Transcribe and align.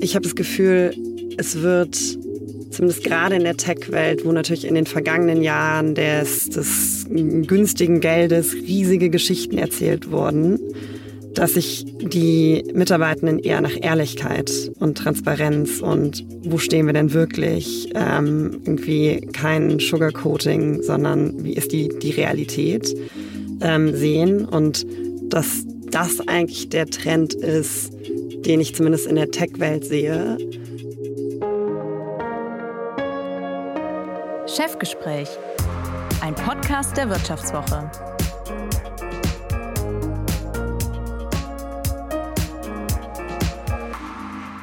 ich 0.00 0.14
habe 0.14 0.24
das 0.24 0.34
Gefühl, 0.34 0.94
es 1.36 1.62
wird 1.62 1.96
zumindest 2.70 3.04
gerade 3.04 3.36
in 3.36 3.44
der 3.44 3.56
Tech-Welt, 3.56 4.24
wo 4.24 4.32
natürlich 4.32 4.66
in 4.66 4.74
den 4.74 4.86
vergangenen 4.86 5.42
Jahren 5.42 5.94
des, 5.94 6.48
des 6.50 7.06
günstigen 7.08 8.00
Geldes 8.00 8.54
riesige 8.54 9.10
Geschichten 9.10 9.58
erzählt 9.58 10.10
wurden, 10.10 10.58
dass 11.34 11.54
sich 11.54 11.84
die 12.00 12.64
Mitarbeitenden 12.74 13.38
eher 13.38 13.60
nach 13.60 13.76
Ehrlichkeit 13.80 14.50
und 14.78 14.98
Transparenz 14.98 15.80
und 15.80 16.24
wo 16.42 16.58
stehen 16.58 16.86
wir 16.86 16.92
denn 16.92 17.12
wirklich, 17.12 17.90
ähm, 17.94 18.60
irgendwie 18.64 19.20
kein 19.32 19.78
Sugarcoating, 19.78 20.82
sondern 20.82 21.44
wie 21.44 21.52
ist 21.52 21.72
die, 21.72 21.88
die 21.88 22.10
Realität 22.10 22.94
ähm, 23.60 23.94
sehen. 23.94 24.44
Und 24.44 24.86
dass 25.28 25.64
das 25.90 26.20
eigentlich 26.26 26.68
der 26.70 26.86
Trend 26.86 27.34
ist, 27.34 27.92
den 28.44 28.60
ich 28.60 28.74
zumindest 28.74 29.06
in 29.06 29.16
der 29.16 29.30
Tech-Welt 29.30 29.84
sehe. 29.84 30.38
Chefgespräch, 34.46 35.28
ein 36.20 36.34
Podcast 36.34 36.96
der 36.96 37.08
Wirtschaftswoche. 37.10 37.90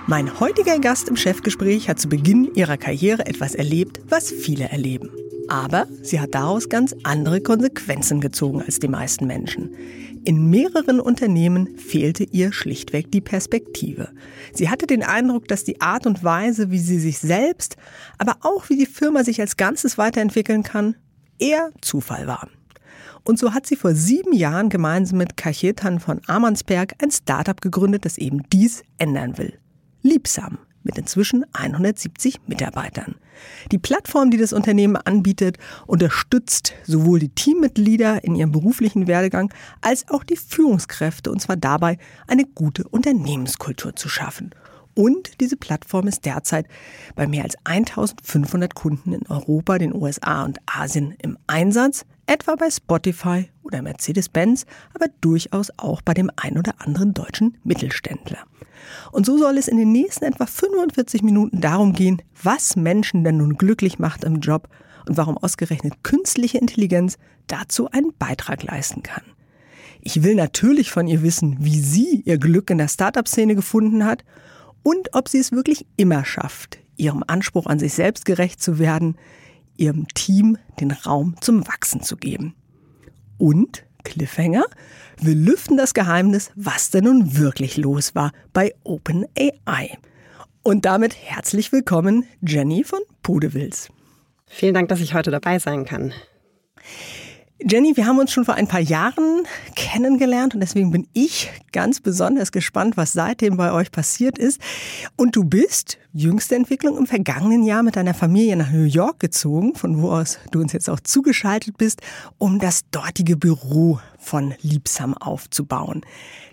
Mein 0.07 0.39
heutiger 0.39 0.77
Gast 0.79 1.09
im 1.09 1.15
Chefgespräch 1.15 1.89
hat 1.89 1.99
zu 1.99 2.07
Beginn 2.07 2.53
ihrer 2.53 2.77
Karriere 2.77 3.25
etwas 3.25 3.55
erlebt, 3.55 4.01
was 4.07 4.31
viele 4.31 4.69
erleben. 4.69 5.09
Aber 5.47 5.87
sie 6.01 6.19
hat 6.19 6.35
daraus 6.35 6.69
ganz 6.69 6.95
andere 7.03 7.41
Konsequenzen 7.41 8.21
gezogen 8.21 8.61
als 8.61 8.79
die 8.79 8.87
meisten 8.87 9.25
Menschen. 9.25 9.75
In 10.25 10.49
mehreren 10.49 10.99
Unternehmen 10.99 11.77
fehlte 11.77 12.23
ihr 12.23 12.51
schlichtweg 12.51 13.11
die 13.11 13.21
Perspektive. 13.21 14.09
Sie 14.53 14.71
hatte 14.71 14.87
den 14.87 15.03
Eindruck, 15.03 15.47
dass 15.47 15.63
die 15.63 15.81
Art 15.81 16.07
und 16.07 16.23
Weise, 16.23 16.71
wie 16.71 16.79
sie 16.79 16.99
sich 16.99 17.19
selbst, 17.19 17.77
aber 18.17 18.37
auch 18.41 18.67
wie 18.69 18.75
die 18.75 18.87
Firma 18.87 19.23
sich 19.23 19.39
als 19.39 19.55
Ganzes 19.55 19.99
weiterentwickeln 19.99 20.63
kann, 20.63 20.95
eher 21.37 21.69
Zufall 21.79 22.25
war. 22.25 22.49
Und 23.23 23.37
so 23.37 23.53
hat 23.53 23.67
sie 23.67 23.75
vor 23.75 23.93
sieben 23.93 24.33
Jahren 24.33 24.69
gemeinsam 24.69 25.19
mit 25.19 25.37
Kachetan 25.37 25.99
von 25.99 26.19
Amannsberg 26.25 26.95
ein 27.03 27.11
Startup 27.11 27.61
gegründet, 27.61 28.05
das 28.05 28.17
eben 28.17 28.41
dies 28.51 28.81
ändern 28.97 29.37
will. 29.37 29.59
Liebsam 30.01 30.57
mit 30.85 30.97
inzwischen 30.97 31.45
170 31.53 32.39
Mitarbeitern. 32.47 33.15
Die 33.71 33.77
Plattform, 33.77 34.31
die 34.31 34.37
das 34.37 34.53
Unternehmen 34.53 34.95
anbietet, 34.95 35.57
unterstützt 35.87 36.73
sowohl 36.85 37.19
die 37.19 37.29
Teammitglieder 37.29 38.23
in 38.23 38.35
ihrem 38.35 38.51
beruflichen 38.51 39.07
Werdegang 39.07 39.53
als 39.81 40.07
auch 40.09 40.23
die 40.23 40.37
Führungskräfte, 40.37 41.31
und 41.31 41.41
zwar 41.41 41.57
dabei, 41.57 41.97
eine 42.27 42.45
gute 42.45 42.87
Unternehmenskultur 42.87 43.95
zu 43.95 44.07
schaffen. 44.07 44.55
Und 44.93 45.41
diese 45.41 45.57
Plattform 45.57 46.07
ist 46.07 46.25
derzeit 46.25 46.67
bei 47.15 47.27
mehr 47.27 47.43
als 47.43 47.57
1500 47.65 48.73
Kunden 48.75 49.11
in 49.11 49.27
Europa, 49.27 49.77
den 49.77 49.93
USA 49.93 50.45
und 50.45 50.59
Asien 50.65 51.13
im 51.21 51.37
Einsatz, 51.47 52.05
etwa 52.27 52.55
bei 52.55 52.69
Spotify 52.69 53.49
oder 53.63 53.81
Mercedes-Benz, 53.81 54.65
aber 54.93 55.07
durchaus 55.21 55.71
auch 55.77 56.01
bei 56.01 56.13
dem 56.13 56.31
ein 56.35 56.57
oder 56.57 56.73
anderen 56.79 57.13
deutschen 57.13 57.57
Mittelständler. 57.63 58.39
Und 59.11 59.25
so 59.25 59.37
soll 59.37 59.57
es 59.57 59.67
in 59.67 59.77
den 59.77 59.91
nächsten 59.91 60.25
etwa 60.25 60.45
45 60.45 61.23
Minuten 61.23 61.61
darum 61.61 61.93
gehen, 61.93 62.21
was 62.41 62.75
Menschen 62.75 63.23
denn 63.23 63.37
nun 63.37 63.57
glücklich 63.57 63.99
macht 63.99 64.23
im 64.23 64.39
Job 64.39 64.69
und 65.07 65.17
warum 65.17 65.37
ausgerechnet 65.37 66.03
künstliche 66.03 66.57
Intelligenz 66.57 67.17
dazu 67.47 67.89
einen 67.91 68.13
Beitrag 68.17 68.63
leisten 68.63 69.03
kann. 69.03 69.23
Ich 70.01 70.23
will 70.23 70.35
natürlich 70.35 70.91
von 70.91 71.07
ihr 71.07 71.23
wissen, 71.23 71.57
wie 71.59 71.79
sie 71.79 72.21
ihr 72.25 72.37
Glück 72.37 72.69
in 72.69 72.77
der 72.77 72.87
Startup-Szene 72.87 73.55
gefunden 73.55 74.05
hat 74.05 74.23
und 74.83 75.13
ob 75.13 75.29
sie 75.29 75.39
es 75.39 75.51
wirklich 75.51 75.87
immer 75.97 76.25
schafft, 76.25 76.77
ihrem 76.95 77.23
Anspruch 77.25 77.65
an 77.65 77.79
sich 77.79 77.93
selbst 77.93 78.25
gerecht 78.25 78.61
zu 78.61 78.77
werden, 78.77 79.15
ihrem 79.77 80.07
Team 80.09 80.57
den 80.79 80.91
Raum 80.91 81.35
zum 81.41 81.67
Wachsen 81.67 82.01
zu 82.01 82.17
geben. 82.17 82.55
Und 83.37 83.85
Cliffhanger, 84.03 84.65
wir 85.19 85.35
lüften 85.35 85.77
das 85.77 85.93
Geheimnis, 85.93 86.51
was 86.55 86.91
denn 86.91 87.05
nun 87.05 87.37
wirklich 87.37 87.77
los 87.77 88.15
war 88.15 88.31
bei 88.53 88.73
OpenAI. 88.83 89.97
Und 90.61 90.85
damit 90.85 91.15
herzlich 91.15 91.71
willkommen, 91.71 92.25
Jenny 92.41 92.83
von 92.83 93.01
Podewils. 93.21 93.89
Vielen 94.47 94.73
Dank, 94.73 94.89
dass 94.89 95.01
ich 95.01 95.13
heute 95.13 95.31
dabei 95.31 95.59
sein 95.59 95.85
kann. 95.85 96.13
Jenny, 97.61 97.95
wir 97.95 98.05
haben 98.05 98.19
uns 98.19 98.33
schon 98.33 98.43
vor 98.43 98.55
ein 98.55 98.67
paar 98.67 98.81
Jahren 98.81 99.47
kennengelernt 99.77 100.53
und 100.53 100.59
deswegen 100.59 100.91
bin 100.91 101.07
ich 101.13 101.49
ganz 101.71 102.01
besonders 102.01 102.51
gespannt, 102.51 102.97
was 102.97 103.13
seitdem 103.13 103.55
bei 103.55 103.71
euch 103.71 103.93
passiert 103.93 104.37
ist. 104.37 104.59
Und 105.15 105.37
du 105.37 105.45
bist, 105.45 105.97
jüngste 106.11 106.55
Entwicklung, 106.55 106.97
im 106.97 107.07
vergangenen 107.07 107.63
Jahr 107.63 107.81
mit 107.81 107.95
deiner 107.95 108.13
Familie 108.13 108.57
nach 108.57 108.71
New 108.73 108.83
York 108.83 109.21
gezogen, 109.21 109.73
von 109.73 110.01
wo 110.01 110.11
aus 110.11 110.37
du 110.51 110.59
uns 110.59 110.73
jetzt 110.73 110.89
auch 110.89 110.99
zugeschaltet 110.99 111.77
bist, 111.77 112.01
um 112.37 112.59
das 112.59 112.89
dortige 112.91 113.37
Büro 113.37 114.01
von 114.17 114.53
Liebsam 114.61 115.13
aufzubauen. 115.13 116.01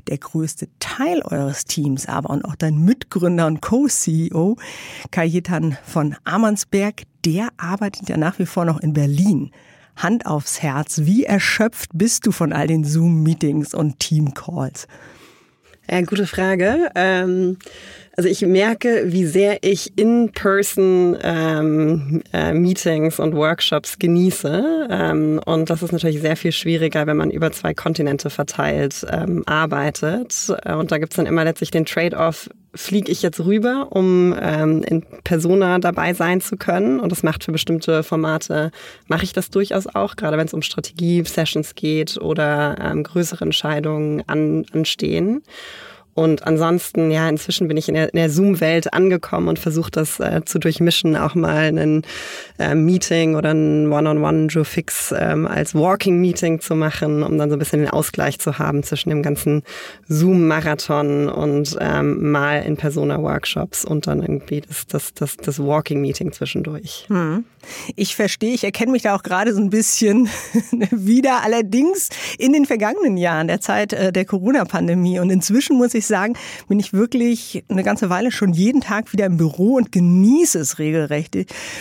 Der 0.06 0.18
größte 0.18 0.68
Teil 0.78 1.22
eures 1.22 1.64
Teams 1.64 2.06
aber 2.06 2.30
und 2.30 2.44
auch 2.44 2.54
dein 2.54 2.78
Mitgründer 2.78 3.48
und 3.48 3.60
Co-CEO, 3.60 4.56
Kajetan 5.10 5.76
von 5.82 6.14
Amannsberg, 6.22 7.02
der 7.24 7.48
arbeitet 7.56 8.08
ja 8.08 8.16
nach 8.16 8.38
wie 8.38 8.46
vor 8.46 8.64
noch 8.64 8.78
in 8.78 8.92
Berlin. 8.92 9.50
Hand 9.96 10.26
aufs 10.26 10.62
Herz, 10.62 11.02
wie 11.02 11.24
erschöpft 11.24 11.90
bist 11.94 12.26
du 12.26 12.32
von 12.32 12.52
all 12.52 12.66
den 12.66 12.84
Zoom-Meetings 12.84 13.74
und 13.74 13.98
Team-Calls? 13.98 14.86
Ja, 15.90 16.00
gute 16.02 16.26
Frage. 16.26 16.90
Ähm 16.94 17.58
also 18.14 18.28
ich 18.28 18.42
merke, 18.42 19.04
wie 19.06 19.24
sehr 19.24 19.58
ich 19.62 19.96
In-Person 19.96 21.16
ähm, 21.22 22.22
äh, 22.32 22.52
Meetings 22.52 23.18
und 23.18 23.34
Workshops 23.34 23.98
genieße. 23.98 24.88
Ähm, 24.90 25.40
und 25.46 25.70
das 25.70 25.82
ist 25.82 25.92
natürlich 25.92 26.20
sehr 26.20 26.36
viel 26.36 26.52
schwieriger, 26.52 27.06
wenn 27.06 27.16
man 27.16 27.30
über 27.30 27.52
zwei 27.52 27.72
Kontinente 27.72 28.28
verteilt 28.28 29.06
ähm, 29.10 29.44
arbeitet. 29.46 30.54
Und 30.66 30.92
da 30.92 30.98
gibt's 30.98 31.16
dann 31.16 31.26
immer 31.26 31.44
letztlich 31.44 31.70
den 31.70 31.86
Trade-off, 31.86 32.50
fliege 32.74 33.10
ich 33.10 33.22
jetzt 33.22 33.40
rüber, 33.40 33.88
um 33.90 34.34
ähm, 34.38 34.82
in 34.82 35.02
Persona 35.24 35.78
dabei 35.78 36.12
sein 36.12 36.42
zu 36.42 36.56
können. 36.58 37.00
Und 37.00 37.12
das 37.12 37.22
macht 37.22 37.44
für 37.44 37.52
bestimmte 37.52 38.02
Formate, 38.02 38.72
mache 39.08 39.24
ich 39.24 39.32
das 39.32 39.48
durchaus 39.48 39.86
auch, 39.86 40.16
gerade 40.16 40.36
wenn 40.36 40.46
es 40.46 40.54
um 40.54 40.60
Strategie-Sessions 40.60 41.74
geht 41.74 42.18
oder 42.18 42.76
ähm, 42.78 43.04
größere 43.04 43.44
Entscheidungen 43.44 44.22
an, 44.26 44.66
anstehen. 44.72 45.42
Und 46.14 46.46
ansonsten, 46.46 47.10
ja, 47.10 47.28
inzwischen 47.28 47.68
bin 47.68 47.76
ich 47.76 47.88
in 47.88 47.94
der, 47.94 48.08
der 48.08 48.28
Zoom-Welt 48.28 48.92
angekommen 48.92 49.48
und 49.48 49.58
versuche 49.58 49.90
das 49.90 50.20
äh, 50.20 50.42
zu 50.44 50.58
durchmischen, 50.58 51.16
auch 51.16 51.34
mal 51.34 51.76
ein 51.78 52.02
äh, 52.58 52.74
Meeting 52.74 53.34
oder 53.34 53.52
ein 53.52 53.90
One-on-One 53.90 54.46
Joe 54.48 54.64
Fix 54.64 55.14
ähm, 55.16 55.46
als 55.46 55.74
Walking-Meeting 55.74 56.60
zu 56.60 56.74
machen, 56.74 57.22
um 57.22 57.38
dann 57.38 57.48
so 57.48 57.56
ein 57.56 57.58
bisschen 57.58 57.80
den 57.80 57.90
Ausgleich 57.90 58.38
zu 58.38 58.58
haben 58.58 58.82
zwischen 58.82 59.08
dem 59.08 59.22
ganzen 59.22 59.62
Zoom-Marathon 60.08 61.30
und 61.30 61.78
ähm, 61.80 62.30
mal 62.30 62.62
in 62.62 62.76
Persona-Workshops 62.76 63.84
und 63.84 64.06
dann 64.06 64.20
irgendwie 64.20 64.60
das, 64.60 64.86
das, 64.86 65.14
das, 65.14 65.36
das 65.38 65.58
Walking-Meeting 65.58 66.32
zwischendurch. 66.32 67.06
Hm. 67.08 67.44
Ich 67.96 68.16
verstehe, 68.16 68.54
ich 68.54 68.64
erkenne 68.64 68.92
mich 68.92 69.02
da 69.02 69.14
auch 69.14 69.22
gerade 69.22 69.54
so 69.54 69.60
ein 69.60 69.70
bisschen 69.70 70.28
wieder, 70.90 71.42
allerdings 71.42 72.08
in 72.38 72.52
den 72.52 72.66
vergangenen 72.66 73.16
Jahren, 73.16 73.46
der 73.46 73.60
Zeit 73.60 73.92
äh, 73.92 74.12
der 74.12 74.24
Corona-Pandemie. 74.24 75.20
Und 75.20 75.30
inzwischen 75.30 75.76
muss 75.76 75.94
ich 75.94 76.01
sagen, 76.06 76.34
bin 76.68 76.78
ich 76.78 76.92
wirklich 76.92 77.64
eine 77.68 77.82
ganze 77.82 78.10
Weile 78.10 78.32
schon 78.32 78.52
jeden 78.52 78.80
Tag 78.80 79.12
wieder 79.12 79.26
im 79.26 79.36
Büro 79.36 79.74
und 79.74 79.92
genieße 79.92 80.58
es 80.58 80.78
regelrecht, 80.78 81.36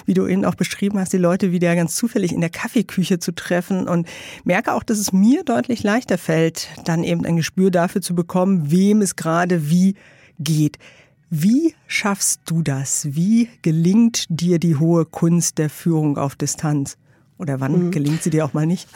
wie 0.06 0.14
du 0.14 0.28
eben 0.28 0.46
auch 0.46 0.56
beschrieben 0.56 1.00
hast, 1.00 1.14
die 1.14 1.18
Leute 1.18 1.52
wieder 1.52 1.76
ganz 1.76 1.96
zufällig 1.96 2.32
in 2.32 2.42
der 2.42 2.50
Kaffeeküche 2.50 3.20
zu 3.20 3.34
treffen 3.34 3.88
und 3.88 4.08
merke 4.44 4.74
auch, 4.74 4.84
dass 4.84 4.98
es 4.98 5.14
mir 5.14 5.44
deutlich 5.44 5.84
leichter 5.84 6.18
fällt, 6.18 6.70
dann 6.86 7.04
eben 7.04 7.26
ein 7.26 7.38
Gespür 7.38 7.72
dafür 7.72 8.02
zu 8.02 8.16
bekommen, 8.16 8.72
wem 8.72 9.02
es 9.02 9.16
gerade 9.16 9.70
wie 9.70 9.96
geht. 10.40 10.78
Wie 11.30 11.76
schaffst 11.88 12.42
du 12.46 12.62
das? 12.62 13.08
Wie 13.16 13.48
gelingt 13.62 14.26
dir 14.30 14.60
die 14.60 14.76
hohe 14.76 15.06
Kunst 15.06 15.60
der 15.60 15.70
Führung 15.70 16.18
auf 16.18 16.36
Distanz? 16.36 16.98
Oder 17.38 17.60
wann 17.60 17.86
mhm. 17.86 17.92
gelingt 17.92 18.22
sie 18.22 18.30
dir 18.30 18.44
auch 18.44 18.54
mal 18.54 18.66
nicht? 18.66 18.90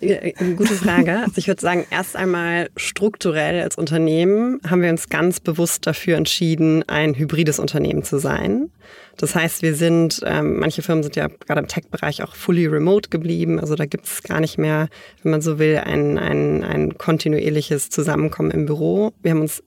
Gute 0.00 0.74
Frage. 0.74 1.18
Also 1.18 1.34
ich 1.36 1.46
würde 1.46 1.60
sagen, 1.60 1.86
erst 1.90 2.16
einmal 2.16 2.70
strukturell 2.76 3.62
als 3.62 3.76
Unternehmen 3.76 4.60
haben 4.68 4.82
wir 4.82 4.90
uns 4.90 5.08
ganz 5.08 5.40
bewusst 5.40 5.86
dafür 5.86 6.16
entschieden, 6.16 6.82
ein 6.88 7.14
hybrides 7.14 7.58
Unternehmen 7.58 8.02
zu 8.02 8.18
sein. 8.18 8.70
Das 9.18 9.34
heißt, 9.34 9.62
wir 9.62 9.74
sind, 9.74 10.22
ähm, 10.24 10.58
manche 10.58 10.80
Firmen 10.80 11.02
sind 11.02 11.16
ja 11.16 11.28
gerade 11.28 11.60
im 11.60 11.68
Tech-Bereich 11.68 12.22
auch 12.22 12.34
fully 12.34 12.66
remote 12.66 13.10
geblieben. 13.10 13.60
Also 13.60 13.74
da 13.74 13.84
gibt 13.84 14.06
es 14.06 14.22
gar 14.22 14.40
nicht 14.40 14.56
mehr, 14.56 14.88
wenn 15.22 15.32
man 15.32 15.42
so 15.42 15.58
will, 15.58 15.76
ein, 15.76 16.18
ein, 16.18 16.64
ein 16.64 16.96
kontinuierliches 16.96 17.90
Zusammenkommen 17.90 18.50
im 18.50 18.64
Büro. 18.64 19.12
Wir 19.22 19.32
haben 19.32 19.42
uns 19.42 19.62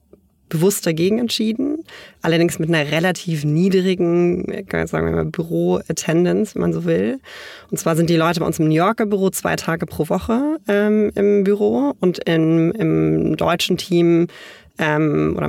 bewusst 0.48 0.86
dagegen 0.86 1.18
entschieden, 1.18 1.73
allerdings 2.22 2.58
mit 2.58 2.68
einer 2.68 2.90
relativ 2.90 3.44
niedrigen, 3.44 4.44
sagen 4.70 5.06
wir 5.06 5.12
mal, 5.12 5.24
Büro-Attendance, 5.24 6.54
wenn 6.54 6.62
man 6.62 6.72
so 6.72 6.84
will. 6.84 7.20
Und 7.70 7.78
zwar 7.78 7.96
sind 7.96 8.10
die 8.10 8.16
Leute 8.16 8.40
bei 8.40 8.46
uns 8.46 8.58
im 8.58 8.68
New 8.68 8.74
Yorker 8.74 9.06
Büro 9.06 9.30
zwei 9.30 9.56
Tage 9.56 9.86
pro 9.86 10.08
Woche 10.08 10.58
ähm, 10.68 11.10
im 11.14 11.44
Büro 11.44 11.94
und 12.00 12.18
in, 12.28 12.70
im 12.72 13.36
deutschen 13.36 13.76
Team 13.76 14.28
ähm, 14.78 15.34
oder 15.36 15.48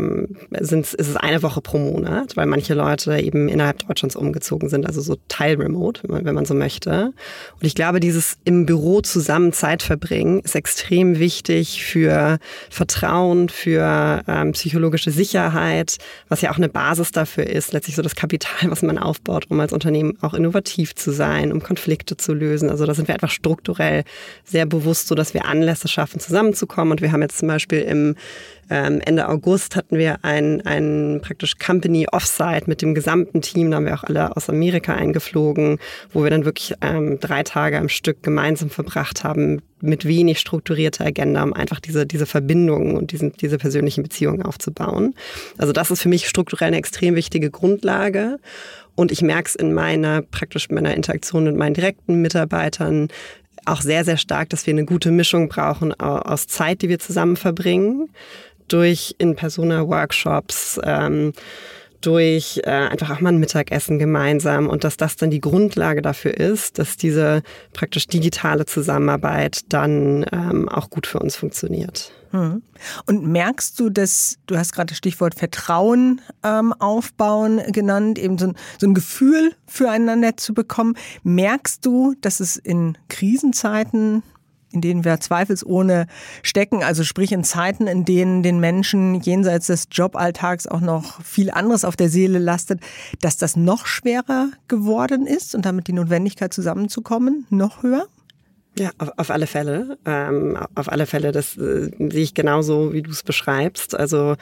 sind, 0.64 0.86
ist 0.86 1.10
es 1.10 1.16
eine 1.16 1.42
Woche 1.42 1.60
pro 1.62 1.80
Monat, 1.80 2.38
weil 2.38 2.46
manche 2.46 2.76
Leute 2.76 3.18
eben 3.20 3.50
innerhalb 3.50 3.80
Deutschlands 3.88 4.16
umgezogen 4.16 4.70
sind, 4.70 4.86
also 4.86 5.02
so 5.02 5.18
Teilremote, 5.28 6.04
wenn 6.04 6.12
man, 6.12 6.26
wenn 6.26 6.36
man 6.36 6.46
so 6.46 6.54
möchte. 6.54 7.12
Und 7.60 7.66
ich 7.66 7.74
glaube, 7.74 8.00
dieses 8.00 8.38
im 8.44 8.68
Büro 8.68 9.02
zusammen 9.02 9.52
Zeit 9.52 9.82
verbringen 9.82 10.42
ist 10.42 10.56
extrem 10.56 11.18
wichtig 11.18 11.84
für 11.84 12.38
Vertrauen, 12.70 13.50
für 13.50 14.22
ähm, 14.28 14.52
psychologische 14.52 15.10
Sicherheit, 15.10 15.98
was 16.30 16.42
ja 16.42 16.52
auch 16.52 16.58
eine 16.58 16.70
Basis 16.70 17.12
dafür 17.12 17.48
ist, 17.48 17.74
letztlich 17.74 17.96
so 17.96 18.04
das 18.04 18.16
Kapital, 18.16 18.70
was 18.70 18.84
man 18.84 19.00
aufbaut, 19.00 19.46
um 19.50 19.60
als 19.60 19.74
Unternehmen 19.74 20.18
auch 20.22 20.36
innovativ 20.36 20.94
zu 20.94 21.12
sein, 21.12 21.52
um 21.52 21.64
Konflikte 21.64 22.16
zu 22.16 22.34
lösen. 22.34 22.70
Also 22.70 22.86
da 22.86 22.94
sind 22.94 23.08
wir 23.08 23.16
einfach 23.16 23.32
strukturell 23.32 24.04
sehr 24.44 24.68
bewusst, 24.68 25.08
so 25.08 25.16
dass 25.16 25.34
wir 25.34 25.46
Anlässe 25.46 25.88
schaffen, 25.88 26.20
zusammenzukommen. 26.20 26.92
Und 26.92 27.02
wir 27.02 27.12
haben 27.12 27.24
jetzt 27.24 27.40
zum 27.40 27.48
Beispiel 27.48 27.82
im 27.82 28.16
ähm, 28.70 29.00
Ende 29.16 29.30
August 29.30 29.78
hatten 29.78 29.98
wir 29.98 30.26
ein, 30.26 30.66
ein 30.66 31.22
praktisch 31.24 31.58
Company 31.58 32.06
Offsite 32.12 32.64
mit 32.66 32.82
dem 32.82 32.94
gesamten 32.94 33.42
Team. 33.42 33.72
Da 33.72 33.78
haben 33.78 33.86
wir 33.86 33.94
auch 33.94 34.04
alle 34.04 34.36
aus 34.36 34.50
Amerika 34.50 34.94
eingeflogen, 34.94 35.80
wo 36.12 36.24
wir 36.24 36.30
dann 36.30 36.44
wirklich 36.44 36.74
ähm, 36.82 37.18
drei 37.22 37.44
Tage 37.44 37.78
am 37.78 37.88
Stück 37.88 38.24
gemeinsam 38.24 38.70
verbracht 38.70 39.24
haben 39.24 39.62
mit 39.80 40.04
wenig 40.04 40.42
strukturierter 40.42 41.06
Agenda, 41.06 41.44
um 41.44 41.54
einfach 41.54 41.80
diese, 41.80 42.06
diese 42.06 42.26
Verbindungen 42.26 42.98
und 42.98 43.14
diesen, 43.14 43.32
diese 43.32 43.58
persönlichen 43.58 44.04
Beziehungen 44.04 44.42
aufzubauen. 44.42 45.16
Also 45.58 45.72
das 45.72 45.92
ist 45.92 46.02
für 46.02 46.10
mich 46.10 46.28
strukturell 46.28 46.68
eine 46.68 46.78
extrem 46.78 47.16
wichtige 47.16 47.50
Grundlage. 47.50 48.40
Und 48.96 49.14
ich 49.14 49.22
merke 49.22 49.48
es 49.48 49.56
in 49.56 49.74
meiner 49.74 50.24
praktisch 50.24 50.70
meiner 50.70 50.94
Interaktion 50.94 51.46
mit 51.46 51.56
meinen 51.56 51.74
direkten 51.74 52.22
Mitarbeitern, 52.22 53.08
auch 53.64 53.82
sehr, 53.82 54.04
sehr 54.04 54.18
stark, 54.18 54.50
dass 54.50 54.68
wir 54.68 54.74
eine 54.74 54.86
gute 54.86 55.10
Mischung 55.10 55.48
brauchen 55.48 55.94
aus 55.94 56.48
Zeit, 56.48 56.82
die 56.82 56.90
wir 56.90 57.00
zusammen 57.00 57.36
verbringen, 57.36 58.10
durch 58.68 59.16
In-Persona-Workshops, 59.18 60.80
ähm, 60.84 61.34
durch 62.06 62.62
äh, 62.64 62.70
einfach 62.70 63.10
auch 63.10 63.20
mal 63.20 63.34
ein 63.34 63.40
Mittagessen 63.40 63.98
gemeinsam 63.98 64.68
und 64.68 64.84
dass 64.84 64.96
das 64.96 65.16
dann 65.16 65.32
die 65.32 65.42
Grundlage 65.42 66.02
dafür 66.02 66.36
ist, 66.36 66.78
dass 66.78 66.98
diese 66.98 67.42
praktisch 67.74 68.08
digitale 68.08 68.66
Zusammenarbeit 68.66 69.62
dann 69.70 70.26
ähm, 70.32 70.70
auch 70.70 70.90
gut 70.90 71.08
für 71.08 71.20
uns 71.20 71.36
funktioniert. 71.36 72.12
Hm. 72.30 72.62
Und 73.08 73.26
merkst 73.26 73.80
du, 73.80 73.90
dass, 73.90 74.38
du 74.46 74.58
hast 74.58 74.74
gerade 74.74 74.88
das 74.88 74.98
Stichwort 74.98 75.36
Vertrauen 75.36 76.22
ähm, 76.44 76.74
aufbauen 76.74 77.62
genannt, 77.72 78.20
eben 78.20 78.38
so 78.38 78.48
ein, 78.48 78.56
so 78.78 78.88
ein 78.88 78.94
Gefühl 78.94 79.54
füreinander 79.66 80.38
zu 80.38 80.54
bekommen. 80.54 80.96
Merkst 81.24 81.86
du, 81.86 82.14
dass 82.22 82.40
es 82.40 82.58
in 82.58 82.98
Krisenzeiten 83.10 84.22
in 84.76 84.82
denen 84.82 85.06
wir 85.06 85.20
zweifelsohne 85.20 86.08
stecken, 86.44 86.84
also 86.84 87.04
sprich 87.04 87.32
in 87.32 87.44
Zeiten, 87.44 87.88
in 87.88 88.06
denen 88.06 88.44
den 88.44 88.60
Menschen 88.60 89.16
jenseits 89.22 89.68
des 89.68 89.88
Joballtags 89.92 90.68
auch 90.68 90.82
noch 90.82 91.22
viel 91.24 91.50
anderes 91.50 91.86
auf 91.86 91.96
der 91.96 92.10
Seele 92.10 92.40
lastet, 92.40 92.82
dass 93.22 93.38
das 93.38 93.56
noch 93.56 93.88
schwerer 93.88 94.50
geworden 94.68 95.26
ist 95.26 95.56
und 95.56 95.66
damit 95.66 95.88
die 95.88 95.94
Notwendigkeit 95.94 96.54
zusammenzukommen 96.54 97.48
noch 97.50 97.82
höher? 97.82 98.08
Ja, 98.78 98.92
auf, 98.98 99.12
auf 99.16 99.30
alle 99.32 99.48
Fälle. 99.48 99.98
Ähm, 100.06 100.58
auf 100.76 100.92
alle 100.92 101.06
Fälle, 101.06 101.32
das 101.32 101.56
äh, 101.56 101.92
sehe 101.98 102.24
ich 102.24 102.34
genauso, 102.34 102.92
wie 102.92 103.02
du 103.02 103.12
es 103.12 103.24
beschreibst. 103.24 103.96
Also 103.98 104.36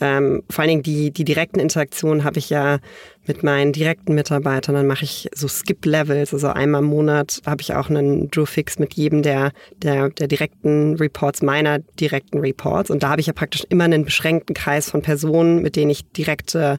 ähm, 0.00 0.42
vor 0.50 0.62
allen 0.62 0.68
Dingen 0.68 0.82
die, 0.82 1.10
die 1.10 1.24
direkten 1.24 1.58
Interaktionen 1.58 2.24
habe 2.24 2.38
ich 2.38 2.50
ja 2.50 2.78
mit 3.26 3.42
meinen 3.42 3.72
direkten 3.72 4.14
Mitarbeitern. 4.14 4.74
Dann 4.74 4.86
mache 4.86 5.04
ich 5.04 5.28
so 5.34 5.48
Skip-Levels, 5.48 6.32
also 6.32 6.48
einmal 6.48 6.82
im 6.82 6.88
Monat 6.88 7.40
habe 7.46 7.62
ich 7.62 7.74
auch 7.74 7.88
einen 7.88 8.30
Drew-Fix 8.30 8.78
mit 8.78 8.94
jedem 8.94 9.22
der, 9.22 9.52
der, 9.82 10.10
der 10.10 10.28
direkten 10.28 10.96
Reports, 10.96 11.42
meiner 11.42 11.78
direkten 11.78 12.38
Reports. 12.38 12.90
Und 12.90 13.02
da 13.02 13.08
habe 13.08 13.20
ich 13.20 13.26
ja 13.26 13.32
praktisch 13.32 13.64
immer 13.68 13.84
einen 13.84 14.04
beschränkten 14.04 14.54
Kreis 14.54 14.90
von 14.90 15.02
Personen, 15.02 15.62
mit 15.62 15.76
denen 15.76 15.90
ich 15.90 16.10
direkte 16.12 16.78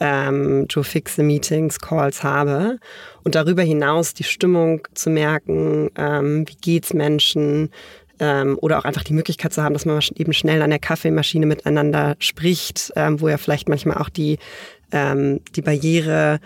ähm, 0.00 0.66
Drew-Fixe 0.68 1.22
Meetings, 1.22 1.80
Calls 1.80 2.22
habe. 2.22 2.78
Und 3.24 3.34
darüber 3.34 3.62
hinaus 3.62 4.12
die 4.12 4.24
Stimmung 4.24 4.86
zu 4.94 5.08
merken, 5.08 5.90
ähm, 5.96 6.46
wie 6.46 6.56
geht's 6.60 6.92
Menschen, 6.92 7.70
ähm, 8.20 8.58
oder 8.60 8.78
auch 8.78 8.84
einfach 8.84 9.04
die 9.04 9.12
Möglichkeit 9.12 9.52
zu 9.52 9.62
haben, 9.62 9.72
dass 9.72 9.86
man 9.86 10.00
eben 10.14 10.32
schnell 10.32 10.62
an 10.62 10.70
der 10.70 10.78
Kaffeemaschine 10.78 11.46
miteinander 11.46 12.16
spricht, 12.18 12.92
ähm, 12.96 13.20
wo 13.20 13.28
ja 13.28 13.38
vielleicht 13.38 13.68
manchmal 13.68 13.98
auch 13.98 14.08
die, 14.08 14.38
ähm, 14.92 15.40
die 15.54 15.62
Barriere, 15.62 16.40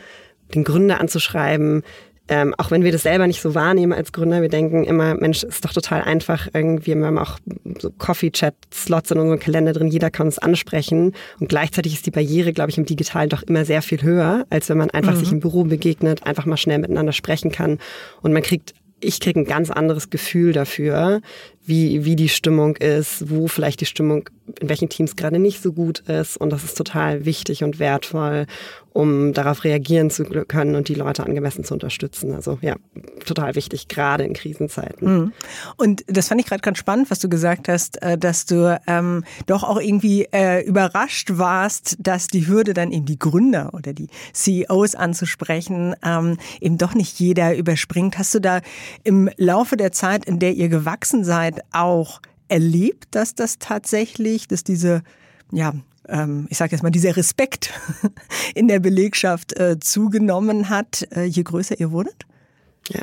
den 0.54 0.64
Gründer 0.64 1.00
anzuschreiben, 1.00 1.82
ähm, 2.30 2.54
auch 2.58 2.70
wenn 2.70 2.84
wir 2.84 2.92
das 2.92 3.02
selber 3.02 3.26
nicht 3.26 3.42
so 3.42 3.56
wahrnehmen 3.56 3.92
als 3.92 4.12
Gründer, 4.12 4.40
wir 4.40 4.48
denken 4.48 4.84
immer, 4.84 5.16
Mensch, 5.16 5.42
ist 5.42 5.64
doch 5.64 5.72
total 5.72 6.02
einfach 6.02 6.46
irgendwie, 6.54 6.94
wir 6.94 7.04
haben 7.04 7.18
auch 7.18 7.40
so 7.80 7.90
Coffee-Chat-Slots 7.90 9.10
in 9.10 9.18
unserem 9.18 9.40
Kalender 9.40 9.72
drin, 9.72 9.88
jeder 9.88 10.10
kann 10.10 10.28
uns 10.28 10.38
ansprechen. 10.38 11.16
Und 11.40 11.48
gleichzeitig 11.48 11.92
ist 11.92 12.06
die 12.06 12.12
Barriere, 12.12 12.52
glaube 12.52 12.70
ich, 12.70 12.78
im 12.78 12.86
Digitalen 12.86 13.30
doch 13.30 13.42
immer 13.42 13.64
sehr 13.64 13.82
viel 13.82 14.00
höher, 14.02 14.46
als 14.48 14.68
wenn 14.68 14.78
man 14.78 14.90
einfach 14.90 15.14
mhm. 15.14 15.18
sich 15.18 15.32
im 15.32 15.40
Büro 15.40 15.64
begegnet, 15.64 16.24
einfach 16.24 16.46
mal 16.46 16.56
schnell 16.56 16.78
miteinander 16.78 17.12
sprechen 17.12 17.50
kann. 17.50 17.78
Und 18.22 18.32
man 18.32 18.42
kriegt 18.42 18.74
ich 19.02 19.18
kriege 19.18 19.40
ein 19.40 19.46
ganz 19.46 19.70
anderes 19.70 20.10
Gefühl 20.10 20.52
dafür, 20.52 21.22
wie, 21.70 22.04
wie 22.04 22.16
die 22.16 22.28
Stimmung 22.28 22.76
ist, 22.76 23.30
wo 23.30 23.48
vielleicht 23.48 23.80
die 23.80 23.86
Stimmung 23.86 24.28
in 24.60 24.68
welchen 24.68 24.88
Teams 24.88 25.16
gerade 25.16 25.38
nicht 25.38 25.62
so 25.62 25.72
gut 25.72 26.00
ist. 26.00 26.36
Und 26.36 26.50
das 26.50 26.64
ist 26.64 26.76
total 26.76 27.24
wichtig 27.24 27.62
und 27.62 27.78
wertvoll, 27.78 28.46
um 28.92 29.32
darauf 29.32 29.62
reagieren 29.62 30.10
zu 30.10 30.24
können 30.24 30.74
und 30.74 30.88
die 30.88 30.94
Leute 30.94 31.24
angemessen 31.24 31.62
zu 31.62 31.74
unterstützen. 31.74 32.34
Also 32.34 32.58
ja, 32.60 32.74
total 33.24 33.54
wichtig, 33.54 33.86
gerade 33.86 34.24
in 34.24 34.32
Krisenzeiten. 34.32 35.14
Mhm. 35.14 35.32
Und 35.76 36.04
das 36.08 36.28
fand 36.28 36.40
ich 36.40 36.46
gerade 36.46 36.62
ganz 36.62 36.78
spannend, 36.78 37.10
was 37.10 37.20
du 37.20 37.28
gesagt 37.28 37.68
hast, 37.68 38.02
äh, 38.02 38.18
dass 38.18 38.46
du 38.46 38.80
ähm, 38.86 39.24
doch 39.46 39.62
auch 39.62 39.80
irgendwie 39.80 40.26
äh, 40.32 40.64
überrascht 40.66 41.30
warst, 41.34 41.96
dass 42.00 42.26
die 42.26 42.48
Hürde 42.48 42.74
dann 42.74 42.90
eben 42.90 43.06
die 43.06 43.18
Gründer 43.18 43.70
oder 43.74 43.92
die 43.92 44.08
CEOs 44.32 44.96
anzusprechen, 44.96 45.94
ähm, 46.04 46.38
eben 46.60 46.78
doch 46.78 46.94
nicht 46.94 47.20
jeder 47.20 47.56
überspringt. 47.56 48.18
Hast 48.18 48.34
du 48.34 48.40
da 48.40 48.60
im 49.04 49.30
Laufe 49.36 49.76
der 49.76 49.92
Zeit, 49.92 50.24
in 50.24 50.40
der 50.40 50.54
ihr 50.54 50.68
gewachsen 50.68 51.24
seid, 51.24 51.59
auch 51.72 52.20
erlebt, 52.48 53.08
dass 53.12 53.34
das 53.34 53.58
tatsächlich, 53.58 54.48
dass 54.48 54.64
diese, 54.64 55.02
ja, 55.52 55.72
ähm, 56.08 56.46
ich 56.50 56.58
sage 56.58 56.72
jetzt 56.72 56.82
mal, 56.82 56.90
dieser 56.90 57.16
Respekt 57.16 57.72
in 58.54 58.68
der 58.68 58.80
Belegschaft 58.80 59.58
äh, 59.58 59.78
zugenommen 59.78 60.68
hat, 60.68 61.06
äh, 61.14 61.24
je 61.24 61.42
größer 61.42 61.78
ihr 61.78 61.92
wurdet? 61.92 62.26
Ja, 62.88 63.02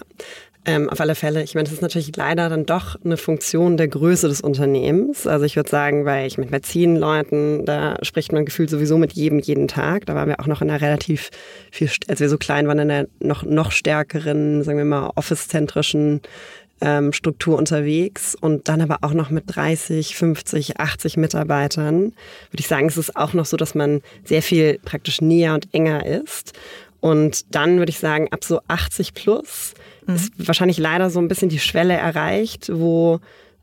ähm, 0.67 0.89
auf 0.89 0.99
alle 0.99 1.15
Fälle. 1.15 1.43
Ich 1.43 1.55
meine, 1.55 1.63
das 1.63 1.75
ist 1.75 1.81
natürlich 1.81 2.13
leider 2.17 2.49
dann 2.49 2.65
doch 2.65 2.97
eine 3.01 3.15
Funktion 3.15 3.77
der 3.77 3.87
Größe 3.87 4.27
des 4.27 4.41
Unternehmens. 4.41 5.25
Also 5.25 5.45
ich 5.45 5.55
würde 5.55 5.69
sagen, 5.69 6.03
weil 6.03 6.27
ich 6.27 6.37
mit 6.37 6.51
bei 6.51 6.59
zehn 6.59 6.97
Leuten, 6.97 7.63
da 7.63 7.95
spricht 8.01 8.33
man 8.33 8.43
gefühlt 8.43 8.69
sowieso 8.69 8.97
mit 8.97 9.13
jedem 9.13 9.39
jeden 9.39 9.69
Tag. 9.69 10.05
Da 10.07 10.13
waren 10.13 10.27
wir 10.27 10.41
auch 10.41 10.45
noch 10.45 10.61
in 10.61 10.69
einer 10.69 10.81
relativ 10.81 11.29
viel, 11.71 11.89
als 12.09 12.19
wir 12.19 12.27
so 12.27 12.37
klein 12.37 12.67
waren, 12.67 12.79
in 12.79 12.91
einer 12.91 13.07
noch, 13.21 13.43
noch 13.43 13.71
stärkeren, 13.71 14.61
sagen 14.63 14.77
wir 14.77 14.83
mal, 14.83 15.09
office-zentrischen 15.15 16.19
ähm, 16.81 17.13
Struktur 17.13 17.57
unterwegs 17.57 18.35
und 18.35 18.67
dann 18.67 18.81
aber 18.81 18.99
auch 19.01 19.13
noch 19.13 19.29
mit 19.29 19.43
30, 19.47 20.15
50, 20.15 20.79
80 20.79 21.17
Mitarbeitern, 21.17 22.13
würde 22.51 22.59
ich 22.59 22.67
sagen, 22.67 22.87
es 22.87 22.97
ist 22.97 23.15
auch 23.15 23.33
noch 23.33 23.45
so, 23.45 23.57
dass 23.57 23.75
man 23.75 24.01
sehr 24.23 24.41
viel 24.41 24.79
praktisch 24.83 25.21
näher 25.21 25.53
und 25.53 25.73
enger 25.73 26.05
ist. 26.05 26.53
Und 26.99 27.55
dann 27.55 27.77
würde 27.77 27.89
ich 27.89 27.99
sagen, 27.99 28.27
ab 28.31 28.43
so 28.43 28.61
80 28.67 29.13
plus 29.13 29.73
mhm. 30.05 30.15
ist 30.15 30.31
wahrscheinlich 30.47 30.77
leider 30.77 31.09
so 31.09 31.19
ein 31.19 31.27
bisschen 31.27 31.49
die 31.49 31.59
Schwelle 31.59 31.93
erreicht, 31.93 32.69
wo 32.73 33.19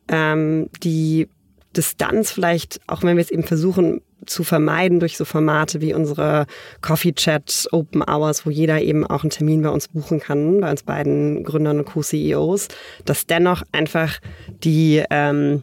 ähm, 0.08 0.68
die 0.82 1.28
Distanz 1.76 2.30
vielleicht, 2.30 2.80
auch 2.86 3.02
wenn 3.02 3.16
wir 3.16 3.22
es 3.22 3.30
eben 3.30 3.42
versuchen, 3.42 4.00
zu 4.26 4.44
vermeiden 4.44 5.00
durch 5.00 5.16
so 5.16 5.24
Formate 5.24 5.80
wie 5.80 5.94
unsere 5.94 6.46
Coffee 6.80 7.12
Chat 7.12 7.68
Open 7.72 8.02
Hours, 8.02 8.46
wo 8.46 8.50
jeder 8.50 8.80
eben 8.80 9.06
auch 9.06 9.22
einen 9.22 9.30
Termin 9.30 9.62
bei 9.62 9.70
uns 9.70 9.88
buchen 9.88 10.20
kann, 10.20 10.60
bei 10.60 10.70
uns 10.70 10.82
beiden 10.82 11.44
Gründern 11.44 11.78
und 11.78 11.84
Co-CEOs, 11.84 12.68
dass 13.04 13.26
dennoch 13.26 13.62
einfach 13.72 14.20
die 14.62 15.02
ähm, 15.10 15.62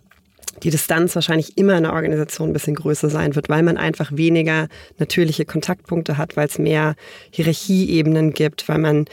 die 0.63 0.69
Distanz 0.69 1.15
wahrscheinlich 1.15 1.57
immer 1.57 1.77
in 1.77 1.83
der 1.83 1.93
Organisation 1.93 2.49
ein 2.49 2.53
bisschen 2.53 2.75
größer 2.75 3.09
sein 3.09 3.35
wird, 3.35 3.49
weil 3.49 3.63
man 3.63 3.77
einfach 3.77 4.11
weniger 4.13 4.67
natürliche 4.97 5.45
Kontaktpunkte 5.45 6.17
hat, 6.17 6.37
weil 6.37 6.47
es 6.47 6.59
mehr 6.59 6.95
Hierarchieebenen 7.31 8.33
gibt, 8.33 8.67
weil 8.69 8.77
man 8.77 9.05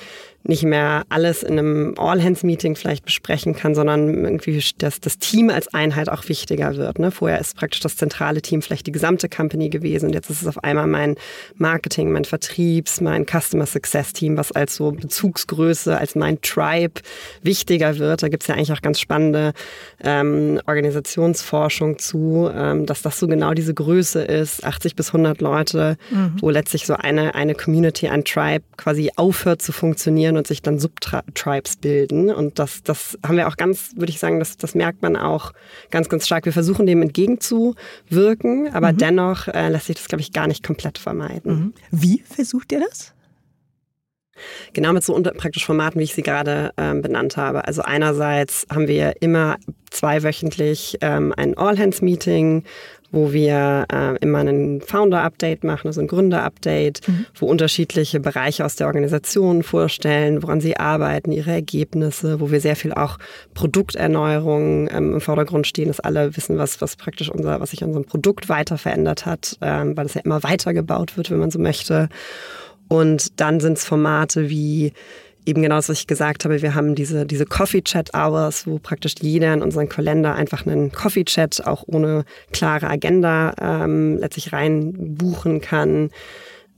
nicht 0.45 0.63
mehr 0.63 1.03
alles 1.09 1.43
in 1.43 1.59
einem 1.59 1.95
All-Hands-Meeting 1.99 2.77
vielleicht 2.77 3.05
besprechen 3.05 3.55
kann, 3.55 3.75
sondern 3.75 4.25
irgendwie 4.25 4.63
dass 4.79 5.01
das 5.01 5.19
Team 5.19 5.51
als 5.51 5.73
Einheit 5.75 6.09
auch 6.09 6.29
wichtiger 6.29 6.77
wird. 6.77 6.99
Ne? 6.99 7.11
Vorher 7.11 7.39
ist 7.39 7.57
praktisch 7.57 7.81
das 7.81 7.97
zentrale 7.97 8.41
Team 8.41 8.63
vielleicht 8.63 8.87
die 8.87 8.93
gesamte 8.93 9.29
Company 9.29 9.69
gewesen 9.69 10.07
und 10.07 10.15
jetzt 10.15 10.31
ist 10.31 10.41
es 10.41 10.49
auf 10.49 10.63
einmal 10.65 10.87
mein 10.87 11.17
Marketing, 11.57 12.13
mein 12.13 12.25
Vertriebs, 12.25 13.01
mein 13.01 13.27
Customer 13.27 13.67
Success 13.67 14.13
Team, 14.13 14.37
was 14.37 14.53
als 14.53 14.77
so 14.77 14.93
Bezugsgröße, 14.93 15.99
als 15.99 16.15
mein 16.15 16.41
Tribe 16.41 17.01
wichtiger 17.43 17.99
wird. 17.99 18.23
Da 18.23 18.29
gibt 18.29 18.45
es 18.45 18.47
ja 18.47 18.55
eigentlich 18.55 18.73
auch 18.73 18.83
ganz 18.83 19.01
spannende 19.01 19.53
ähm, 20.03 20.61
Organisationsforschung 20.67 21.99
zu, 21.99 22.51
ähm, 22.55 22.87
dass 22.87 23.03
das 23.03 23.19
so 23.19 23.27
genau 23.27 23.53
diese 23.55 23.75
Größe 23.75 24.23
ist, 24.23 24.65
80 24.65 24.97
bis 24.97 25.09
100 25.09 25.41
Leute, 25.41 25.97
mhm. 26.11 26.37
wo 26.41 26.49
letztlich 26.49 26.87
so 26.87 26.95
eine, 26.95 27.35
eine 27.35 27.55
Community, 27.55 28.09
ein 28.09 28.25
Tribe 28.25 28.65
quasi 28.77 29.11
aufhört 29.17 29.61
zu 29.61 29.73
funktionieren 29.73 30.28
funktionieren 30.29 30.37
und 30.37 30.47
sich 30.47 30.63
dann 30.63 30.79
Subtribes 30.79 31.77
bilden. 31.77 32.31
Und 32.31 32.59
das, 32.59 32.83
das 32.83 33.19
haben 33.25 33.37
wir 33.37 33.49
auch 33.49 33.57
ganz, 33.57 33.93
würde 33.97 34.11
ich 34.11 34.19
sagen, 34.19 34.39
das, 34.39 34.57
das 34.57 34.75
merkt 34.75 35.03
man 35.03 35.17
auch 35.17 35.53
ganz, 35.91 36.09
ganz 36.09 36.27
stark. 36.27 36.45
Wir 36.45 36.53
versuchen 36.53 36.87
dem 36.87 37.03
entgegenzuwirken, 37.03 38.73
aber 38.73 38.93
mhm. 38.93 38.99
dennoch 38.99 39.49
äh, 39.49 39.69
lässt 39.69 39.87
sich 39.87 39.97
das, 39.97 40.09
glaube 40.09 40.23
ich, 40.23 40.33
gar 40.33 40.47
nicht 40.47 40.65
komplett 40.65 40.99
vermeiden. 40.99 41.53
Mhm. 41.53 41.75
Wie 41.91 42.23
versucht 42.23 42.73
ihr 42.73 42.81
das? 42.81 43.15
Genau 44.73 44.93
mit 44.93 45.03
so 45.03 45.17
unter 45.17 45.33
praktisch 45.33 45.67
Formaten, 45.67 45.99
wie 45.99 46.05
ich 46.05 46.15
sie 46.15 46.23
gerade 46.23 46.71
ähm, 46.77 47.03
benannt 47.03 47.37
habe. 47.37 47.67
Also 47.67 47.83
einerseits 47.83 48.67
haben 48.71 48.87
wir 48.87 49.21
immer 49.21 49.57
zweiwöchentlich 49.91 50.99
ähm, 51.01 51.35
ein 51.37 51.59
All-Hands-Meeting, 51.59 52.63
wo 53.11 53.33
wir 53.33 53.87
äh, 53.91 54.17
immer 54.21 54.41
ein 54.41 54.81
Founder-Update 54.81 55.65
machen, 55.65 55.87
also 55.87 56.01
ein 56.01 56.07
Gründer-Update, 56.07 57.07
mhm. 57.09 57.27
wo 57.35 57.47
unterschiedliche 57.47 58.21
Bereiche 58.21 58.65
aus 58.65 58.77
der 58.77 58.87
Organisation 58.87 59.63
vorstellen, 59.63 60.43
woran 60.43 60.61
sie 60.61 60.77
arbeiten, 60.77 61.33
ihre 61.33 61.53
Ergebnisse, 61.53 62.41
wo 62.41 62.51
wir 62.51 62.61
sehr 62.61 62.77
viel 62.77 62.93
auch 62.93 63.19
Produkterneuerung 63.55 64.89
ähm, 64.93 65.15
im 65.15 65.21
Vordergrund 65.21 65.67
stehen, 65.67 65.89
dass 65.89 66.01
alle 66.01 66.37
wissen, 66.37 66.59
was, 66.59 66.81
was 66.81 66.97
praktisch 66.97 67.31
unser, 67.31 67.61
was 67.61 67.71
sich 67.71 67.83
an 67.83 67.89
unserem 67.89 68.07
Produkt 68.07 68.49
weiter 68.49 68.77
verändert 68.77 69.25
hat, 69.25 69.57
ähm, 69.63 69.97
weil 69.97 70.07
es 70.07 70.15
ja 70.15 70.21
immer 70.23 70.43
weitergebaut 70.43 71.17
wird, 71.17 71.31
wenn 71.31 71.39
man 71.39 71.51
so 71.51 71.59
möchte. 71.59 72.09
Und 72.89 73.41
dann 73.41 73.61
sind 73.61 73.79
es 73.79 73.85
Formate 73.85 74.51
wie 74.51 74.93
eben 75.49 75.63
genau 75.63 75.77
das, 75.77 75.89
was 75.89 76.01
ich 76.01 76.07
gesagt 76.07 76.45
habe. 76.45 76.61
Wir 76.61 76.75
haben 76.75 76.95
diese, 76.95 77.25
diese 77.25 77.47
Coffee 77.47 77.83
Chat 77.83 78.15
Hours, 78.15 78.67
wo 78.67 78.79
praktisch 78.79 79.15
jeder 79.21 79.55
in 79.55 79.63
unseren 79.63 79.89
Kalender 79.89 80.35
einfach 80.35 80.67
einen 80.67 80.93
Coffee 80.93 81.25
Chat 81.25 81.67
auch 81.67 81.85
ohne 81.87 82.25
klare 82.53 82.89
Agenda 82.89 83.55
ähm, 83.61 84.19
letztlich 84.19 84.53
reinbuchen 84.53 85.61
kann. 85.63 86.11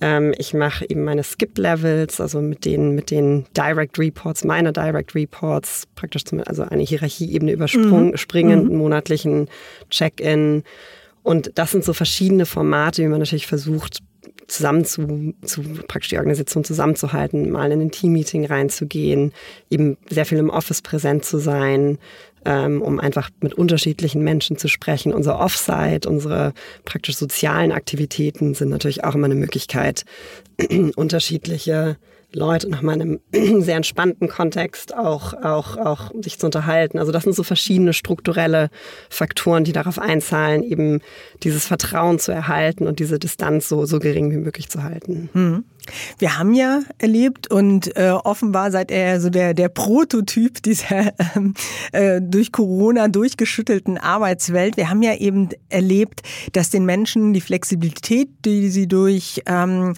Ähm, 0.00 0.32
ich 0.38 0.54
mache 0.54 0.88
eben 0.88 1.02
meine 1.02 1.24
Skip 1.24 1.58
Levels, 1.58 2.20
also 2.20 2.40
mit 2.40 2.64
den, 2.64 2.94
mit 2.94 3.10
den 3.10 3.44
Direct 3.56 3.98
Reports, 3.98 4.44
meine 4.44 4.72
Direct 4.72 5.16
Reports, 5.16 5.88
praktisch 5.96 6.24
zum, 6.24 6.40
also 6.46 6.62
eine 6.62 6.84
Hierarchieebene 6.84 7.52
überspringen, 7.52 8.68
mhm. 8.68 8.76
monatlichen 8.76 9.48
Check-in. 9.90 10.62
Und 11.22 11.50
das 11.56 11.72
sind 11.72 11.84
so 11.84 11.92
verschiedene 11.92 12.46
Formate, 12.46 13.02
wie 13.02 13.08
man 13.08 13.18
natürlich 13.18 13.46
versucht, 13.46 13.98
zusammen 14.50 14.84
zu, 14.84 15.34
zu 15.42 15.62
praktisch 15.62 16.10
die 16.10 16.18
Organisation 16.18 16.64
zusammenzuhalten, 16.64 17.50
mal 17.50 17.70
in 17.72 17.80
ein 17.80 17.90
Teammeeting 17.90 18.44
reinzugehen, 18.46 19.32
eben 19.70 19.96
sehr 20.08 20.26
viel 20.26 20.38
im 20.38 20.50
Office 20.50 20.82
präsent 20.82 21.24
zu 21.24 21.38
sein, 21.38 21.98
ähm, 22.44 22.82
um 22.82 22.98
einfach 22.98 23.30
mit 23.40 23.54
unterschiedlichen 23.54 24.22
Menschen 24.22 24.56
zu 24.56 24.68
sprechen. 24.68 25.12
Unser 25.12 25.38
Offsite, 25.38 26.08
unsere 26.08 26.52
praktisch 26.84 27.16
sozialen 27.16 27.72
Aktivitäten 27.72 28.54
sind 28.54 28.70
natürlich 28.70 29.04
auch 29.04 29.14
immer 29.14 29.26
eine 29.26 29.34
Möglichkeit, 29.34 30.04
unterschiedliche 30.96 31.96
Leute 32.32 32.68
nochmal 32.68 33.00
in 33.00 33.20
einem 33.32 33.60
sehr 33.62 33.76
entspannten 33.76 34.28
Kontext 34.28 34.94
auch, 34.96 35.34
auch, 35.34 35.76
auch 35.76 36.10
sich 36.22 36.38
zu 36.38 36.46
unterhalten. 36.46 36.98
Also 36.98 37.12
das 37.12 37.24
sind 37.24 37.34
so 37.34 37.42
verschiedene 37.42 37.92
strukturelle 37.92 38.70
Faktoren, 39.08 39.64
die 39.64 39.72
darauf 39.72 39.98
einzahlen, 39.98 40.62
eben 40.62 41.00
dieses 41.42 41.66
Vertrauen 41.66 42.18
zu 42.18 42.32
erhalten 42.32 42.86
und 42.86 42.98
diese 42.98 43.18
Distanz 43.18 43.68
so, 43.68 43.84
so 43.86 43.98
gering 43.98 44.30
wie 44.30 44.36
möglich 44.36 44.68
zu 44.68 44.82
halten. 44.82 45.28
Mhm. 45.32 45.64
Wir 46.18 46.38
haben 46.38 46.54
ja 46.54 46.80
erlebt 46.98 47.50
und 47.50 47.96
äh, 47.96 48.10
offenbar 48.10 48.70
seid 48.70 48.90
ihr 48.90 49.20
so 49.20 49.30
der, 49.30 49.54
der 49.54 49.68
Prototyp 49.68 50.62
dieser 50.62 51.12
ähm, 51.36 51.54
äh, 51.92 52.20
durch 52.20 52.52
Corona 52.52 53.08
durchgeschüttelten 53.08 53.98
Arbeitswelt. 53.98 54.76
Wir 54.76 54.90
haben 54.90 55.02
ja 55.02 55.14
eben 55.14 55.48
erlebt, 55.68 56.22
dass 56.52 56.70
den 56.70 56.84
Menschen 56.84 57.32
die 57.32 57.40
Flexibilität, 57.40 58.28
die 58.44 58.68
sie 58.68 58.86
durch 58.86 59.42
ähm, 59.46 59.94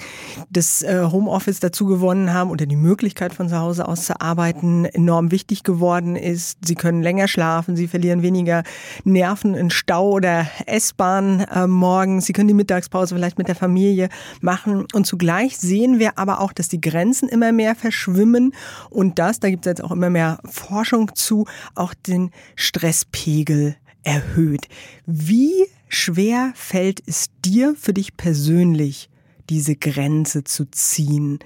das 0.51 0.83
äh, 0.83 1.03
Homeoffice 1.11 1.61
dazu 1.61 1.87
gewonnen 1.87 2.33
haben 2.33 2.51
oder 2.51 2.67
die 2.67 2.77
Möglichkeit 2.77 3.35
von 3.35 3.49
zu 3.49 3.59
Hause 3.59 3.89
aus 3.89 4.05
zu 4.07 4.21
arbeiten, 4.21 4.85
enorm 4.85 5.31
wichtig 5.31 5.63
geworden 5.63 6.17
ist. 6.17 6.59
Sie 6.65 6.75
können 6.75 7.03
länger 7.03 7.29
schlafen, 7.29 7.77
sie 7.77 7.89
verlieren 7.89 8.23
weniger 8.23 8.63
Nerven 9.05 9.55
in 9.55 9.71
Stau 9.71 10.11
oder 10.11 10.47
S-Bahn 10.67 11.41
äh, 11.41 11.67
morgens, 11.67 12.27
sie 12.27 12.33
können 12.33 12.49
die 12.49 12.55
Mittagspause 12.55 13.15
vielleicht 13.15 13.39
mit 13.39 13.49
der 13.49 13.55
Familie 13.55 14.09
machen 14.41 14.87
und 14.93 15.07
zugleich 15.07 15.59
sehen 15.59 15.82
wir 15.99 16.19
aber 16.19 16.41
auch, 16.41 16.53
dass 16.53 16.69
die 16.69 16.81
Grenzen 16.81 17.29
immer 17.29 17.53
mehr 17.53 17.75
verschwimmen 17.75 18.55
und 18.91 19.19
das, 19.19 19.41
da 19.41 19.51
gibt 19.51 19.67
es 19.67 19.71
jetzt 19.71 19.85
auch 19.85 19.93
immer 19.93 20.11
mehr 20.11 20.39
Forschung 20.45 21.15
zu, 21.15 21.47
auch 21.75 21.95
den 21.95 22.31
Stresspegel 22.57 23.77
erhöht. 24.03 24.69
Wie 25.07 25.67
schwer 25.89 26.53
fällt 26.55 27.03
es 27.07 27.31
dir 27.45 27.75
für 27.79 27.93
dich 27.93 28.17
persönlich, 28.17 29.09
diese 29.51 29.77
Grenze 29.77 30.45
zu 30.45 30.65
ziehen? 30.71 31.39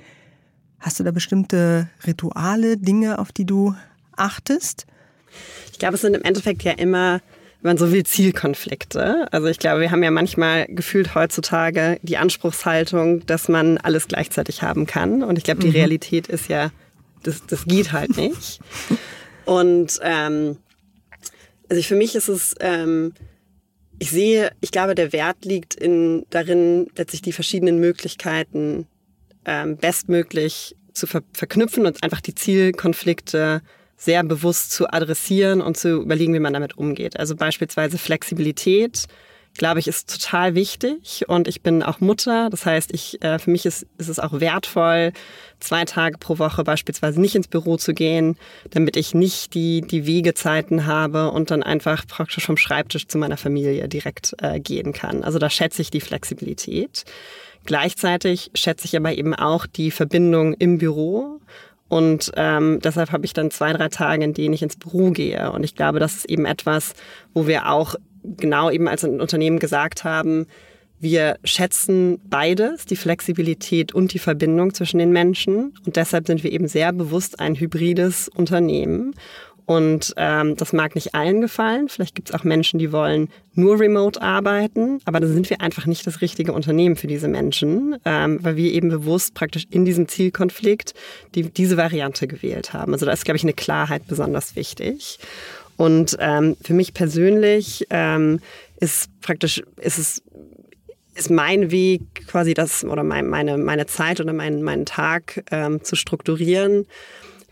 Hast 0.79 1.01
du 1.01 1.05
da 1.05 1.11
bestimmte 1.11 1.89
Rituale, 2.07 2.77
Dinge, 2.77 3.19
auf 3.19 3.33
die 3.33 3.45
du 3.45 3.75
achtest? 4.17 4.87
Ich 5.73 5.79
glaube, 5.79 5.97
es 5.97 6.01
sind 6.01 6.15
im 6.15 6.23
Endeffekt 6.23 6.63
ja 6.63 6.73
immer 6.73 7.21
wenn 7.67 7.73
man 7.73 7.79
so 7.79 7.91
will, 7.91 8.05
Zielkonflikte. 8.05 9.27
Also 9.33 9.49
ich 9.49 9.59
glaube, 9.59 9.81
wir 9.81 9.91
haben 9.91 10.05
ja 10.05 10.13
manchmal 10.13 10.67
gefühlt 10.69 11.17
heutzutage 11.17 11.99
die 12.03 12.17
Anspruchshaltung, 12.17 13.27
dass 13.27 13.49
man 13.49 13.77
alles 13.79 14.07
gleichzeitig 14.07 14.63
haben 14.63 14.87
kann. 14.87 15.25
Und 15.25 15.37
ich 15.37 15.43
glaube, 15.43 15.61
die 15.61 15.69
mhm. 15.69 15.75
Realität 15.75 16.29
ist 16.29 16.49
ja, 16.49 16.71
das, 17.25 17.45
das 17.45 17.65
geht 17.65 17.91
halt 17.91 18.17
nicht. 18.17 18.61
Und 19.47 19.99
ähm, 20.01 20.59
also 21.69 21.83
für 21.83 21.97
mich 21.97 22.15
ist 22.15 22.29
es, 22.29 22.55
ähm, 22.61 23.15
ich 23.99 24.11
sehe, 24.11 24.53
ich 24.61 24.71
glaube, 24.71 24.95
der 24.95 25.13
Wert 25.13 25.45
liegt 25.45 25.75
in 25.75 26.25
darin, 26.31 26.87
letztlich 26.97 27.23
die 27.23 27.33
verschiedenen 27.33 27.81
Möglichkeiten 27.81 28.87
ähm, 29.45 29.77
bestmöglich 29.77 30.77
zu 30.93 31.09
ver 31.09 31.23
verknüpfen 31.33 31.85
und 31.85 32.05
einfach 32.05 32.21
die 32.21 32.37
Zielkonflikte 32.37 33.61
sehr 33.97 34.23
bewusst 34.25 34.73
zu 34.73 34.93
adressieren 34.93 35.61
und 35.61 35.77
zu 35.77 36.03
überlegen, 36.03 36.35
wie 36.35 36.39
man 36.39 36.53
damit 36.53 36.77
umgeht. 36.77 37.19
Also 37.19 37.35
beispielsweise 37.35 37.99
Flexibilität, 37.99 39.07
glaube 39.57 39.81
ich, 39.81 39.89
ist 39.89 40.11
total 40.11 40.55
wichtig. 40.55 41.25
Und 41.29 41.49
ich 41.49 41.63
bin 41.63 41.83
auch 41.83 42.01
Mutter. 42.01 42.51
Das 42.51 42.67
heißt, 42.67 42.93
ich, 42.93 43.23
äh, 43.23 43.39
für 43.39 43.51
mich 43.51 43.65
ist, 43.67 43.87
ist 43.99 44.09
es 44.09 44.19
auch 44.19 44.41
wertvoll, 44.41 45.13
zwei 45.61 45.85
Tage 45.85 46.19
pro 46.19 46.39
Woche 46.39 46.63
beispielsweise 46.63 47.21
nicht 47.21 47.35
ins 47.35 47.49
Büro 47.49 47.77
zu 47.77 47.95
gehen, 47.95 48.37
damit 48.71 48.97
ich 48.97 49.15
nicht 49.15 49.55
die, 49.55 49.81
die 49.81 50.07
Wegezeiten 50.07 50.87
habe 50.87 51.31
und 51.31 51.51
dann 51.51 51.63
einfach 51.63 52.07
praktisch 52.07 52.45
vom 52.45 52.59
Schreibtisch 52.59 53.09
zu 53.09 53.19
meiner 53.19 53.39
Familie 53.39 53.89
direkt 53.89 54.35
äh, 54.43 54.61
gehen 54.61 54.93
kann. 54.93 55.25
Also 55.25 55.39
da 55.39 55.49
schätze 55.49 55.83
ich 55.83 55.91
die 55.91 56.01
Flexibilität. 56.01 57.05
Gleichzeitig 57.65 58.51
schätze 58.55 58.87
ich 58.87 58.97
aber 58.97 59.13
eben 59.15 59.35
auch 59.35 59.67
die 59.67 59.91
Verbindung 59.91 60.55
im 60.55 60.79
Büro 60.79 61.41
und 61.89 62.33
ähm, 62.37 62.81
deshalb 62.83 63.13
habe 63.13 63.25
ich 63.25 63.33
dann 63.33 63.51
zwei, 63.51 63.73
drei 63.73 63.89
Tage, 63.89 64.25
in 64.25 64.35
denen 64.35 64.55
ich 64.55 64.63
ins 64.63 64.77
Büro 64.77 65.11
gehe. 65.11 65.53
Und 65.53 65.63
ich 65.63 65.75
glaube, 65.75 66.01
das 66.01 66.17
ist 66.17 66.31
eben 66.31 66.45
etwas, 66.45 66.95
wo 67.33 67.47
wir 67.47 67.71
auch 67.71 67.95
genau 68.23 68.71
eben 68.71 68.89
als 68.89 69.05
ein 69.05 69.21
Unternehmen 69.21 69.59
gesagt 69.59 70.05
haben, 70.05 70.47
wir 70.99 71.39
schätzen 71.45 72.21
beides, 72.29 72.87
die 72.87 72.97
Flexibilität 72.97 73.93
und 73.93 74.15
die 74.15 74.19
Verbindung 74.19 74.73
zwischen 74.73 74.99
den 74.99 75.13
Menschen. 75.13 75.75
Und 75.85 75.97
deshalb 75.97 76.27
sind 76.27 76.43
wir 76.43 76.51
eben 76.51 76.69
sehr 76.69 76.93
bewusst 76.93 77.39
ein 77.39 77.55
hybrides 77.55 78.29
Unternehmen. 78.35 79.15
Und 79.67 80.15
ähm, 80.17 80.55
das 80.57 80.73
mag 80.73 80.95
nicht 80.95 81.15
allen 81.17 81.41
gefallen. 81.41 81.89
Vielleicht 81.89 82.15
gibt 82.15 82.31
es 82.31 82.35
auch 82.35 82.45
Menschen, 82.45 82.79
die 82.79 82.93
wollen 82.93 83.29
nur 83.55 83.81
remote 83.81 84.23
arbeiten, 84.23 85.01
aber 85.05 85.19
da 85.19 85.27
sind 85.27 85.51
wir 85.51 85.61
einfach 85.61 85.87
nicht 85.87 86.07
das 86.07 86.21
richtige 86.21 86.53
Unternehmen 86.53 86.95
für 86.95 87.09
diese 87.09 87.27
Menschen, 87.27 87.97
ähm, 88.05 88.39
weil 88.43 88.55
wir 88.55 88.73
eben 88.73 88.91
bewusst 88.91 89.35
praktisch 89.35 89.67
in 89.69 89.85
diesem 89.85 90.07
Zielkonflikt 90.07 90.95
die, 91.35 91.51
diese 91.51 91.77
Variante 91.77 92.29
gewählt 92.29 92.73
haben. 92.75 92.93
Also 92.93 93.07
da 93.07 93.13
ist, 93.13 93.25
glaube 93.25 93.39
ich, 93.39 93.43
eine 93.43 93.55
Klarheit 93.55 94.07
besonders 94.07 94.55
wichtig. 94.55 95.19
Und 95.77 96.17
ähm, 96.21 96.57
für 96.63 96.73
mich 96.73 96.95
persönlich 96.95 97.87
ähm, 97.91 98.39
ist 98.79 99.11
praktisch, 99.21 99.63
ist 99.81 99.99
es 99.99 100.23
ist 101.17 101.31
mein 101.31 101.71
Weg 101.71 102.27
quasi 102.27 102.53
das 102.53 102.85
oder 102.85 103.03
mein, 103.03 103.27
meine, 103.27 103.57
meine 103.57 103.87
Zeit 103.87 104.21
oder 104.21 104.35
mein, 104.35 104.63
meinen 104.63 104.85
Tag 104.85 105.43
ähm, 105.51 105.83
zu 105.83 105.97
strukturieren 105.97 106.87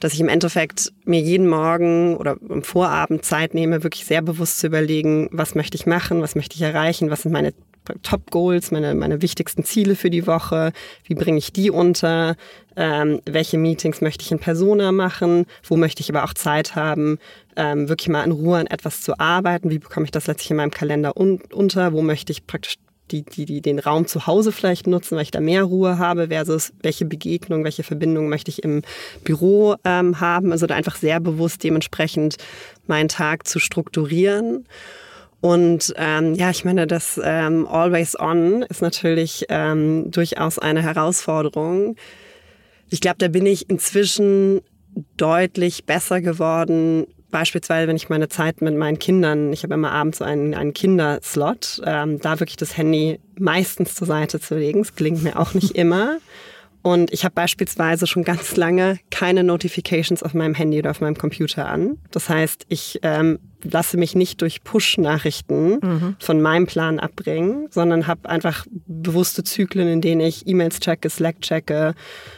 dass 0.05 0.13
ich 0.13 0.21
im 0.21 0.29
Endeffekt 0.29 0.93
mir 1.07 1.23
jeden 1.23 1.49
Morgen 1.49 2.19
oder 2.19 2.37
am 2.51 2.63
Vorabend 2.63 3.25
Zeit 3.25 3.55
nehme, 3.55 3.83
wirklich 3.85 4.05
sehr 4.05 4.21
bewusst 4.21 4.59
zu 4.59 4.67
überlegen, 4.67 5.31
was 5.33 5.55
möchte 5.55 5.77
ich 5.79 5.87
machen, 5.87 6.21
was 6.21 6.35
möchte 6.35 6.57
ich 6.57 6.61
erreichen, 6.61 7.09
was 7.09 7.23
sind 7.23 7.33
meine 7.33 7.55
Top 8.03 8.31
Goals, 8.31 8.71
meine, 8.71 8.95
meine 8.95 9.23
wichtigsten 9.23 9.65
Ziele 9.65 9.97
für 9.97 10.11
die 10.11 10.27
Woche, 10.27 10.73
wie 11.05 11.15
bringe 11.15 11.39
ich 11.39 11.55
die 11.55 11.71
unter, 11.71 12.37
ähm, 12.77 13.23
welche 13.25 13.57
Meetings 13.57 14.03
möchte 14.03 14.27
ich 14.27 14.31
in 14.31 14.39
Persona 14.39 14.93
machen, 14.93 15.47
wo 15.67 15.79
möchte 15.79 16.03
ich 16.03 16.11
aber 16.11 16.25
auch 16.25 16.35
Zeit 16.35 16.77
haben, 16.77 17.19
ähm, 17.57 17.89
wirklich 17.89 18.09
mal 18.11 18.25
in 18.25 18.33
Ruhe 18.33 18.59
an 18.59 18.67
etwas 18.67 19.01
zu 19.01 19.19
arbeiten, 19.19 19.71
wie 19.71 19.79
bekomme 19.79 20.05
ich 20.05 20.11
das 20.11 20.27
letztlich 20.27 20.51
in 20.51 20.59
meinem 20.59 20.71
Kalender 20.71 21.17
un 21.17 21.41
unter, 21.51 21.95
wo 21.95 22.03
möchte 22.03 22.31
ich 22.31 22.47
praktisch 22.47 22.75
die, 23.11 23.23
die, 23.23 23.45
die 23.45 23.61
den 23.61 23.79
Raum 23.79 24.07
zu 24.07 24.27
Hause 24.27 24.53
vielleicht 24.53 24.87
nutzen, 24.87 25.17
weil 25.17 25.25
ich 25.25 25.31
da 25.31 25.41
mehr 25.41 25.65
Ruhe 25.65 25.99
habe, 25.99 26.29
versus 26.29 26.73
welche 26.83 27.05
Begegnung, 27.05 27.65
welche 27.65 27.83
Verbindung 27.83 28.29
möchte 28.29 28.51
ich 28.51 28.63
im 28.63 28.83
Büro 29.25 29.77
ähm, 29.85 30.21
haben. 30.21 30.53
Also 30.53 30.67
da 30.67 30.75
einfach 30.75 30.97
sehr 30.97 31.21
bewusst 31.21 31.63
dementsprechend 31.63 32.37
meinen 32.87 33.09
Tag 33.09 33.47
zu 33.47 33.59
strukturieren. 33.59 34.67
Und 35.41 35.93
ähm, 35.99 36.35
ja, 36.35 36.49
ich 36.49 36.65
meine, 36.65 36.87
das 36.87 37.21
ähm, 37.23 37.67
Always 37.67 38.19
On 38.19 38.63
ist 38.63 38.81
natürlich 38.81 39.45
ähm, 39.51 40.11
durchaus 40.11 40.59
eine 40.59 40.81
Herausforderung. 40.81 41.97
Ich 42.89 43.01
glaube, 43.03 43.19
da 43.19 43.29
bin 43.29 43.45
ich 43.45 43.69
inzwischen 43.69 44.63
deutlich 45.19 45.85
besser 45.85 46.23
geworden. 46.23 47.07
Beispielsweise, 47.35 47.89
wenn 47.89 47.97
ich 47.97 48.09
meine 48.09 48.29
Zeit 48.29 48.63
mit 48.63 48.77
meinen 48.77 49.01
Kindern, 49.01 49.53
ich 49.53 49.65
habe 49.65 49.75
immer 49.75 49.91
abends 49.91 50.19
so 50.19 50.25
einen, 50.25 50.55
einen 50.55 50.73
Kinderslot, 50.73 51.83
ähm, 51.85 52.21
da 52.21 52.39
wirklich 52.39 52.55
das 52.55 52.77
Handy 52.77 53.19
meistens 53.37 53.97
zur 53.97 54.07
Seite 54.07 54.39
zu 54.39 54.55
legen. 54.55 54.83
Es 54.83 54.95
gelingt 54.95 55.25
mir 55.25 55.37
auch 55.37 55.53
nicht 55.53 55.73
immer. 55.75 56.19
Und 56.83 57.13
ich 57.13 57.25
habe 57.25 57.35
beispielsweise 57.35 58.07
schon 58.07 58.23
ganz 58.23 58.55
lange 58.55 59.01
keine 59.11 59.43
Notifications 59.43 60.23
auf 60.23 60.33
meinem 60.33 60.55
Handy 60.55 60.79
oder 60.79 60.93
auf 60.93 61.01
meinem 61.01 61.19
Computer 61.19 61.67
an. 61.67 61.99
Das 62.13 62.29
heißt, 62.29 62.67
ich 62.69 63.01
ähm, 63.03 63.41
lasse 63.65 63.97
mich 63.97 64.15
nicht 64.15 64.41
durch 64.43 64.63
Push-Nachrichten 64.63 65.79
mhm. 65.83 66.17
von 66.19 66.41
meinem 66.41 66.67
Plan 66.67 66.99
abbringen, 67.01 67.69
sondern 67.71 68.07
habe 68.07 68.29
einfach 68.29 68.67
bewusste 68.87 69.45
Zyklen, 69.45 69.89
in 69.89 70.01
denen 70.01 70.21
ich 70.21 70.47
E-Mails 70.47 70.81
checke, 70.81 71.11
Slack 71.11 71.41
checke, 71.41 71.95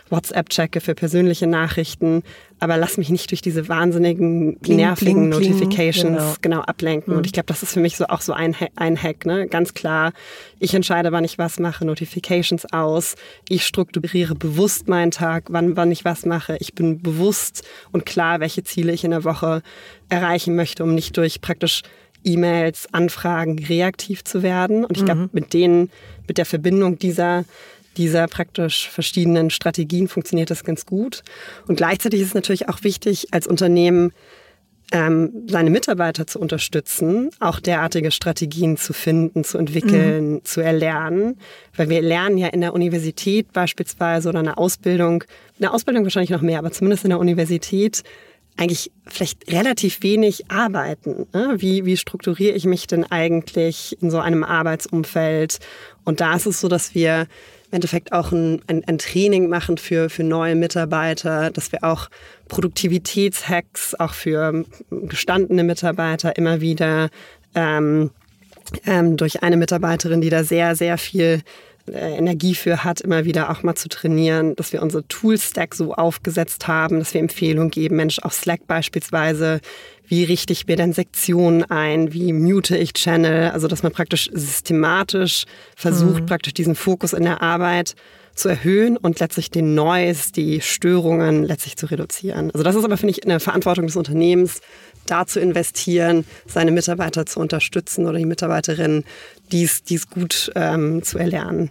WhatsApp 0.09 0.49
checke 0.51 0.81
für 0.81 0.95
persönliche 0.95 1.47
Nachrichten, 1.47 2.23
aber 2.59 2.79
lass 2.79 2.97
mich 2.97 3.11
nicht 3.11 3.31
durch 3.31 3.43
diese 3.43 3.69
wahnsinnigen, 3.69 4.59
bling, 4.59 4.77
nervigen 4.77 5.15
bling, 5.15 5.29
Notifications 5.29 6.19
genau. 6.19 6.35
genau. 6.41 6.61
ablenken. 6.63 7.13
Mhm. 7.13 7.19
Und 7.19 7.27
ich 7.27 7.33
glaube, 7.33 7.47
das 7.47 7.63
ist 7.63 7.75
für 7.75 7.81
mich 7.81 7.97
so 7.97 8.07
auch 8.07 8.23
so 8.23 8.33
ein, 8.33 8.57
ein 8.77 9.01
Hack. 9.01 9.27
Ne? 9.27 9.47
Ganz 9.47 9.75
klar, 9.75 10.13
ich 10.59 10.73
entscheide, 10.73 11.13
wann 11.13 11.25
ich 11.25 11.39
was 11.39 11.59
mache, 11.59 11.85
Notifications 11.85 12.73
aus. 12.73 13.17
Ich 13.49 13.67
strukturiere 13.67 14.35
bewusst 14.35 14.89
meinen 14.89 15.11
Tag, 15.11 15.45
wann, 15.49 15.77
wann 15.77 15.93
ich 15.93 16.05
was 16.05 16.25
mache. 16.25 16.57
Ich 16.61 16.75
bin 16.75 17.03
bewusst 17.03 17.63
und 17.93 18.07
klar, 18.07 18.41
welche 18.41 18.65
Ziele 18.65 18.93
ich 18.93 19.05
in 19.05 19.11
der 19.11 19.25
Woche 19.25 19.63
erreichen 20.09 20.57
möchte, 20.57 20.83
um 20.83 20.95
nicht 20.95 21.17
durch 21.17 21.41
praktisch 21.41 21.83
E-Mails, 22.25 22.89
Anfragen 22.93 23.59
reaktiv 23.59 24.25
zu 24.25 24.43
werden. 24.43 24.85
Und 24.85 24.97
ich 24.97 25.05
glaube, 25.05 25.23
mhm. 25.23 25.31
mit 25.33 25.53
denen, 25.53 25.91
mit 26.27 26.39
der 26.39 26.47
Verbindung 26.47 26.99
dieser 26.99 27.45
dieser 27.97 28.27
praktisch 28.29 28.89
verschiedenen 28.89 29.49
Strategien 29.49 30.09
funktioniert 30.09 30.51
das 30.51 30.65
ganz 30.65 30.87
gut. 30.87 31.23
Und 31.67 31.77
gleichzeitig 31.77 32.21
ist 32.21 32.29
es 32.29 32.35
natürlich 32.35 32.69
auch 32.69 32.83
wichtig, 32.83 33.29
als 33.33 33.47
Unternehmen 33.47 34.13
ähm, 34.93 35.47
seine 35.49 35.71
Mitarbeiter 35.71 36.27
zu 36.27 36.39
unterstützen, 36.39 37.31
auch 37.41 37.59
derartige 37.59 38.13
Strategien 38.13 38.77
zu 38.77 38.93
finden, 38.93 39.43
zu 39.43 39.59
entwickeln, 39.59 40.35
mhm. 40.35 40.45
zu 40.45 40.61
erlernen. 40.61 41.39
Weil 41.75 41.89
wir 41.89 42.03
lernen 42.03 42.39
ja 42.39 42.49
in 42.49 42.61
der 42.61 42.73
Universität 42.73 43.53
beispielsweise 43.53 44.29
oder 44.29 44.41
in 44.41 44.47
der 44.47 44.59
Ausbildung, 44.59 45.23
in 45.23 45.63
der 45.63 45.75
Ausbildung 45.75 46.05
wahrscheinlich 46.05 46.31
noch 46.31 46.43
mehr, 46.43 46.59
aber 46.59 46.71
zumindest 46.71 47.05
in 47.05 47.11
der 47.11 47.19
Universität 47.19 48.05
eigentlich 48.57 48.91
vielleicht 49.07 49.51
relativ 49.53 50.03
wenig 50.03 50.51
arbeiten. 50.51 51.27
Ne? 51.33 51.57
Wie, 51.59 51.85
wie 51.85 51.97
strukturiere 51.97 52.55
ich 52.55 52.65
mich 52.65 52.87
denn 52.87 53.05
eigentlich 53.05 53.97
in 54.01 54.11
so 54.11 54.19
einem 54.19 54.45
Arbeitsumfeld? 54.45 55.59
Und 56.05 56.21
da 56.21 56.35
ist 56.35 56.47
es 56.47 56.61
so, 56.61 56.69
dass 56.69 56.95
wir 56.95 57.27
im 57.71 57.77
Endeffekt 57.77 58.13
auch 58.13 58.33
ein, 58.33 58.63
ein, 58.67 58.85
ein, 58.87 58.99
Training 58.99 59.49
machen 59.49 59.77
für, 59.77 60.09
für 60.09 60.23
neue 60.23 60.55
Mitarbeiter, 60.55 61.51
dass 61.51 61.73
wir 61.73 61.85
auch 61.85 62.09
Produktivitätshacks 62.49 63.95
auch 63.97 64.15
für 64.15 64.65
gestandene 64.91 65.65
Mitarbeiter 65.65 66.37
immer 66.37 66.61
wieder 66.61 67.11
ähm, 67.55 68.11
ähm, 68.87 69.17
durch 69.17 69.43
eine 69.43 69.57
Mitarbeiterin, 69.57 70.21
die 70.21 70.31
da 70.31 70.45
sehr, 70.45 70.77
sehr 70.77 70.97
viel 70.97 71.43
Energie 71.93 72.55
für 72.55 72.85
hat, 72.85 73.01
immer 73.01 73.25
wieder 73.25 73.51
auch 73.51 73.63
mal 73.63 73.75
zu 73.75 73.89
trainieren, 73.89 74.57
dass 74.57 74.73
wir 74.73 74.83
unsere 74.83 75.07
Tool-Stack 75.07 75.75
so 75.75 75.95
aufgesetzt 75.95 76.67
haben, 76.69 76.99
dass 76.99 77.15
wir 77.15 77.21
Empfehlungen 77.21 77.71
geben, 77.71 77.97
Mensch, 77.97 78.19
auf 78.21 78.33
Slack 78.33 78.67
beispielsweise, 78.67 79.61
wie 80.09 80.25
richte 80.25 80.53
ich 80.53 80.67
mir 80.67 80.77
denn 80.77 80.93
Sektionen 80.93 81.65
ein, 81.65 82.13
wie 82.13 82.33
mute 82.33 82.77
ich 82.77 82.93
Channel, 82.93 83.51
also 83.51 83.69
dass 83.69 83.83
man 83.83 83.93
praktisch 83.93 84.31
systematisch 84.33 85.45
versucht, 85.77 86.23
mhm. 86.23 86.27
praktisch 86.27 86.55
diesen 86.55 86.75
Fokus 86.75 87.13
in 87.13 87.25
der 87.25 87.43
Arbeit 87.43 87.95
zu 88.35 88.49
erhöhen 88.49 88.97
und 88.97 89.19
letztlich 89.19 89.51
den 89.51 89.75
Noise, 89.75 90.33
die 90.33 90.61
Störungen 90.61 91.43
letztlich 91.43 91.77
zu 91.77 91.87
reduzieren. 91.87 92.51
Also 92.53 92.63
das 92.63 92.77
ist 92.77 92.85
aber, 92.85 92.97
finde 92.97 93.13
ich, 93.13 93.25
eine 93.25 93.41
Verantwortung 93.41 93.87
des 93.87 93.97
Unternehmens, 93.97 94.61
da 95.07 95.27
zu 95.27 95.41
investieren, 95.41 96.25
seine 96.47 96.71
Mitarbeiter 96.71 97.27
zu 97.27 97.41
unterstützen 97.41 98.07
oder 98.07 98.19
die 98.19 98.27
Mitarbeiterinnen, 98.27 99.05
dies, 99.53 99.83
dies 99.83 100.09
gut 100.09 100.53
ähm, 100.55 101.03
zu 101.03 101.19
erlernen. 101.19 101.71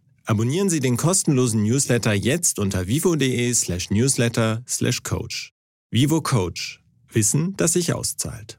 Abonnieren 0.31 0.69
Sie 0.69 0.79
den 0.79 0.95
kostenlosen 0.95 1.61
Newsletter 1.61 2.13
jetzt 2.13 2.57
unter 2.57 2.87
vivo.de 2.87 3.53
slash 3.53 3.89
newsletter 3.89 4.63
slash 4.65 5.03
coach. 5.03 5.51
Vivo 5.89 6.21
Coach. 6.21 6.81
Wissen, 7.11 7.53
das 7.57 7.73
sich 7.73 7.93
auszahlt. 7.93 8.57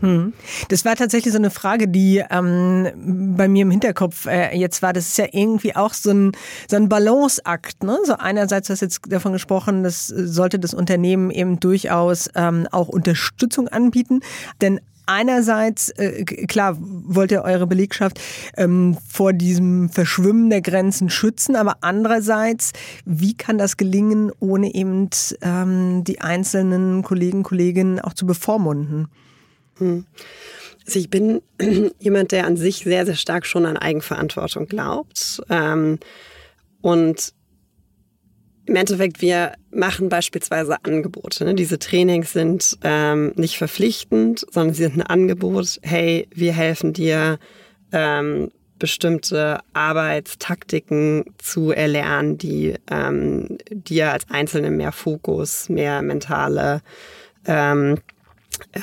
Hm. 0.00 0.32
Das 0.70 0.86
war 0.86 0.96
tatsächlich 0.96 1.30
so 1.30 1.38
eine 1.38 1.50
Frage, 1.50 1.88
die 1.88 2.24
ähm, 2.30 3.34
bei 3.36 3.48
mir 3.48 3.62
im 3.62 3.70
Hinterkopf 3.70 4.24
äh, 4.24 4.56
jetzt 4.56 4.80
war. 4.80 4.94
Das 4.94 5.08
ist 5.08 5.18
ja 5.18 5.26
irgendwie 5.30 5.76
auch 5.76 5.92
so 5.92 6.10
ein, 6.10 6.32
so 6.66 6.76
ein 6.76 6.88
Balanceakt. 6.88 7.84
Ne? 7.84 7.98
So 8.04 8.14
einerseits 8.14 8.70
hast 8.70 8.80
du 8.80 8.86
jetzt 8.86 9.02
davon 9.08 9.34
gesprochen, 9.34 9.82
das 9.82 10.06
sollte 10.06 10.58
das 10.58 10.72
Unternehmen 10.72 11.30
eben 11.30 11.60
durchaus 11.60 12.30
ähm, 12.34 12.66
auch 12.72 12.88
Unterstützung 12.88 13.68
anbieten. 13.68 14.20
Denn 14.62 14.80
einerseits, 15.06 15.90
äh, 15.90 16.24
klar, 16.24 16.76
wollt 16.78 17.32
ihr 17.32 17.42
eure 17.42 17.66
Belegschaft 17.66 18.20
ähm, 18.56 18.96
vor 19.08 19.32
diesem 19.32 19.88
Verschwimmen 19.88 20.50
der 20.50 20.62
Grenzen 20.62 21.10
schützen, 21.10 21.56
aber 21.56 21.78
andererseits, 21.80 22.72
wie 23.04 23.36
kann 23.36 23.58
das 23.58 23.76
gelingen, 23.76 24.32
ohne 24.40 24.74
eben 24.74 25.10
ähm, 25.40 26.04
die 26.04 26.20
einzelnen 26.20 27.02
Kollegen, 27.02 27.42
Kolleginnen 27.42 28.00
auch 28.00 28.14
zu 28.14 28.26
bevormunden? 28.26 29.08
Hm. 29.78 30.06
Also 30.86 30.98
ich 30.98 31.10
bin 31.10 31.42
jemand, 31.98 32.32
der 32.32 32.46
an 32.46 32.56
sich 32.56 32.78
sehr, 32.78 33.06
sehr 33.06 33.14
stark 33.14 33.46
schon 33.46 33.66
an 33.66 33.76
Eigenverantwortung 33.76 34.66
glaubt. 34.66 35.42
Ähm, 35.48 35.98
und 36.80 37.32
im 38.66 38.76
Endeffekt, 38.76 39.20
wir 39.20 39.52
machen 39.70 40.08
beispielsweise 40.08 40.76
Angebote. 40.84 41.44
Ne? 41.44 41.54
Diese 41.54 41.78
Trainings 41.78 42.32
sind 42.32 42.78
ähm, 42.82 43.32
nicht 43.36 43.58
verpflichtend, 43.58 44.46
sondern 44.50 44.74
sie 44.74 44.84
sind 44.84 44.96
ein 44.96 45.06
Angebot. 45.06 45.78
Hey, 45.82 46.28
wir 46.34 46.52
helfen 46.52 46.92
dir, 46.92 47.38
ähm, 47.92 48.50
bestimmte 48.78 49.60
Arbeitstaktiken 49.74 51.24
zu 51.38 51.70
erlernen, 51.70 52.36
die 52.36 52.74
ähm, 52.90 53.58
dir 53.70 54.10
als 54.10 54.28
Einzelne 54.28 54.72
mehr 54.72 54.90
Fokus, 54.90 55.68
mehr 55.68 56.02
mentale 56.02 56.82
ähm, 57.46 57.98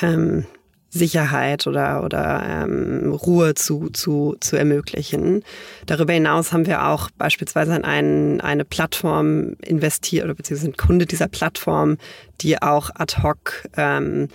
ähm, 0.02 0.46
Sicherheit 0.90 1.68
oder, 1.68 2.04
oder 2.04 2.44
ähm, 2.46 3.12
Ruhe 3.12 3.54
zu, 3.54 3.90
zu, 3.90 4.36
zu 4.40 4.56
ermöglichen. 4.56 5.44
Darüber 5.86 6.14
hinaus 6.14 6.52
haben 6.52 6.66
wir 6.66 6.88
auch 6.88 7.10
beispielsweise 7.12 7.74
an 7.74 7.84
einen, 7.84 8.42
eine 8.42 8.66
Plattform 8.66 9.56
investiert 9.62 10.26
oder 10.26 10.34
beziehungsweise 10.34 10.66
sind 10.66 10.78
Kunde 10.78 11.06
dieser 11.06 11.28
Plattform, 11.28 11.98
die 12.42 12.62
auch 12.62 12.90
ad 12.96 13.22
hoc 13.22 13.68
ähm, 13.78 14.30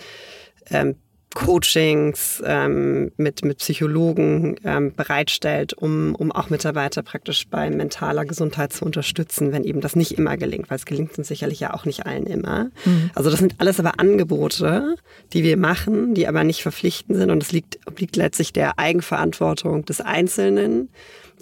ähm, 0.70 0.96
Coachings 1.34 2.42
ähm, 2.46 3.10
mit, 3.16 3.44
mit 3.44 3.58
Psychologen 3.58 4.56
ähm, 4.64 4.94
bereitstellt, 4.94 5.74
um, 5.74 6.14
um 6.14 6.32
auch 6.32 6.48
Mitarbeiter 6.48 7.02
praktisch 7.02 7.48
bei 7.48 7.68
mentaler 7.70 8.24
Gesundheit 8.24 8.72
zu 8.72 8.84
unterstützen, 8.84 9.52
wenn 9.52 9.64
eben 9.64 9.80
das 9.80 9.96
nicht 9.96 10.12
immer 10.12 10.36
gelingt, 10.36 10.70
weil 10.70 10.78
es 10.78 10.86
gelingt 10.86 11.18
uns 11.18 11.28
sicherlich 11.28 11.60
ja 11.60 11.74
auch 11.74 11.84
nicht 11.84 12.06
allen 12.06 12.26
immer. 12.26 12.70
Mhm. 12.84 13.10
Also 13.14 13.30
das 13.30 13.40
sind 13.40 13.56
alles 13.58 13.80
aber 13.80 13.98
Angebote, 13.98 14.94
die 15.32 15.42
wir 15.42 15.56
machen, 15.56 16.14
die 16.14 16.28
aber 16.28 16.44
nicht 16.44 16.62
verpflichtend 16.62 17.18
sind 17.18 17.30
und 17.30 17.42
es 17.42 17.52
liegt, 17.52 17.78
obliegt 17.86 18.16
letztlich 18.16 18.52
der 18.52 18.78
Eigenverantwortung 18.78 19.84
des 19.84 20.00
Einzelnen, 20.00 20.88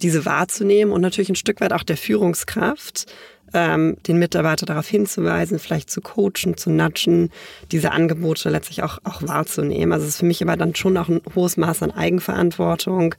diese 0.03 0.25
wahrzunehmen 0.25 0.93
und 0.93 1.01
natürlich 1.01 1.31
ein 1.31 1.37
Stück 1.37 1.61
weit 1.61 1.73
auch 1.73 1.83
der 1.83 1.97
Führungskraft, 1.97 3.07
ähm, 3.55 3.97
den 4.07 4.19
Mitarbeiter 4.19 4.67
darauf 4.67 4.89
hinzuweisen, 4.89 5.59
vielleicht 5.59 5.91
zu 5.91 6.01
coachen, 6.01 6.57
zu 6.57 6.71
nudgen, 6.71 7.31
diese 7.71 7.93
Angebote 7.93 8.49
letztlich 8.51 8.83
auch, 8.83 8.99
auch 9.05 9.23
wahrzunehmen. 9.23 9.93
Also 9.93 10.05
es 10.05 10.13
ist 10.13 10.19
für 10.19 10.27
mich 10.27 10.43
aber 10.43 10.57
dann 10.57 10.75
schon 10.75 10.97
auch 10.97 11.09
ein 11.09 11.21
hohes 11.35 11.57
Maß 11.57 11.83
an 11.83 11.91
Eigenverantwortung, 11.91 13.15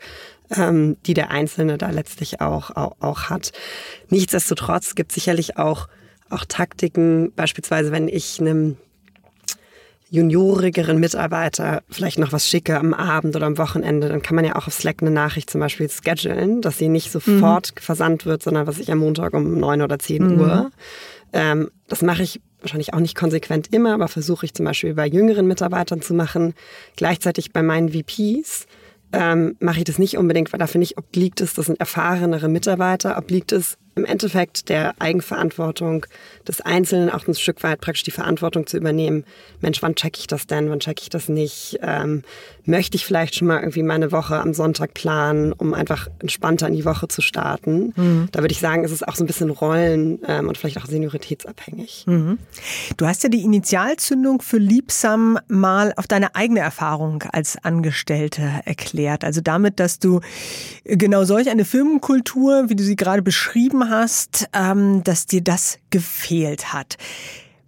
ähm, 0.55 0.97
die 1.05 1.13
der 1.13 1.31
Einzelne 1.31 1.77
da 1.77 1.89
letztlich 1.89 2.41
auch, 2.41 2.71
auch, 2.71 2.95
auch 2.99 3.29
hat. 3.29 3.51
Nichtsdestotrotz 4.09 4.95
gibt 4.95 5.11
es 5.11 5.15
sicherlich 5.15 5.57
auch, 5.57 5.87
auch 6.29 6.45
Taktiken, 6.45 7.31
beispielsweise 7.35 7.91
wenn 7.91 8.07
ich 8.07 8.39
einem 8.39 8.77
juniorigeren 10.13 10.99
Mitarbeiter 10.99 11.81
vielleicht 11.89 12.19
noch 12.19 12.31
was 12.31 12.47
schicke 12.47 12.77
am 12.77 12.93
Abend 12.93 13.35
oder 13.35 13.47
am 13.47 13.57
Wochenende, 13.57 14.09
dann 14.09 14.21
kann 14.21 14.35
man 14.35 14.45
ja 14.45 14.55
auch 14.55 14.67
auf 14.67 14.73
Slack 14.75 15.01
eine 15.01 15.09
Nachricht 15.09 15.49
zum 15.49 15.59
Beispiel 15.59 15.89
schedulen, 15.89 16.61
dass 16.61 16.77
sie 16.77 16.87
nicht 16.87 17.11
sofort 17.11 17.73
mhm. 17.75 17.81
versandt 17.81 18.27
wird, 18.27 18.43
sondern 18.43 18.67
was 18.67 18.77
ich 18.77 18.91
am 18.91 18.99
Montag 18.99 19.33
um 19.33 19.57
neun 19.57 19.81
oder 19.81 19.97
zehn 19.97 20.35
mhm. 20.35 20.39
Uhr. 20.39 20.71
Ähm, 21.33 21.71
das 21.87 22.03
mache 22.03 22.21
ich 22.21 22.41
wahrscheinlich 22.61 22.93
auch 22.93 22.99
nicht 22.99 23.15
konsequent 23.15 23.73
immer, 23.73 23.95
aber 23.95 24.07
versuche 24.07 24.45
ich 24.45 24.53
zum 24.53 24.65
Beispiel 24.65 24.93
bei 24.93 25.07
jüngeren 25.07 25.47
Mitarbeitern 25.47 26.03
zu 26.03 26.13
machen. 26.13 26.53
Gleichzeitig 26.95 27.51
bei 27.51 27.63
meinen 27.63 27.89
VPs 27.89 28.67
ähm, 29.13 29.55
mache 29.59 29.79
ich 29.79 29.85
das 29.85 29.97
nicht 29.97 30.19
unbedingt, 30.19 30.53
weil 30.53 30.59
dafür 30.59 30.77
nicht 30.77 30.99
obliegt 30.99 31.41
es, 31.41 31.55
das 31.55 31.65
sind 31.65 31.79
erfahrenere 31.79 32.49
Mitarbeiter, 32.49 33.17
obliegt 33.17 33.51
es 33.51 33.79
im 33.95 34.05
Endeffekt 34.05 34.69
der 34.69 34.95
Eigenverantwortung 34.99 36.05
des 36.47 36.61
Einzelnen 36.61 37.09
auch 37.09 37.27
ein 37.27 37.35
Stück 37.35 37.63
weit 37.63 37.81
praktisch 37.81 38.03
die 38.03 38.11
Verantwortung 38.11 38.65
zu 38.67 38.77
übernehmen. 38.77 39.23
Mensch, 39.61 39.81
wann 39.81 39.95
checke 39.95 40.19
ich 40.19 40.27
das 40.27 40.47
denn? 40.47 40.69
Wann 40.69 40.79
checke 40.79 41.01
ich 41.01 41.09
das 41.09 41.29
nicht? 41.29 41.79
Ähm, 41.81 42.23
möchte 42.65 42.95
ich 42.95 43.05
vielleicht 43.05 43.35
schon 43.35 43.47
mal 43.47 43.59
irgendwie 43.59 43.83
meine 43.83 44.11
Woche 44.11 44.39
am 44.39 44.53
Sonntag 44.53 44.93
planen, 44.93 45.53
um 45.53 45.73
einfach 45.73 46.07
entspannter 46.19 46.67
in 46.67 46.73
die 46.73 46.85
Woche 46.85 47.07
zu 47.07 47.21
starten? 47.21 47.93
Mhm. 47.95 48.29
Da 48.31 48.41
würde 48.41 48.53
ich 48.53 48.59
sagen, 48.59 48.83
ist 48.83 48.91
es 48.91 49.03
auch 49.03 49.15
so 49.15 49.23
ein 49.23 49.27
bisschen 49.27 49.49
Rollen 49.49 50.19
ähm, 50.27 50.47
und 50.47 50.57
vielleicht 50.57 50.77
auch 50.77 50.85
senioritätsabhängig. 50.85 52.05
Mhm. 52.07 52.39
Du 52.97 53.05
hast 53.05 53.23
ja 53.23 53.29
die 53.29 53.43
Initialzündung 53.43 54.41
für 54.41 54.57
Liebsam 54.57 55.37
mal 55.47 55.93
auf 55.97 56.07
deine 56.07 56.35
eigene 56.35 56.61
Erfahrung 56.61 57.23
als 57.31 57.63
Angestellte 57.63 58.41
erklärt. 58.65 59.23
Also 59.23 59.41
damit, 59.41 59.79
dass 59.79 59.99
du 59.99 60.21
genau 60.83 61.25
solch 61.25 61.49
eine 61.49 61.65
Firmenkultur, 61.65 62.69
wie 62.69 62.75
du 62.75 62.83
sie 62.83 62.95
gerade 62.95 63.21
beschrieben 63.21 63.82
hast, 63.89 64.47
ähm, 64.53 65.03
dass 65.03 65.25
dir 65.25 65.41
das 65.41 65.77
gefehlt 65.89 66.73
hat. 66.73 66.97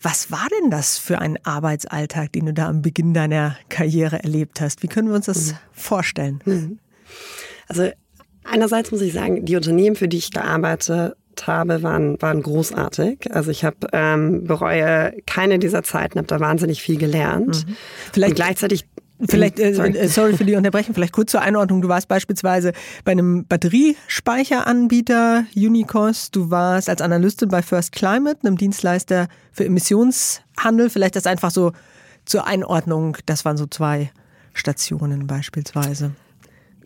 Was 0.02 0.30
war 0.32 0.48
denn 0.62 0.70
das 0.70 0.98
für 0.98 1.20
ein 1.20 1.40
Arbeitsalltag, 1.44 2.32
den 2.34 2.46
du 2.46 2.54
da 2.54 2.68
am 2.68 2.82
Beginn 2.82 3.14
deiner 3.14 3.58
Karriere 3.70 4.22
erlebt 4.22 4.62
hast? 4.62 4.84
Wie 4.84 4.88
können 4.88 5.08
wir 5.08 5.16
uns 5.16 5.26
das 5.26 5.54
mhm. 5.54 5.58
vorstellen? 5.72 6.40
Mhm. 6.46 6.80
Also 7.68 7.90
einerseits 8.44 8.92
muss 8.92 9.02
ich 9.02 9.14
sagen, 9.14 9.46
die 9.46 9.56
Unternehmen, 9.56 9.96
für 9.96 10.08
die 10.08 10.18
ich 10.18 10.32
gearbeitet 10.32 11.16
habe, 11.48 11.82
waren, 11.82 12.22
waren 12.22 12.44
großartig. 12.44 13.34
Also 13.34 13.50
ich 13.50 13.66
habe 13.66 13.88
ähm, 13.94 14.44
bereue 14.44 15.14
keine 15.26 15.58
dieser 15.58 15.82
Zeiten, 15.82 16.20
habe 16.20 16.28
da 16.28 16.40
wahnsinnig 16.40 16.82
viel 16.84 16.98
gelernt. 16.98 17.66
Mhm. 17.68 17.76
Vielleicht 18.14 18.32
Und 18.34 18.36
gleichzeitig 18.36 18.86
Vielleicht, 19.20 19.60
äh, 19.60 19.74
sorry. 19.74 19.98
Äh, 19.98 20.08
sorry. 20.10 20.36
für 20.36 20.44
die 20.44 20.56
Unterbrechung, 20.56 20.94
vielleicht 20.94 21.14
kurz 21.14 21.32
zur 21.32 21.42
Einordnung. 21.42 21.82
Du 21.82 21.88
warst 21.88 22.08
beispielsweise 22.08 22.74
bei 23.06 23.14
einem 23.14 23.46
Batteriespeicheranbieter 23.46 25.46
Unicos. 25.56 26.32
Du 26.32 26.52
warst 26.52 26.90
als 26.90 27.02
Analystin 27.02 27.50
bei 27.50 27.62
First 27.62 27.94
Climate, 27.94 28.40
einem 28.44 28.58
Dienstleister 28.58 29.28
für 29.52 29.66
Emissionshandel. 29.66 30.90
Vielleicht 30.90 31.16
das 31.16 31.28
einfach 31.28 31.52
so 31.52 31.72
zur 32.26 32.46
Einordnung. 32.46 33.18
Das 33.26 33.46
waren 33.46 33.58
so 33.58 33.68
zwei 33.68 34.12
Stationen 34.54 35.28
beispielsweise. 35.28 36.12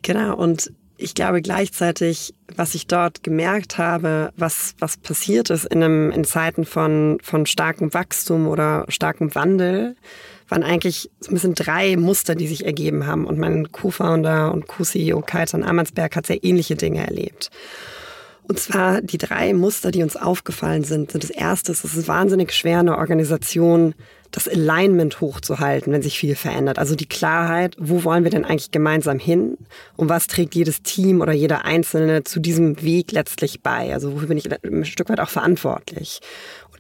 Genau. 0.02 0.36
Und 0.36 0.72
ich 0.98 1.16
glaube 1.16 1.42
gleichzeitig, 1.42 2.36
was 2.56 2.76
ich 2.76 2.86
dort 2.86 3.24
gemerkt 3.24 3.78
habe, 3.78 4.34
was, 4.36 4.76
was 4.80 4.98
passiert 4.98 5.50
ist 5.50 5.66
in, 5.66 5.82
einem, 5.82 6.12
in 6.12 6.26
Zeiten 6.26 6.66
von, 6.66 7.20
von 7.24 7.46
starkem 7.46 7.94
Wachstum 7.94 8.48
oder 8.48 8.86
starkem 8.90 9.34
Wandel, 9.34 9.96
waren 10.50 10.64
eigentlich 10.64 11.10
so 11.20 11.32
ein 11.32 11.36
bisschen 11.36 11.56
drei 11.56 11.96
Muster, 11.96 12.36
die 12.36 12.48
sich 12.48 12.66
ergeben 12.66 13.06
haben. 13.06 13.26
Und 13.26 13.38
mein 13.38 13.72
Co-Founder 13.72 14.52
und 14.52 14.68
Co-CEO 14.68 15.22
Kaitan 15.22 15.64
Amansberg 15.64 16.16
hat 16.16 16.26
sehr 16.26 16.44
ähnliche 16.44 16.76
Dinge 16.76 17.06
erlebt. 17.06 17.50
Und 18.50 18.60
zwar 18.60 19.02
die 19.02 19.20
drei 19.20 19.54
Muster, 19.54 19.92
die 19.92 20.02
uns 20.02 20.16
aufgefallen 20.16 20.84
sind, 20.84 21.12
sind 21.12 21.24
das 21.24 21.30
erste, 21.30 21.72
es 21.72 21.84
ist 21.84 22.08
wahnsinnig 22.08 22.52
schwer, 22.52 22.80
eine 22.80 22.98
Organisation 22.98 23.94
das 24.32 24.48
Alignment 24.48 25.22
hochzuhalten, 25.22 25.92
wenn 25.92 26.02
sich 26.02 26.20
viel 26.20 26.36
verändert. 26.36 26.78
Also 26.78 26.96
die 26.96 27.08
Klarheit, 27.08 27.76
wo 27.80 28.04
wollen 28.04 28.24
wir 28.24 28.32
denn 28.32 28.46
eigentlich 28.46 28.72
gemeinsam 28.72 29.18
hin 29.18 29.58
und 29.98 30.10
was 30.10 30.28
trägt 30.28 30.56
jedes 30.56 30.84
Team 30.84 31.22
oder 31.22 31.34
jeder 31.34 31.66
Einzelne 31.66 32.24
zu 32.24 32.40
diesem 32.40 32.82
Weg 32.82 33.12
letztlich 33.12 33.62
bei? 33.62 33.94
Also 33.94 34.14
wofür 34.14 34.28
bin 34.28 34.38
ich 34.38 34.50
ein 34.52 34.86
Stück 34.86 35.10
weit 35.10 35.20
auch 35.20 35.30
verantwortlich? 35.30 36.20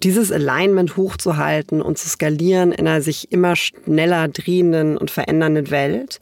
Dieses 0.03 0.31
Alignment 0.31 0.95
hochzuhalten 0.97 1.81
und 1.81 1.97
zu 1.97 2.07
skalieren 2.07 2.71
in 2.71 2.87
einer 2.87 3.01
sich 3.01 3.31
immer 3.31 3.55
schneller 3.55 4.27
drehenden 4.27 4.97
und 4.97 5.11
verändernden 5.11 5.71
Welt, 5.71 6.19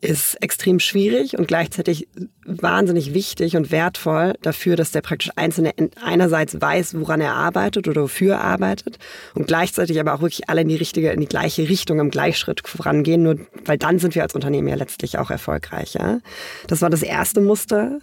ist 0.00 0.42
extrem 0.42 0.80
schwierig 0.80 1.38
und 1.38 1.46
gleichzeitig 1.46 2.08
wahnsinnig 2.46 3.12
wichtig 3.12 3.56
und 3.56 3.70
wertvoll 3.70 4.34
dafür, 4.40 4.74
dass 4.76 4.92
der 4.92 5.02
praktisch 5.02 5.30
Einzelne 5.36 5.72
einerseits 6.02 6.58
weiß, 6.58 6.98
woran 6.98 7.20
er 7.20 7.34
arbeitet 7.34 7.86
oder 7.86 8.02
wofür 8.02 8.36
er 8.36 8.44
arbeitet 8.44 8.98
und 9.34 9.46
gleichzeitig 9.46 10.00
aber 10.00 10.14
auch 10.14 10.22
wirklich 10.22 10.48
alle 10.48 10.62
in 10.62 10.68
die 10.68 10.76
richtige, 10.76 11.10
in 11.10 11.20
die 11.20 11.26
gleiche 11.26 11.68
Richtung 11.68 12.00
im 12.00 12.10
Gleichschritt 12.10 12.66
vorangehen, 12.66 13.22
nur 13.22 13.36
weil 13.66 13.76
dann 13.76 13.98
sind 13.98 14.14
wir 14.14 14.22
als 14.22 14.34
Unternehmen 14.34 14.68
ja 14.68 14.74
letztlich 14.74 15.18
auch 15.18 15.30
erfolgreicher. 15.30 16.20
Das 16.66 16.80
war 16.80 16.88
das 16.88 17.02
erste 17.02 17.42
Muster. 17.42 17.98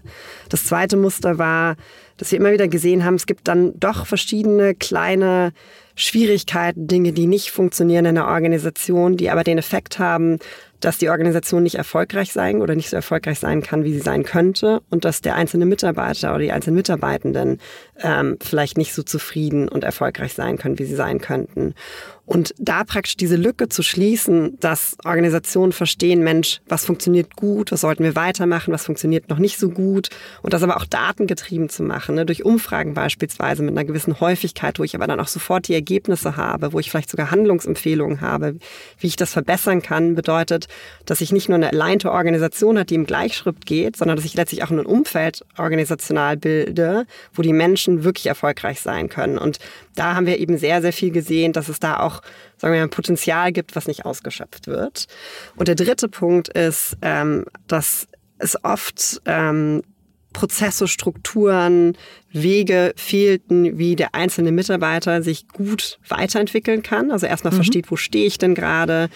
Das 0.49 0.65
zweite 0.65 0.97
Muster 0.97 1.39
war, 1.39 1.77
dass 2.17 2.31
wir 2.31 2.39
immer 2.39 2.51
wieder 2.51 2.67
gesehen 2.67 3.05
haben, 3.05 3.15
es 3.15 3.25
gibt 3.25 3.47
dann 3.47 3.79
doch 3.79 4.05
verschiedene 4.05 4.75
kleine 4.75 5.53
Schwierigkeiten, 5.97 6.87
Dinge, 6.87 7.11
die 7.11 7.25
nicht 7.25 7.49
funktionieren 7.49 8.05
in 8.05 8.15
der 8.15 8.27
Organisation, 8.27 9.17
die 9.17 9.31
aber 9.31 9.43
den 9.43 9.57
Effekt 9.57 9.97
haben, 9.97 10.37
dass 10.79 10.97
die 10.97 11.09
Organisation 11.09 11.63
nicht 11.63 11.75
erfolgreich 11.75 12.31
sein 12.31 12.61
oder 12.61 12.75
nicht 12.75 12.89
so 12.89 12.95
erfolgreich 12.95 13.39
sein 13.39 13.63
kann, 13.63 13.83
wie 13.83 13.93
sie 13.93 13.99
sein 13.99 14.23
könnte 14.23 14.81
und 14.89 15.05
dass 15.05 15.21
der 15.21 15.35
einzelne 15.35 15.65
Mitarbeiter 15.65 16.29
oder 16.29 16.39
die 16.39 16.51
einzelnen 16.51 16.75
Mitarbeitenden 16.75 17.59
ähm, 18.01 18.37
vielleicht 18.41 18.77
nicht 18.77 18.93
so 18.93 19.01
zufrieden 19.01 19.67
und 19.69 19.83
erfolgreich 19.83 20.33
sein 20.33 20.57
können, 20.57 20.77
wie 20.77 20.85
sie 20.85 20.95
sein 20.95 21.19
könnten. 21.19 21.73
Und 22.25 22.53
da 22.59 22.83
praktisch 22.83 23.15
diese 23.15 23.37
Lücke 23.37 23.69
zu 23.69 23.83
schließen, 23.83 24.57
dass 24.59 24.97
Organisationen 25.05 25.71
verstehen, 25.71 26.23
Mensch, 26.23 26.59
was 26.67 26.85
funktioniert 26.85 27.37
gut, 27.37 27.71
was 27.71 27.81
sollten 27.81 28.03
wir 28.03 28.17
weitermachen, 28.17 28.73
was 28.73 28.85
funktioniert 28.85 29.29
noch 29.29 29.39
nicht 29.39 29.57
so 29.57 29.69
gut 29.69 30.09
und 30.41 30.51
das 30.51 30.61
aber 30.61 30.75
auch 30.75 30.85
datengetrieben 30.85 31.69
zu 31.69 31.83
machen, 31.83 32.15
ne, 32.15 32.25
durch 32.25 32.43
Umfragen 32.43 32.93
beispielsweise 32.93 33.63
mit 33.63 33.71
einer 33.71 33.85
gewissen 33.85 34.19
Häufigkeit, 34.19 34.77
wo 34.77 34.83
ich 34.83 34.93
aber 34.93 35.07
dann 35.07 35.21
auch 35.21 35.29
sofort 35.29 35.69
die 35.69 35.75
Ergebnisse 35.87 36.35
habe, 36.35 36.73
wo 36.73 36.79
ich 36.79 36.91
vielleicht 36.91 37.09
sogar 37.09 37.31
Handlungsempfehlungen 37.31 38.19
habe, 38.19 38.57
wie 38.99 39.07
ich 39.07 39.15
das 39.15 39.31
verbessern 39.31 39.81
kann, 39.81 40.15
bedeutet, 40.15 40.67
dass 41.05 41.21
ich 41.21 41.31
nicht 41.31 41.47
nur 41.47 41.55
eine 41.55 41.71
alleinte 41.71 42.11
Organisation 42.11 42.77
hat, 42.77 42.89
die 42.89 42.95
im 42.95 43.05
Gleichschritt 43.05 43.65
geht, 43.65 43.95
sondern 43.95 44.17
dass 44.17 44.25
ich 44.25 44.33
letztlich 44.33 44.63
auch 44.63 44.69
ein 44.69 44.85
Umfeld 44.85 45.45
organisational 45.57 46.35
bilde, 46.35 47.05
wo 47.33 47.41
die 47.41 47.53
Menschen 47.53 48.03
wirklich 48.03 48.27
erfolgreich 48.27 48.81
sein 48.81 49.07
können. 49.07 49.37
Und 49.37 49.59
da 49.95 50.15
haben 50.15 50.25
wir 50.25 50.39
eben 50.39 50.57
sehr, 50.57 50.81
sehr 50.81 50.93
viel 50.93 51.11
gesehen, 51.11 51.53
dass 51.53 51.69
es 51.69 51.79
da 51.79 52.01
auch, 52.01 52.21
sagen 52.57 52.73
wir 52.73 52.81
mal, 52.81 52.89
Potenzial 52.89 53.53
gibt, 53.53 53.75
was 53.75 53.87
nicht 53.87 54.05
ausgeschöpft 54.05 54.67
wird. 54.67 55.07
Und 55.55 55.69
der 55.69 55.75
dritte 55.75 56.09
Punkt 56.09 56.49
ist, 56.49 56.97
ähm, 57.01 57.45
dass 57.67 58.07
es 58.39 58.61
oft 58.63 59.21
ähm, 59.25 59.83
Prozesse, 60.33 60.87
Strukturen, 60.87 61.97
Wege 62.31 62.93
fehlten, 62.95 63.77
wie 63.77 63.95
der 63.95 64.13
einzelne 64.13 64.51
Mitarbeiter 64.51 65.23
sich 65.23 65.47
gut 65.47 65.99
weiterentwickeln 66.07 66.83
kann. 66.83 67.11
Also 67.11 67.25
erstmal 67.25 67.53
mhm. 67.53 67.57
versteht, 67.57 67.91
wo 67.91 67.95
stehe 67.95 68.27
ich 68.27 68.37
denn 68.37 68.55
gerade, 68.55 69.09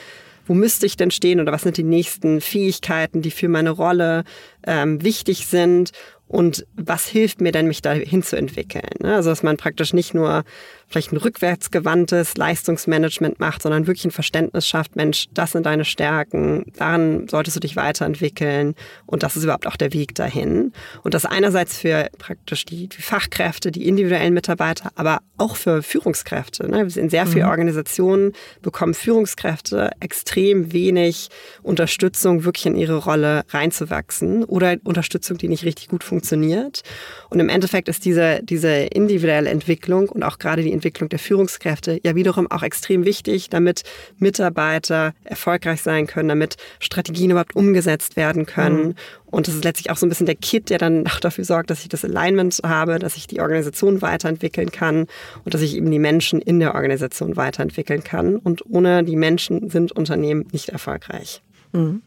wo 0.45 0.53
müsste 0.53 0.85
ich 0.85 0.97
denn 0.97 1.11
stehen 1.11 1.39
oder 1.39 1.51
was 1.51 1.61
sind 1.61 1.77
die 1.77 1.83
nächsten 1.83 2.41
Fähigkeiten, 2.41 3.21
die 3.21 3.31
für 3.31 3.49
meine 3.49 3.69
Rolle 3.69 4.23
ähm, 4.65 5.03
wichtig 5.03 5.47
sind 5.47 5.91
und 6.27 6.65
was 6.75 7.07
hilft 7.07 7.41
mir 7.41 7.51
denn, 7.51 7.67
mich 7.67 7.81
dahin 7.81 8.23
zu 8.23 8.37
entwickeln? 8.37 8.89
Ne? 8.99 9.15
Also, 9.15 9.29
dass 9.29 9.43
man 9.43 9.57
praktisch 9.57 9.93
nicht 9.93 10.13
nur 10.13 10.45
vielleicht 10.91 11.13
ein 11.13 11.17
rückwärtsgewandtes 11.17 12.37
Leistungsmanagement 12.37 13.39
macht, 13.39 13.61
sondern 13.61 13.87
wirklich 13.87 14.05
ein 14.05 14.11
Verständnis 14.11 14.67
schafft, 14.67 14.95
Mensch, 14.95 15.27
das 15.33 15.53
sind 15.53 15.65
deine 15.65 15.85
Stärken, 15.85 16.65
daran 16.75 17.27
solltest 17.27 17.55
du 17.55 17.59
dich 17.61 17.75
weiterentwickeln 17.75 18.75
und 19.05 19.23
das 19.23 19.37
ist 19.37 19.43
überhaupt 19.43 19.67
auch 19.67 19.77
der 19.77 19.93
Weg 19.93 20.15
dahin. 20.15 20.73
Und 21.03 21.13
das 21.13 21.25
einerseits 21.25 21.77
für 21.77 22.09
praktisch 22.17 22.65
die, 22.65 22.87
die 22.87 23.01
Fachkräfte, 23.01 23.71
die 23.71 23.87
individuellen 23.87 24.33
Mitarbeiter, 24.33 24.91
aber 24.95 25.21
auch 25.37 25.55
für 25.55 25.81
Führungskräfte. 25.81 26.69
Ne? 26.69 26.81
In 26.81 27.09
sehr 27.09 27.25
vielen 27.25 27.45
mhm. 27.45 27.51
Organisationen 27.51 28.33
bekommen 28.61 28.93
Führungskräfte 28.93 29.91
extrem 29.99 30.73
wenig 30.73 31.29
Unterstützung, 31.63 32.43
wirklich 32.43 32.65
in 32.65 32.75
ihre 32.75 32.97
Rolle 32.97 33.43
reinzuwachsen 33.49 34.43
oder 34.43 34.75
Unterstützung, 34.83 35.37
die 35.37 35.47
nicht 35.47 35.63
richtig 35.63 35.87
gut 35.87 36.03
funktioniert. 36.03 36.81
Und 37.29 37.39
im 37.39 37.49
Endeffekt 37.49 37.87
ist 37.87 38.05
diese, 38.05 38.41
diese 38.43 38.69
individuelle 38.69 39.49
Entwicklung 39.49 40.09
und 40.09 40.23
auch 40.23 40.37
gerade 40.37 40.63
die 40.63 40.71
Entwicklung 40.81 41.09
der 41.09 41.19
Führungskräfte 41.19 41.99
ja 42.03 42.15
wiederum 42.15 42.49
auch 42.49 42.63
extrem 42.63 43.05
wichtig, 43.05 43.49
damit 43.51 43.83
Mitarbeiter 44.17 45.13
erfolgreich 45.23 45.83
sein 45.83 46.07
können, 46.07 46.29
damit 46.29 46.57
Strategien 46.79 47.29
überhaupt 47.29 47.55
umgesetzt 47.55 48.15
werden 48.15 48.47
können. 48.47 48.87
Mhm. 48.87 48.95
Und 49.27 49.47
das 49.47 49.53
ist 49.53 49.63
letztlich 49.63 49.91
auch 49.91 49.97
so 49.97 50.07
ein 50.07 50.09
bisschen 50.09 50.25
der 50.25 50.35
Kit, 50.35 50.71
der 50.71 50.79
dann 50.79 51.05
auch 51.05 51.19
dafür 51.19 51.45
sorgt, 51.45 51.69
dass 51.69 51.83
ich 51.83 51.89
das 51.89 52.03
Alignment 52.03 52.59
habe, 52.63 52.97
dass 52.97 53.15
ich 53.15 53.27
die 53.27 53.41
Organisation 53.41 54.01
weiterentwickeln 54.01 54.71
kann 54.71 55.05
und 55.45 55.53
dass 55.53 55.61
ich 55.61 55.75
eben 55.75 55.91
die 55.91 55.99
Menschen 55.99 56.41
in 56.41 56.59
der 56.59 56.73
Organisation 56.73 57.37
weiterentwickeln 57.37 58.03
kann. 58.03 58.37
Und 58.37 58.65
ohne 58.67 59.03
die 59.03 59.15
Menschen 59.15 59.69
sind 59.69 59.91
Unternehmen 59.91 60.47
nicht 60.51 60.69
erfolgreich. 60.69 61.43
Mhm. 61.73 62.01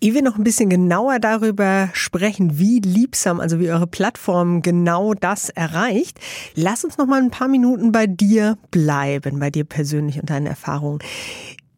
Ehe 0.00 0.14
wir 0.14 0.22
noch 0.22 0.36
ein 0.36 0.44
bisschen 0.44 0.68
genauer 0.68 1.18
darüber 1.18 1.90
sprechen, 1.92 2.58
wie 2.58 2.80
liebsam, 2.80 3.40
also 3.40 3.58
wie 3.60 3.70
eure 3.70 3.86
Plattform 3.86 4.62
genau 4.62 5.14
das 5.14 5.48
erreicht, 5.48 6.18
lass 6.54 6.84
uns 6.84 6.98
noch 6.98 7.06
mal 7.06 7.20
ein 7.20 7.30
paar 7.30 7.48
Minuten 7.48 7.92
bei 7.92 8.06
dir 8.06 8.58
bleiben, 8.70 9.38
bei 9.38 9.50
dir 9.50 9.64
persönlich 9.64 10.20
und 10.20 10.30
deinen 10.30 10.46
Erfahrungen. 10.46 11.00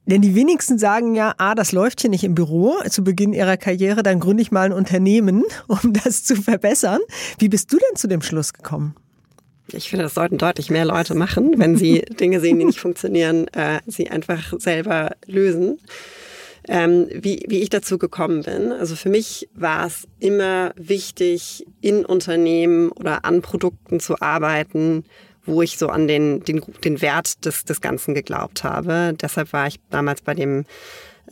Denn 0.06 0.22
die 0.22 0.34
wenigsten 0.34 0.78
sagen 0.78 1.14
ja, 1.14 1.34
ah, 1.36 1.54
das 1.54 1.72
läuft 1.72 2.00
hier 2.00 2.08
nicht 2.08 2.24
im 2.24 2.34
Büro 2.34 2.76
zu 2.88 3.04
Beginn 3.04 3.34
ihrer 3.34 3.58
Karriere, 3.58 4.02
dann 4.02 4.20
gründe 4.20 4.42
ich 4.42 4.50
mal 4.50 4.62
ein 4.62 4.72
Unternehmen, 4.72 5.44
um 5.66 5.92
das 5.92 6.24
zu 6.24 6.34
verbessern. 6.34 7.00
Wie 7.38 7.48
bist 7.48 7.72
du 7.72 7.76
denn 7.76 7.96
zu 7.96 8.08
dem 8.08 8.22
Schluss 8.22 8.54
gekommen? 8.54 8.94
Ich 9.70 9.90
finde, 9.90 10.04
das 10.04 10.14
sollten 10.14 10.38
deutlich 10.38 10.70
mehr 10.70 10.86
Leute 10.86 11.14
machen, 11.14 11.58
wenn 11.58 11.76
sie 11.76 12.00
Dinge 12.20 12.40
sehen, 12.40 12.58
die 12.58 12.64
nicht 12.64 12.80
funktionieren, 12.80 13.48
äh, 13.48 13.80
sie 13.86 14.08
einfach 14.08 14.54
selber 14.58 15.10
lösen. 15.26 15.78
Ähm, 16.70 17.08
wie, 17.10 17.46
wie 17.48 17.60
ich 17.60 17.70
dazu 17.70 17.96
gekommen 17.96 18.42
bin. 18.42 18.72
Also 18.72 18.94
für 18.94 19.08
mich 19.08 19.48
war 19.54 19.86
es 19.86 20.06
immer 20.18 20.74
wichtig, 20.76 21.64
in 21.80 22.04
Unternehmen 22.04 22.92
oder 22.92 23.24
an 23.24 23.40
Produkten 23.40 24.00
zu 24.00 24.20
arbeiten, 24.20 25.04
wo 25.44 25.62
ich 25.62 25.78
so 25.78 25.88
an 25.88 26.06
den, 26.06 26.40
den, 26.40 26.60
den 26.84 27.00
Wert 27.00 27.46
des, 27.46 27.64
des 27.64 27.80
Ganzen 27.80 28.14
geglaubt 28.14 28.64
habe. 28.64 29.14
Deshalb 29.18 29.54
war 29.54 29.66
ich 29.66 29.80
damals 29.88 30.20
bei 30.20 30.34
dem 30.34 30.66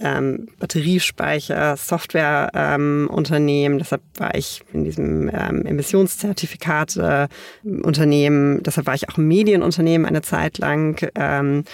ähm, 0.00 0.48
Batteriespeicher, 0.58 1.76
Softwareunternehmen. 1.76 3.76
Ähm, 3.76 3.78
Deshalb 3.78 4.00
war 4.16 4.34
ich 4.34 4.62
in 4.72 4.84
diesem 4.84 5.28
ähm, 5.28 5.66
Emissionszertifikate-Unternehmen. 5.66 8.62
Deshalb 8.62 8.86
war 8.86 8.94
ich 8.94 9.06
auch 9.08 9.18
Medienunternehmen 9.18 10.06
eine 10.06 10.22
Zeit 10.22 10.58
lang 10.58 11.10
ähm, 11.14 11.64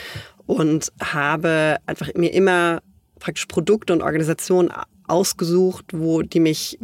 und 0.46 0.92
habe 1.00 1.76
einfach 1.86 2.12
mir 2.14 2.32
immer 2.32 2.80
praktisch 3.22 3.46
Produkte 3.46 3.92
und 3.92 4.02
Organisationen 4.02 4.70
ausgesucht, 5.06 5.86
wo 5.92 6.22
die 6.22 6.40
mich, 6.40 6.78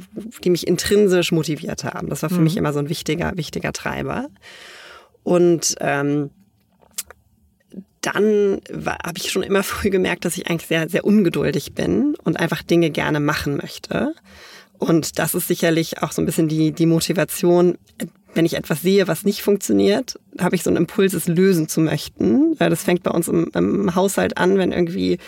die 0.44 0.50
mich 0.50 0.66
intrinsisch 0.66 1.32
motiviert 1.32 1.84
haben. 1.84 2.08
Das 2.08 2.22
war 2.22 2.30
für 2.30 2.36
mhm. 2.36 2.44
mich 2.44 2.56
immer 2.56 2.72
so 2.72 2.78
ein 2.78 2.88
wichtiger, 2.88 3.32
wichtiger 3.36 3.72
Treiber. 3.72 4.28
Und 5.24 5.74
ähm, 5.80 6.30
dann 8.00 8.60
habe 8.70 9.18
ich 9.18 9.30
schon 9.30 9.42
immer 9.42 9.62
früh 9.64 9.90
gemerkt, 9.90 10.24
dass 10.24 10.36
ich 10.36 10.48
eigentlich 10.48 10.68
sehr, 10.68 10.88
sehr 10.88 11.04
ungeduldig 11.04 11.74
bin 11.74 12.14
und 12.22 12.38
einfach 12.38 12.62
Dinge 12.62 12.90
gerne 12.90 13.20
machen 13.20 13.56
möchte. 13.56 14.14
Und 14.78 15.18
das 15.18 15.34
ist 15.34 15.48
sicherlich 15.48 16.02
auch 16.02 16.12
so 16.12 16.22
ein 16.22 16.26
bisschen 16.26 16.46
die, 16.46 16.70
die 16.70 16.86
Motivation, 16.86 17.78
wenn 18.34 18.46
ich 18.46 18.54
etwas 18.54 18.82
sehe, 18.82 19.08
was 19.08 19.24
nicht 19.24 19.42
funktioniert, 19.42 20.20
habe 20.38 20.54
ich 20.54 20.62
so 20.62 20.70
einen 20.70 20.76
Impuls, 20.76 21.14
es 21.14 21.26
lösen 21.26 21.66
zu 21.66 21.80
möchten. 21.80 22.56
Das 22.58 22.84
fängt 22.84 23.02
bei 23.02 23.10
uns 23.10 23.26
im, 23.26 23.50
im 23.54 23.94
Haushalt 23.96 24.38
an, 24.38 24.56
wenn 24.56 24.70
irgendwie 24.70 25.18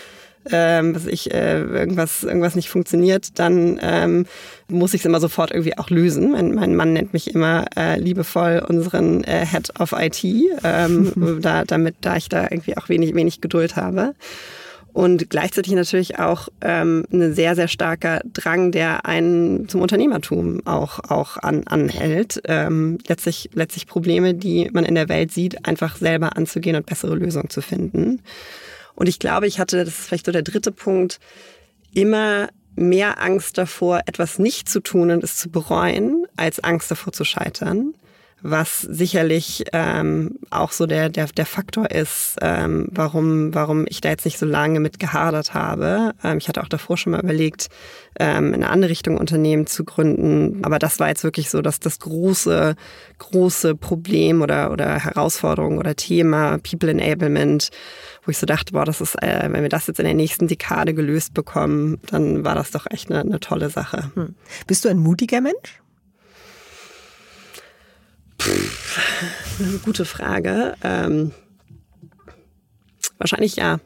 ähm, 0.49 0.95
was 0.95 1.05
ich, 1.05 1.33
äh, 1.33 1.61
irgendwas, 1.61 2.23
irgendwas 2.23 2.55
nicht 2.55 2.69
funktioniert, 2.69 3.39
dann 3.39 3.79
ähm, 3.81 4.25
muss 4.67 4.93
ich 4.93 5.01
es 5.01 5.05
immer 5.05 5.19
sofort 5.19 5.51
irgendwie 5.51 5.77
auch 5.77 5.89
lösen. 5.89 6.31
Mein, 6.31 6.55
mein 6.55 6.75
Mann 6.75 6.93
nennt 6.93 7.13
mich 7.13 7.33
immer 7.35 7.65
äh, 7.75 7.99
liebevoll 7.99 8.63
unseren 8.67 9.23
äh, 9.23 9.45
Head 9.45 9.79
of 9.79 9.93
IT, 9.93 10.23
ähm, 10.63 11.39
da, 11.41 11.63
damit, 11.63 11.95
da 12.01 12.17
ich 12.17 12.29
da 12.29 12.43
irgendwie 12.49 12.77
auch 12.77 12.89
wenig, 12.89 13.13
wenig 13.13 13.41
Geduld 13.41 13.75
habe. 13.75 14.15
Und 14.93 15.29
gleichzeitig 15.29 15.71
natürlich 15.73 16.19
auch 16.19 16.49
ähm, 16.59 17.05
ein 17.13 17.33
sehr, 17.33 17.55
sehr 17.55 17.69
starker 17.69 18.21
Drang, 18.33 18.71
der 18.71 19.05
einen 19.05 19.69
zum 19.69 19.81
Unternehmertum 19.81 20.65
auch, 20.65 20.99
auch 21.09 21.37
an, 21.37 21.63
anhält. 21.65 22.41
Ähm, 22.45 22.97
letztlich, 23.07 23.49
letztlich 23.53 23.87
Probleme, 23.87 24.33
die 24.33 24.69
man 24.73 24.83
in 24.83 24.95
der 24.95 25.07
Welt 25.07 25.31
sieht, 25.31 25.65
einfach 25.65 25.95
selber 25.95 26.35
anzugehen 26.35 26.75
und 26.75 26.85
bessere 26.85 27.15
Lösungen 27.15 27.49
zu 27.49 27.61
finden. 27.61 28.21
Und 28.95 29.07
ich 29.07 29.19
glaube, 29.19 29.47
ich 29.47 29.59
hatte, 29.59 29.83
das 29.85 29.99
ist 29.99 30.07
vielleicht 30.07 30.25
so 30.25 30.31
der 30.31 30.43
dritte 30.43 30.71
Punkt, 30.71 31.19
immer 31.93 32.49
mehr 32.75 33.21
Angst 33.21 33.57
davor, 33.57 34.01
etwas 34.05 34.39
nicht 34.39 34.69
zu 34.69 34.79
tun 34.79 35.11
und 35.11 35.23
es 35.23 35.35
zu 35.35 35.49
bereuen, 35.49 36.25
als 36.37 36.63
Angst 36.63 36.89
davor 36.89 37.13
zu 37.13 37.25
scheitern 37.25 37.93
was 38.43 38.81
sicherlich 38.81 39.65
ähm, 39.71 40.39
auch 40.49 40.71
so 40.71 40.87
der, 40.87 41.09
der, 41.09 41.27
der 41.27 41.45
Faktor 41.45 41.91
ist, 41.91 42.37
ähm, 42.41 42.87
warum, 42.91 43.53
warum 43.53 43.85
ich 43.87 44.01
da 44.01 44.09
jetzt 44.09 44.25
nicht 44.25 44.39
so 44.39 44.45
lange 44.45 44.79
mit 44.79 44.99
gehadert 44.99 45.53
habe. 45.53 46.13
Ähm, 46.23 46.39
ich 46.39 46.47
hatte 46.47 46.61
auch 46.63 46.67
davor 46.67 46.97
schon 46.97 47.11
mal 47.11 47.21
überlegt, 47.21 47.69
ähm, 48.19 48.47
in 48.47 48.55
eine 48.55 48.69
andere 48.69 48.89
Richtung 48.91 49.17
Unternehmen 49.17 49.67
zu 49.67 49.83
gründen. 49.83 50.63
Aber 50.63 50.79
das 50.79 50.99
war 50.99 51.09
jetzt 51.09 51.23
wirklich 51.23 51.49
so, 51.49 51.61
dass 51.61 51.79
das 51.79 51.99
große, 51.99 52.75
große 53.19 53.75
Problem 53.75 54.41
oder, 54.41 54.71
oder 54.71 54.99
Herausforderung 54.99 55.77
oder 55.77 55.95
Thema 55.95 56.57
People 56.57 56.89
Enablement, 56.89 57.69
wo 58.23 58.31
ich 58.31 58.37
so 58.37 58.45
dachte, 58.45 58.73
boah, 58.73 58.85
das 58.85 59.01
ist, 59.01 59.15
äh, 59.21 59.49
wenn 59.51 59.61
wir 59.61 59.69
das 59.69 59.87
jetzt 59.87 59.99
in 59.99 60.05
der 60.05 60.13
nächsten 60.13 60.47
Dekade 60.47 60.93
gelöst 60.93 61.33
bekommen, 61.33 61.99
dann 62.07 62.45
war 62.45 62.55
das 62.55 62.71
doch 62.71 62.85
echt 62.89 63.09
eine, 63.09 63.21
eine 63.21 63.39
tolle 63.39 63.69
Sache. 63.69 64.11
Hm. 64.13 64.35
Bist 64.67 64.85
du 64.85 64.89
ein 64.89 64.97
mutiger 64.97 65.41
Mensch? 65.41 65.81
eine 69.59 69.77
gute 69.79 70.05
Frage. 70.05 70.75
Ähm, 70.83 71.31
wahrscheinlich 73.17 73.55
ja. 73.55 73.79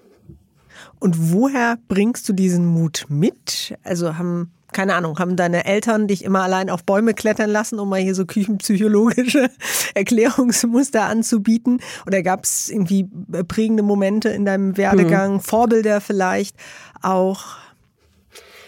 Und 1.00 1.32
woher 1.32 1.78
bringst 1.88 2.28
du 2.30 2.34
diesen 2.34 2.66
Mut 2.66 3.06
mit? 3.10 3.78
Also 3.84 4.18
haben, 4.18 4.52
keine 4.74 4.96
Ahnung, 4.96 5.18
haben 5.20 5.36
deine 5.36 5.66
Eltern 5.66 6.08
dich 6.08 6.24
immer 6.24 6.44
allein 6.44 6.70
auf 6.70 6.84
Bäume 6.84 7.14
klettern 7.14 7.50
lassen, 7.50 7.80
um 7.80 7.90
mal 7.90 8.00
hier 8.00 8.16
so 8.16 8.26
küchenpsychologische 8.26 9.50
Erklärungsmuster 9.94 11.04
anzubieten? 11.04 11.82
Oder 12.06 12.22
gab 12.24 12.44
es 12.44 12.70
irgendwie 12.70 13.08
prägende 13.48 13.84
Momente 13.84 14.30
in 14.30 14.46
deinem 14.46 14.76
Werdegang, 14.78 15.34
mhm. 15.34 15.40
Vorbilder 15.40 16.02
vielleicht 16.02 16.58
auch? 17.02 17.58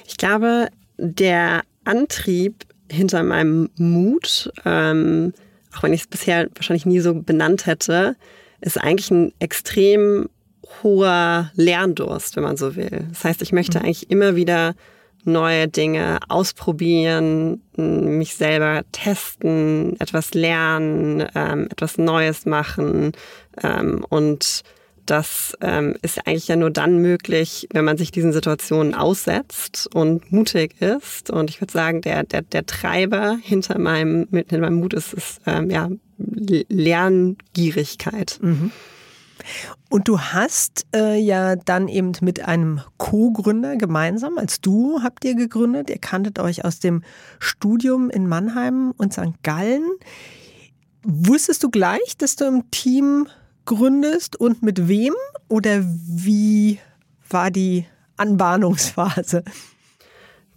Ich 0.06 0.18
glaube, 0.18 0.70
der 0.98 1.64
Antrieb 1.84 2.66
hinter 2.90 3.24
meinem 3.24 3.70
Mut, 3.78 4.52
ähm, 4.66 5.34
auch 5.76 5.84
wenn 5.84 5.94
ich 5.94 6.02
es 6.02 6.08
bisher 6.08 6.48
wahrscheinlich 6.56 6.86
nie 6.86 7.00
so 7.00 7.14
benannt 7.14 7.66
hätte, 7.66 8.16
ist 8.62 8.80
eigentlich 8.80 9.12
ein 9.12 9.34
extrem 9.40 10.30
hoher 10.84 11.52
Lerndurst, 11.56 12.36
wenn 12.36 12.44
man 12.44 12.58
so 12.58 12.76
will. 12.76 13.08
Das 13.10 13.24
heißt, 13.24 13.42
ich 13.42 13.52
möchte 13.52 13.80
mhm. 13.80 13.86
eigentlich 13.86 14.10
immer 14.10 14.36
wieder 14.36 14.76
neue 15.28 15.68
Dinge 15.68 16.20
ausprobieren, 16.28 17.62
mich 17.76 18.36
selber 18.36 18.84
testen, 18.92 20.00
etwas 20.00 20.34
lernen, 20.34 21.26
ähm, 21.36 21.68
etwas 21.72 21.98
Neues 21.98 22.46
machen 22.46 23.12
ähm, 23.62 24.06
und 24.10 24.64
das 25.06 25.54
ähm, 25.62 25.96
ist 26.02 26.28
eigentlich 26.28 26.50
ja 26.50 26.58
nur 26.58 26.70
dann 26.70 27.02
möglich, 27.02 27.70
wenn 27.72 27.86
man 27.86 27.98
sich 27.98 28.12
diesen 28.12 28.34
Situationen 28.34 28.94
aussetzt 28.94 29.88
und 29.94 30.34
mutig 30.34 30.82
ist. 30.82 31.30
Und 31.30 31.50
ich 31.50 31.62
würde 31.62 31.72
sagen, 31.72 32.02
der, 32.02 32.24
der, 32.24 32.42
der 32.42 32.66
Treiber 32.66 33.38
hinter 33.42 33.80
meinem, 33.80 34.28
hinter 34.30 34.60
meinem 34.60 34.82
Mut 34.82 34.94
ist, 34.94 35.14
ist 35.14 35.40
ja, 35.46 35.90
Lerngierigkeit. 36.18 38.38
Mhm. 38.42 38.74
Und 39.90 40.08
du 40.08 40.20
hast 40.20 40.86
äh, 40.94 41.18
ja 41.18 41.56
dann 41.56 41.88
eben 41.88 42.12
mit 42.22 42.46
einem 42.46 42.82
Co-Gründer 42.98 43.78
gemeinsam, 43.78 44.38
als 44.38 44.62
du 44.62 45.02
habt 45.04 45.24
ihr 45.26 45.36
gegründet, 45.36 45.90
ihr 45.90 46.00
kanntet 46.00 46.40
euch 46.40 46.66
aus 46.66 46.80
dem 46.80 47.04
Studium 47.40 48.10
in 48.10 48.28
Mannheim 48.28 48.94
und 48.98 49.14
St. 49.14 49.42
Gallen. 49.44 49.84
Wusstest 51.04 51.64
du 51.64 51.70
gleich, 51.70 52.18
dass 52.18 52.36
du 52.36 52.46
im 52.46 52.70
Team 52.72 53.28
gründest 53.66 54.36
und 54.36 54.64
mit 54.64 54.88
wem? 54.88 55.14
Oder 55.48 55.84
wie 55.84 56.80
war 57.30 57.52
die 57.52 57.86
Anbahnungsphase? 58.18 59.44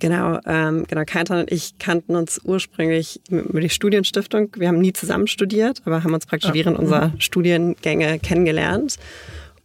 Genau, 0.00 0.40
ähm, 0.46 0.84
genau. 0.88 1.02
Keintan 1.06 1.40
und 1.40 1.52
ich 1.52 1.78
kannten 1.78 2.16
uns 2.16 2.40
ursprünglich 2.42 3.20
über 3.30 3.60
die 3.60 3.68
Studienstiftung. 3.68 4.50
Wir 4.56 4.68
haben 4.68 4.80
nie 4.80 4.94
zusammen 4.94 5.26
studiert, 5.26 5.82
aber 5.84 6.02
haben 6.02 6.14
uns 6.14 6.26
praktisch 6.26 6.50
ah, 6.50 6.54
während 6.54 6.78
unserer 6.78 7.08
mhm. 7.08 7.20
Studiengänge 7.20 8.18
kennengelernt. 8.18 8.96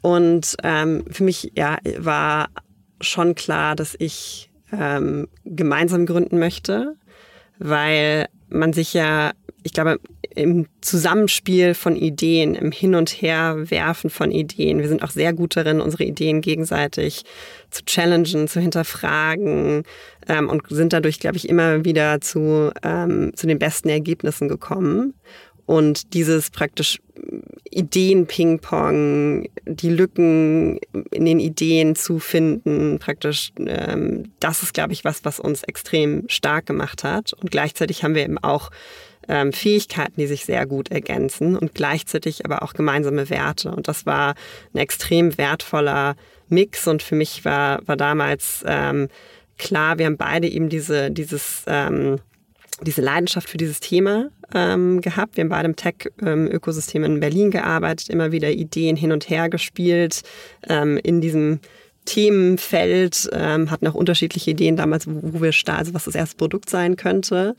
Und 0.01 0.57
ähm, 0.61 1.05
für 1.09 1.23
mich 1.23 1.53
ja, 1.55 1.77
war 1.97 2.49
schon 3.01 3.33
klar, 3.33 3.75
dass 3.75 3.95
ich 3.97 4.51
ähm, 4.71 5.27
gemeinsam 5.45 6.05
gründen 6.05 6.37
möchte, 6.37 6.95
weil 7.57 8.27
man 8.49 8.73
sich 8.73 8.93
ja, 8.93 9.31
ich 9.63 9.73
glaube, 9.73 9.99
im 10.35 10.67
Zusammenspiel 10.81 11.73
von 11.73 11.95
Ideen, 11.95 12.55
im 12.55 12.71
Hin- 12.71 12.95
und 12.95 13.21
Herwerfen 13.21 14.09
von 14.09 14.31
Ideen. 14.31 14.79
Wir 14.79 14.87
sind 14.87 15.03
auch 15.03 15.09
sehr 15.09 15.33
gut 15.33 15.55
darin, 15.55 15.81
unsere 15.81 16.03
Ideen 16.03 16.41
gegenseitig 16.41 17.23
zu 17.71 17.83
challengen, 17.85 18.47
zu 18.47 18.59
hinterfragen 18.59 19.83
ähm, 20.27 20.49
und 20.49 20.63
sind 20.69 20.93
dadurch, 20.93 21.19
glaube 21.19 21.37
ich, 21.37 21.49
immer 21.49 21.85
wieder 21.85 22.21
zu, 22.21 22.71
ähm, 22.83 23.31
zu 23.35 23.47
den 23.47 23.59
besten 23.59 23.89
Ergebnissen 23.89 24.47
gekommen. 24.47 25.13
Und 25.65 26.13
dieses 26.13 26.51
praktisch 26.51 26.99
Ideen-Ping-Pong, 27.71 29.49
die 29.65 29.89
Lücken 29.89 30.79
in 31.11 31.25
den 31.25 31.39
Ideen 31.39 31.95
zu 31.95 32.19
finden, 32.19 32.99
praktisch, 32.99 33.51
ähm, 33.57 34.31
das 34.39 34.61
ist, 34.61 34.73
glaube 34.73 34.93
ich, 34.93 35.03
was, 35.03 35.25
was 35.25 35.39
uns 35.39 35.63
extrem 35.63 36.23
stark 36.27 36.67
gemacht 36.67 37.03
hat. 37.03 37.33
Und 37.33 37.49
gleichzeitig 37.49 38.03
haben 38.03 38.15
wir 38.15 38.23
eben 38.23 38.37
auch 38.37 38.69
ähm, 39.27 39.53
Fähigkeiten, 39.53 40.13
die 40.17 40.27
sich 40.27 40.45
sehr 40.45 40.65
gut 40.65 40.91
ergänzen 40.91 41.57
und 41.57 41.73
gleichzeitig 41.73 42.45
aber 42.45 42.63
auch 42.63 42.73
gemeinsame 42.73 43.29
Werte. 43.29 43.71
Und 43.71 43.87
das 43.87 44.05
war 44.05 44.35
ein 44.73 44.79
extrem 44.79 45.37
wertvoller 45.37 46.15
Mix 46.49 46.87
und 46.87 47.01
für 47.01 47.15
mich 47.15 47.45
war, 47.45 47.85
war 47.87 47.97
damals 47.97 48.63
ähm, 48.67 49.07
klar, 49.57 49.97
wir 49.97 50.05
haben 50.05 50.17
beide 50.17 50.47
eben 50.47 50.69
diese, 50.69 51.11
dieses, 51.11 51.63
ähm, 51.67 52.19
diese 52.81 53.01
Leidenschaft 53.01 53.49
für 53.49 53.57
dieses 53.57 53.79
Thema 53.79 54.29
ähm, 54.53 55.01
gehabt. 55.01 55.37
Wir 55.37 55.43
haben 55.43 55.49
beide 55.49 55.67
im 55.67 55.75
Tech-Ökosystem 55.75 57.03
in 57.03 57.19
Berlin 57.19 57.51
gearbeitet, 57.51 58.09
immer 58.09 58.31
wieder 58.31 58.51
Ideen 58.51 58.95
hin 58.95 59.11
und 59.11 59.29
her 59.29 59.49
gespielt, 59.49 60.23
ähm, 60.67 60.97
in 61.01 61.21
diesem 61.21 61.59
Themenfeld, 62.05 63.29
ähm, 63.33 63.71
hatten 63.71 63.87
auch 63.87 63.95
unterschiedliche 63.95 64.51
Ideen 64.51 64.75
damals, 64.75 65.07
wo, 65.07 65.41
wir 65.41 65.51
starten, 65.51 65.79
also 65.79 65.93
was 65.95 66.05
das 66.05 66.15
erste 66.15 66.37
Produkt 66.37 66.69
sein 66.69 66.95
könnte. 66.97 67.55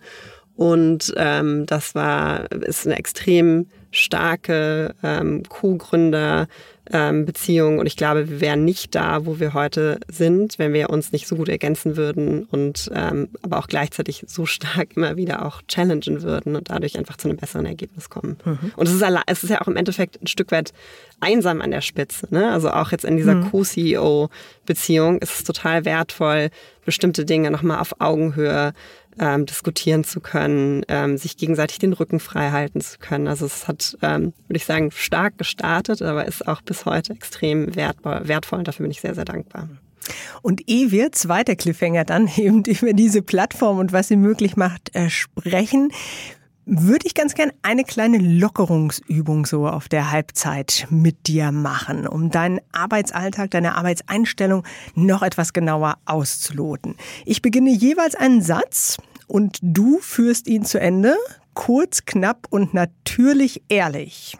Und 0.56 1.12
ähm, 1.16 1.66
das 1.66 1.94
war, 1.94 2.50
ist 2.50 2.86
eine 2.86 2.98
extrem 2.98 3.66
starke 3.90 4.94
ähm, 5.02 5.42
Co-Gründer, 5.48 6.48
ähm, 6.92 7.24
Beziehung. 7.24 7.78
Und 7.78 7.86
ich 7.86 7.96
glaube, 7.96 8.28
wir 8.28 8.40
wären 8.40 8.64
nicht 8.64 8.94
da, 8.94 9.26
wo 9.26 9.40
wir 9.40 9.54
heute 9.54 9.98
sind, 10.08 10.58
wenn 10.58 10.72
wir 10.72 10.90
uns 10.90 11.12
nicht 11.12 11.26
so 11.26 11.36
gut 11.36 11.48
ergänzen 11.48 11.96
würden 11.96 12.44
und 12.44 12.90
ähm, 12.94 13.28
aber 13.42 13.58
auch 13.58 13.66
gleichzeitig 13.66 14.24
so 14.26 14.46
stark 14.46 14.96
immer 14.96 15.16
wieder 15.16 15.44
auch 15.44 15.62
challengen 15.66 16.22
würden 16.22 16.56
und 16.56 16.70
dadurch 16.70 16.96
einfach 16.96 17.16
zu 17.16 17.28
einem 17.28 17.38
besseren 17.38 17.66
Ergebnis 17.66 18.08
kommen. 18.08 18.36
Mhm. 18.44 18.72
Und 18.76 18.86
es 18.86 18.94
ist, 18.94 19.04
es 19.26 19.44
ist 19.44 19.50
ja 19.50 19.60
auch 19.60 19.68
im 19.68 19.76
Endeffekt 19.76 20.22
ein 20.22 20.26
Stück 20.26 20.52
weit 20.52 20.72
einsam 21.20 21.60
an 21.60 21.70
der 21.70 21.80
Spitze. 21.80 22.28
Ne? 22.30 22.52
Also 22.52 22.70
auch 22.70 22.92
jetzt 22.92 23.04
in 23.04 23.16
dieser 23.16 23.34
mhm. 23.34 23.50
Co-CEO-Beziehung 23.50 25.18
ist 25.18 25.38
es 25.38 25.44
total 25.44 25.84
wertvoll, 25.84 26.50
bestimmte 26.84 27.24
Dinge 27.24 27.50
nochmal 27.50 27.80
auf 27.80 28.00
Augenhöhe 28.00 28.72
ähm, 29.18 29.46
diskutieren 29.46 30.04
zu 30.04 30.20
können, 30.20 30.82
ähm, 30.88 31.16
sich 31.16 31.36
gegenseitig 31.36 31.78
den 31.78 31.92
Rücken 31.92 32.20
frei 32.20 32.50
halten 32.50 32.80
zu 32.80 32.98
können. 32.98 33.28
Also 33.28 33.46
es 33.46 33.68
hat, 33.68 33.96
ähm, 34.02 34.32
würde 34.46 34.56
ich 34.56 34.66
sagen, 34.66 34.90
stark 34.90 35.38
gestartet, 35.38 36.02
aber 36.02 36.26
ist 36.26 36.46
auch 36.46 36.62
bis 36.62 36.84
heute 36.84 37.12
extrem 37.12 37.74
wertvoll, 37.74 38.28
wertvoll 38.28 38.58
und 38.58 38.68
dafür 38.68 38.84
bin 38.84 38.90
ich 38.90 39.00
sehr, 39.00 39.14
sehr 39.14 39.24
dankbar. 39.24 39.68
Und 40.42 40.68
ehe 40.68 40.90
wir, 40.90 41.12
zweiter 41.12 41.56
Cliffhanger 41.56 42.04
dann 42.04 42.28
eben 42.36 42.62
über 42.64 42.92
diese 42.92 43.22
Plattform 43.22 43.78
und 43.78 43.92
was 43.92 44.08
sie 44.08 44.16
möglich 44.16 44.56
macht, 44.56 44.94
äh, 44.94 45.10
sprechen, 45.10 45.90
würde 46.66 47.06
ich 47.06 47.14
ganz 47.14 47.34
gern 47.34 47.52
eine 47.62 47.84
kleine 47.84 48.18
Lockerungsübung 48.18 49.46
so 49.46 49.68
auf 49.68 49.88
der 49.88 50.10
Halbzeit 50.10 50.88
mit 50.90 51.28
dir 51.28 51.52
machen, 51.52 52.08
um 52.08 52.30
deinen 52.30 52.60
Arbeitsalltag, 52.72 53.52
deine 53.52 53.76
Arbeitseinstellung 53.76 54.64
noch 54.96 55.22
etwas 55.22 55.52
genauer 55.52 55.98
auszuloten. 56.06 56.96
Ich 57.24 57.40
beginne 57.40 57.70
jeweils 57.70 58.16
einen 58.16 58.42
Satz 58.42 58.96
und 59.28 59.58
du 59.62 60.00
führst 60.00 60.48
ihn 60.48 60.64
zu 60.64 60.80
Ende, 60.80 61.14
kurz, 61.54 62.04
knapp 62.04 62.48
und 62.50 62.74
natürlich 62.74 63.62
ehrlich. 63.68 64.36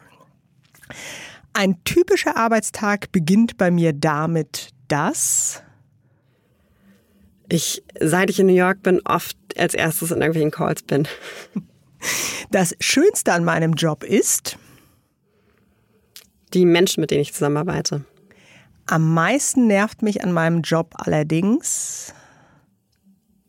Ein 1.53 1.83
typischer 1.85 2.37
Arbeitstag 2.37 3.13
beginnt 3.13 3.57
bei 3.57 3.71
mir 3.71 3.93
damit, 3.93 4.71
dass 4.89 5.63
ich, 7.49 7.85
seit 8.01 8.31
ich 8.31 8.41
in 8.41 8.47
New 8.47 8.53
York 8.53 8.83
bin, 8.83 9.01
oft 9.05 9.37
als 9.57 9.75
erstes 9.75 10.11
in 10.11 10.19
irgendwelchen 10.19 10.51
Calls 10.51 10.83
bin. 10.83 11.07
Das 12.51 12.75
Schönste 12.81 13.33
an 13.33 13.45
meinem 13.45 13.75
Job 13.75 14.05
ist? 14.05 14.57
Die 16.55 16.65
Menschen, 16.65 17.01
mit 17.01 17.11
denen 17.11 17.23
ich 17.23 17.33
zusammenarbeite. 17.33 18.05
Am 18.87 19.13
meisten 19.15 19.67
nervt 19.67 20.03
mich 20.03 20.23
an 20.23 20.33
meinem 20.33 20.63
Job 20.63 20.95
allerdings, 20.97 22.15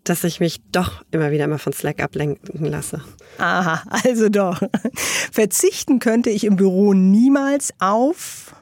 dass 0.03 0.23
ich 0.23 0.39
mich 0.39 0.62
doch 0.71 1.03
immer 1.12 1.31
wieder 1.31 1.47
mal 1.47 1.60
von 1.60 1.73
Slack 1.73 2.01
ablenken 2.01 2.65
lasse. 2.65 3.03
Aha, 3.38 3.83
also 3.89 4.29
doch. 4.29 4.62
Verzichten 5.31 5.99
könnte 5.99 6.31
ich 6.31 6.43
im 6.43 6.55
Büro 6.55 6.93
niemals 6.93 7.71
auf 7.79 8.55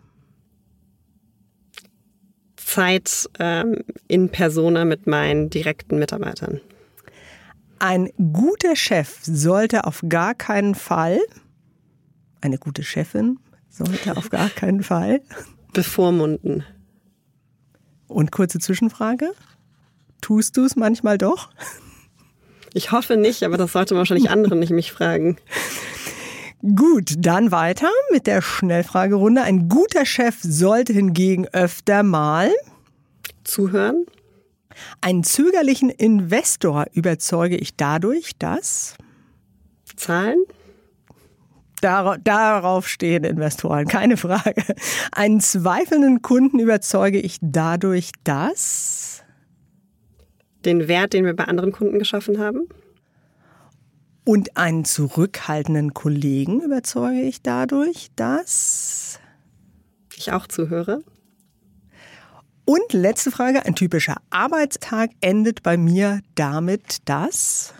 Zeit 2.75 3.29
ähm, 3.39 3.83
in 4.09 4.29
Persona 4.29 4.83
mit 4.83 5.07
meinen 5.07 5.49
direkten 5.49 5.97
Mitarbeitern. 5.97 6.59
Ein 7.79 8.09
guter 8.33 8.75
Chef 8.75 9.19
sollte 9.23 9.85
auf 9.85 10.03
gar 10.07 10.33
keinen 10.33 10.75
Fall, 10.75 11.19
eine 12.41 12.57
gute 12.57 12.83
Chefin 12.83 13.39
sollte 13.69 14.15
auf 14.15 14.29
gar 14.29 14.49
keinen 14.49 14.83
Fall 14.83 15.21
bevormunden. 15.73 16.63
Und 18.07 18.31
kurze 18.31 18.59
Zwischenfrage. 18.59 19.31
Tust 20.21 20.55
du 20.55 20.63
es 20.63 20.75
manchmal 20.75 21.17
doch? 21.17 21.49
Ich 22.73 22.91
hoffe 22.91 23.17
nicht, 23.17 23.43
aber 23.43 23.57
das 23.57 23.73
sollte 23.73 23.95
wahrscheinlich 23.95 24.29
andere 24.29 24.55
nicht 24.55 24.71
mich 24.71 24.91
fragen. 24.91 25.37
Gut, 26.75 27.15
dann 27.19 27.51
weiter 27.51 27.89
mit 28.11 28.25
der 28.27 28.41
Schnellfragerunde. 28.41 29.43
Ein 29.43 29.69
guter 29.69 30.05
Chef 30.05 30.37
sollte 30.41 30.93
hingegen 30.93 31.47
öfter 31.49 32.03
mal 32.03 32.51
zuhören, 33.43 34.05
einen 35.01 35.23
zögerlichen 35.23 35.89
Investor 35.89 36.85
überzeuge 36.93 37.57
ich 37.57 37.75
dadurch, 37.75 38.31
dass 38.37 38.95
Zahlen? 39.95 40.43
Dar 41.81 42.17
darauf 42.17 42.87
stehen 42.87 43.23
Investoren, 43.23 43.85
keine 43.87 44.17
Frage. 44.17 44.63
Einen 45.11 45.39
zweifelnden 45.39 46.21
Kunden 46.21 46.59
überzeuge 46.59 47.19
ich 47.19 47.37
dadurch, 47.41 48.11
dass 48.23 49.23
den 50.63 50.87
Wert, 50.87 51.13
den 51.13 51.25
wir 51.25 51.35
bei 51.35 51.45
anderen 51.45 51.71
Kunden 51.71 51.99
geschaffen 51.99 52.39
haben. 52.39 52.67
Und 54.23 54.57
einen 54.57 54.85
zurückhaltenden 54.85 55.93
Kollegen 55.93 56.61
überzeuge 56.61 57.21
ich 57.21 57.43
dadurch, 57.43 58.09
dass 58.15 59.19
ich 60.15 60.31
auch 60.31 60.47
zuhöre. 60.47 61.03
Und 62.65 62.93
letzte 62.93 63.29
Frage, 63.29 63.65
ein 63.65 63.75
typischer 63.75 64.17
Arbeitstag 64.31 65.11
endet 65.21 65.61
bei 65.61 65.77
mir 65.77 66.21
damit, 66.33 66.97
dass 67.05 67.73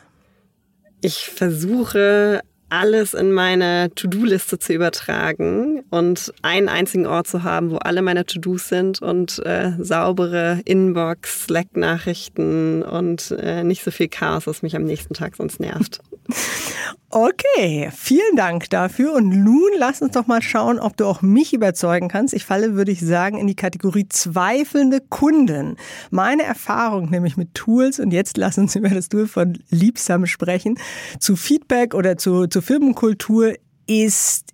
ich 1.02 1.30
versuche 1.30 2.42
alles 2.70 3.14
in 3.14 3.32
meine 3.32 3.92
To-Do-Liste 3.94 4.60
zu 4.60 4.74
übertragen 4.74 5.84
und 5.92 6.34
einen 6.42 6.68
einzigen 6.68 7.06
Ort 7.06 7.28
zu 7.28 7.44
haben, 7.44 7.72
wo 7.72 7.78
alle 7.78 8.02
meine 8.02 8.26
To-Dos 8.26 8.70
sind 8.70 9.02
und 9.02 9.40
äh, 9.46 9.74
saubere 9.80 10.62
Inbox, 10.66 11.46
Slack-Nachrichten 11.46 12.84
und 12.84 13.32
äh, 13.32 13.64
nicht 13.64 13.84
so 13.84 13.92
viel 13.92 14.08
Chaos, 14.08 14.48
was 14.48 14.62
mich 14.62 14.76
am 14.76 14.84
nächsten 14.84 15.14
Tag 15.14 15.36
sonst 15.36 15.60
nervt. 15.60 16.00
Okay, 17.18 17.92
vielen 17.96 18.36
Dank 18.36 18.70
dafür. 18.70 19.14
Und 19.14 19.30
nun 19.30 19.70
lass 19.78 20.02
uns 20.02 20.12
doch 20.12 20.28
mal 20.28 20.42
schauen, 20.42 20.80
ob 20.80 20.98
du 20.98 21.06
auch 21.06 21.22
mich 21.22 21.54
überzeugen 21.54 22.10
kannst. 22.10 22.34
Ich 22.34 22.44
falle, 22.44 22.74
würde 22.74 22.92
ich 22.92 23.00
sagen, 23.00 23.38
in 23.38 23.48
die 23.48 23.56
Kategorie 23.56 24.10
zweifelnde 24.10 25.00
Kunden. 25.00 25.78
Meine 26.12 26.44
Erfahrung 26.44 27.10
nämlich 27.10 27.38
mit 27.38 27.54
Tools, 27.54 28.02
und 28.02 28.12
jetzt 28.12 28.36
lass 28.36 28.58
uns 28.58 28.76
über 28.76 28.90
das 28.90 29.08
Tool 29.08 29.30
von 29.30 29.58
Liebsam 29.70 30.26
sprechen, 30.26 30.78
zu 31.18 31.38
Feedback 31.38 31.94
oder 31.94 32.18
zu, 32.18 32.48
zu 32.48 32.62
Firmenkultur 32.62 33.54
ist 33.88 34.50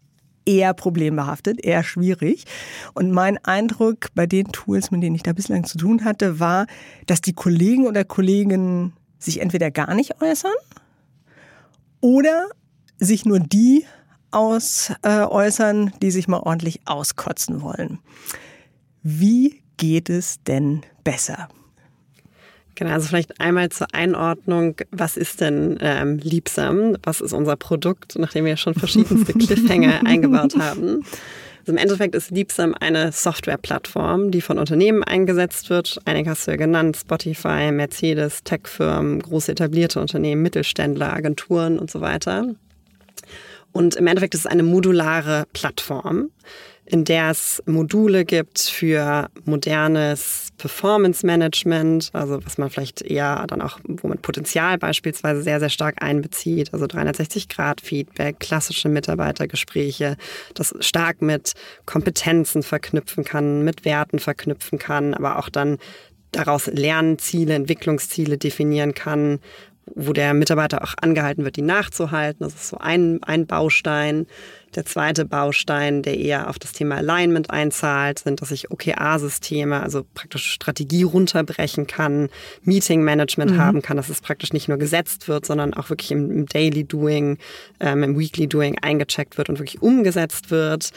eher 0.45 0.75
problembehaftet, 0.75 1.65
eher 1.65 1.81
schwierig. 1.81 2.45
Und 2.93 3.09
mein 3.09 3.43
Eindruck 3.43 4.09
bei 4.13 4.27
den 4.27 4.51
Tools, 4.51 4.91
mit 4.91 5.01
denen 5.01 5.15
ich 5.15 5.23
da 5.23 5.33
bislang 5.33 5.63
zu 5.63 5.79
tun 5.79 6.05
hatte, 6.05 6.39
war, 6.39 6.67
dass 7.07 7.21
die 7.21 7.33
Kollegen 7.33 7.87
oder 7.87 8.03
Kolleginnen 8.03 8.93
sich 9.17 9.41
entweder 9.41 9.71
gar 9.71 9.95
nicht 9.95 10.21
äußern 10.21 10.53
oder 12.01 12.49
sich 12.99 13.25
nur 13.25 13.39
die 13.39 13.85
aus, 14.31 14.93
äh, 15.03 15.21
äußern, 15.21 15.91
die 16.01 16.11
sich 16.11 16.27
mal 16.27 16.39
ordentlich 16.39 16.81
auskotzen 16.85 17.61
wollen. 17.61 17.99
Wie 19.03 19.61
geht 19.77 20.09
es 20.09 20.43
denn 20.43 20.81
besser? 21.03 21.49
Genau, 22.75 22.91
also 22.91 23.07
vielleicht 23.07 23.39
einmal 23.41 23.69
zur 23.69 23.93
Einordnung, 23.93 24.75
was 24.91 25.17
ist 25.17 25.41
denn 25.41 25.77
ähm, 25.81 26.17
Liebsam? 26.17 26.95
Was 27.03 27.21
ist 27.21 27.33
unser 27.33 27.55
Produkt, 27.55 28.17
nachdem 28.17 28.45
wir 28.45 28.57
schon 28.57 28.73
verschiedenste 28.73 29.33
Cliffhanger 29.37 30.05
eingebaut 30.05 30.55
haben? 30.57 31.03
Also 31.61 31.73
im 31.73 31.77
Endeffekt 31.77 32.15
ist 32.15 32.31
Liebsam 32.31 32.75
eine 32.79 33.11
Softwareplattform, 33.11 34.31
die 34.31 34.41
von 34.41 34.57
Unternehmen 34.57 35.03
eingesetzt 35.03 35.69
wird. 35.69 35.99
Einige 36.05 36.31
hast 36.31 36.47
du 36.47 36.51
ja 36.51 36.57
genannt, 36.57 36.97
Spotify, 36.97 37.71
Mercedes, 37.71 38.43
Techfirmen, 38.43 39.21
große 39.21 39.51
etablierte 39.51 40.01
Unternehmen, 40.01 40.41
Mittelständler, 40.41 41.13
Agenturen 41.13 41.77
und 41.77 41.91
so 41.91 42.01
weiter. 42.01 42.47
Und 43.71 43.95
im 43.95 44.07
Endeffekt 44.07 44.33
ist 44.33 44.41
es 44.41 44.45
eine 44.47 44.63
modulare 44.63 45.45
Plattform, 45.53 46.31
in 46.85 47.05
der 47.05 47.29
es 47.29 47.63
Module 47.65 48.25
gibt 48.25 48.59
für 48.59 49.29
modernes 49.45 50.49
Performance 50.57 51.25
Management, 51.25 52.09
also 52.13 52.43
was 52.43 52.57
man 52.57 52.69
vielleicht 52.69 53.01
eher 53.01 53.45
dann 53.47 53.61
auch, 53.61 53.79
wo 53.83 54.07
man 54.07 54.17
Potenzial 54.17 54.77
beispielsweise 54.77 55.41
sehr, 55.41 55.59
sehr 55.59 55.69
stark 55.69 56.03
einbezieht, 56.03 56.73
also 56.73 56.85
360-Grad-Feedback, 56.85 58.39
klassische 58.39 58.89
Mitarbeitergespräche, 58.89 60.17
das 60.53 60.75
stark 60.81 61.21
mit 61.21 61.53
Kompetenzen 61.85 62.63
verknüpfen 62.63 63.23
kann, 63.23 63.63
mit 63.63 63.85
Werten 63.85 64.19
verknüpfen 64.19 64.77
kann, 64.77 65.13
aber 65.13 65.39
auch 65.39 65.49
dann 65.49 65.77
daraus 66.31 66.67
Lernziele, 66.67 67.53
Entwicklungsziele 67.53 68.37
definieren 68.37 68.93
kann, 68.93 69.39
wo 69.95 70.13
der 70.13 70.33
Mitarbeiter 70.33 70.83
auch 70.83 70.93
angehalten 71.01 71.43
wird, 71.43 71.55
die 71.55 71.61
nachzuhalten. 71.61 72.43
Das 72.43 72.53
ist 72.53 72.67
so 72.69 72.77
ein, 72.77 73.21
ein 73.23 73.45
Baustein. 73.45 74.27
Der 74.75 74.85
zweite 74.85 75.25
Baustein, 75.25 76.01
der 76.01 76.17
eher 76.17 76.49
auf 76.49 76.57
das 76.57 76.71
Thema 76.71 76.95
Alignment 76.95 77.49
einzahlt, 77.49 78.19
sind, 78.19 78.41
dass 78.41 78.51
ich 78.51 78.71
OKR-Systeme, 78.71 79.81
also 79.81 80.05
praktisch 80.13 80.45
Strategie 80.45 81.03
runterbrechen 81.03 81.87
kann, 81.87 82.29
Meeting-Management 82.63 83.51
mhm. 83.51 83.57
haben 83.57 83.81
kann, 83.81 83.97
dass 83.97 84.07
es 84.07 84.21
praktisch 84.21 84.53
nicht 84.53 84.69
nur 84.69 84.77
gesetzt 84.77 85.27
wird, 85.27 85.45
sondern 85.45 85.73
auch 85.73 85.89
wirklich 85.89 86.11
im, 86.11 86.31
im 86.31 86.45
Daily 86.45 86.85
Doing, 86.85 87.37
ähm, 87.81 88.03
im 88.03 88.17
Weekly 88.17 88.47
Doing 88.47 88.77
eingecheckt 88.81 89.37
wird 89.37 89.49
und 89.49 89.59
wirklich 89.59 89.81
umgesetzt 89.81 90.51
wird. 90.51 90.91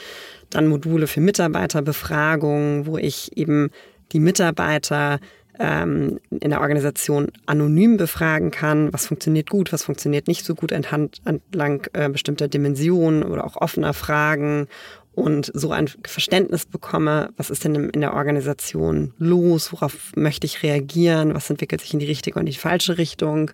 Dann 0.51 0.69
Module 0.69 1.09
für 1.09 1.21
Mitarbeiterbefragungen, 1.21 2.87
wo 2.87 2.97
ich 2.97 3.37
eben 3.37 3.71
die 4.13 4.21
Mitarbeiter 4.21 5.19
ähm, 5.59 6.19
in 6.31 6.51
der 6.51 6.61
Organisation 6.61 7.29
anonym 7.47 7.97
befragen 7.97 8.51
kann, 8.51 8.93
was 8.93 9.07
funktioniert 9.07 9.51
gut, 9.51 9.73
was 9.73 9.85
funktioniert 9.85 10.29
nicht 10.29 10.45
so 10.45 10.55
gut 10.55 10.73
anhand, 10.73 11.21
entlang 11.25 11.87
äh, 11.93 12.09
bestimmter 12.09 12.49
Dimensionen 12.49 13.23
oder 13.23 13.45
auch 13.45 13.57
offener 13.57 13.95
Fragen 13.95 14.67
und 15.15 15.51
so 15.55 15.71
ein 15.71 15.89
Verständnis 16.05 16.67
bekomme, 16.67 17.31
was 17.37 17.51
ist 17.51 17.65
denn 17.65 17.75
in 17.91 18.01
der 18.01 18.15
Organisation 18.15 19.15
los, 19.19 19.73
worauf 19.73 20.13
möchte 20.17 20.47
ich 20.47 20.63
reagieren, 20.63 21.35
was 21.35 21.51
entwickelt 21.51 21.81
sich 21.81 21.93
in 21.93 22.01
die 22.01 22.07
richtige 22.07 22.39
und 22.39 22.47
die 22.47 22.55
falsche 22.55 22.99
Richtung. 22.99 23.53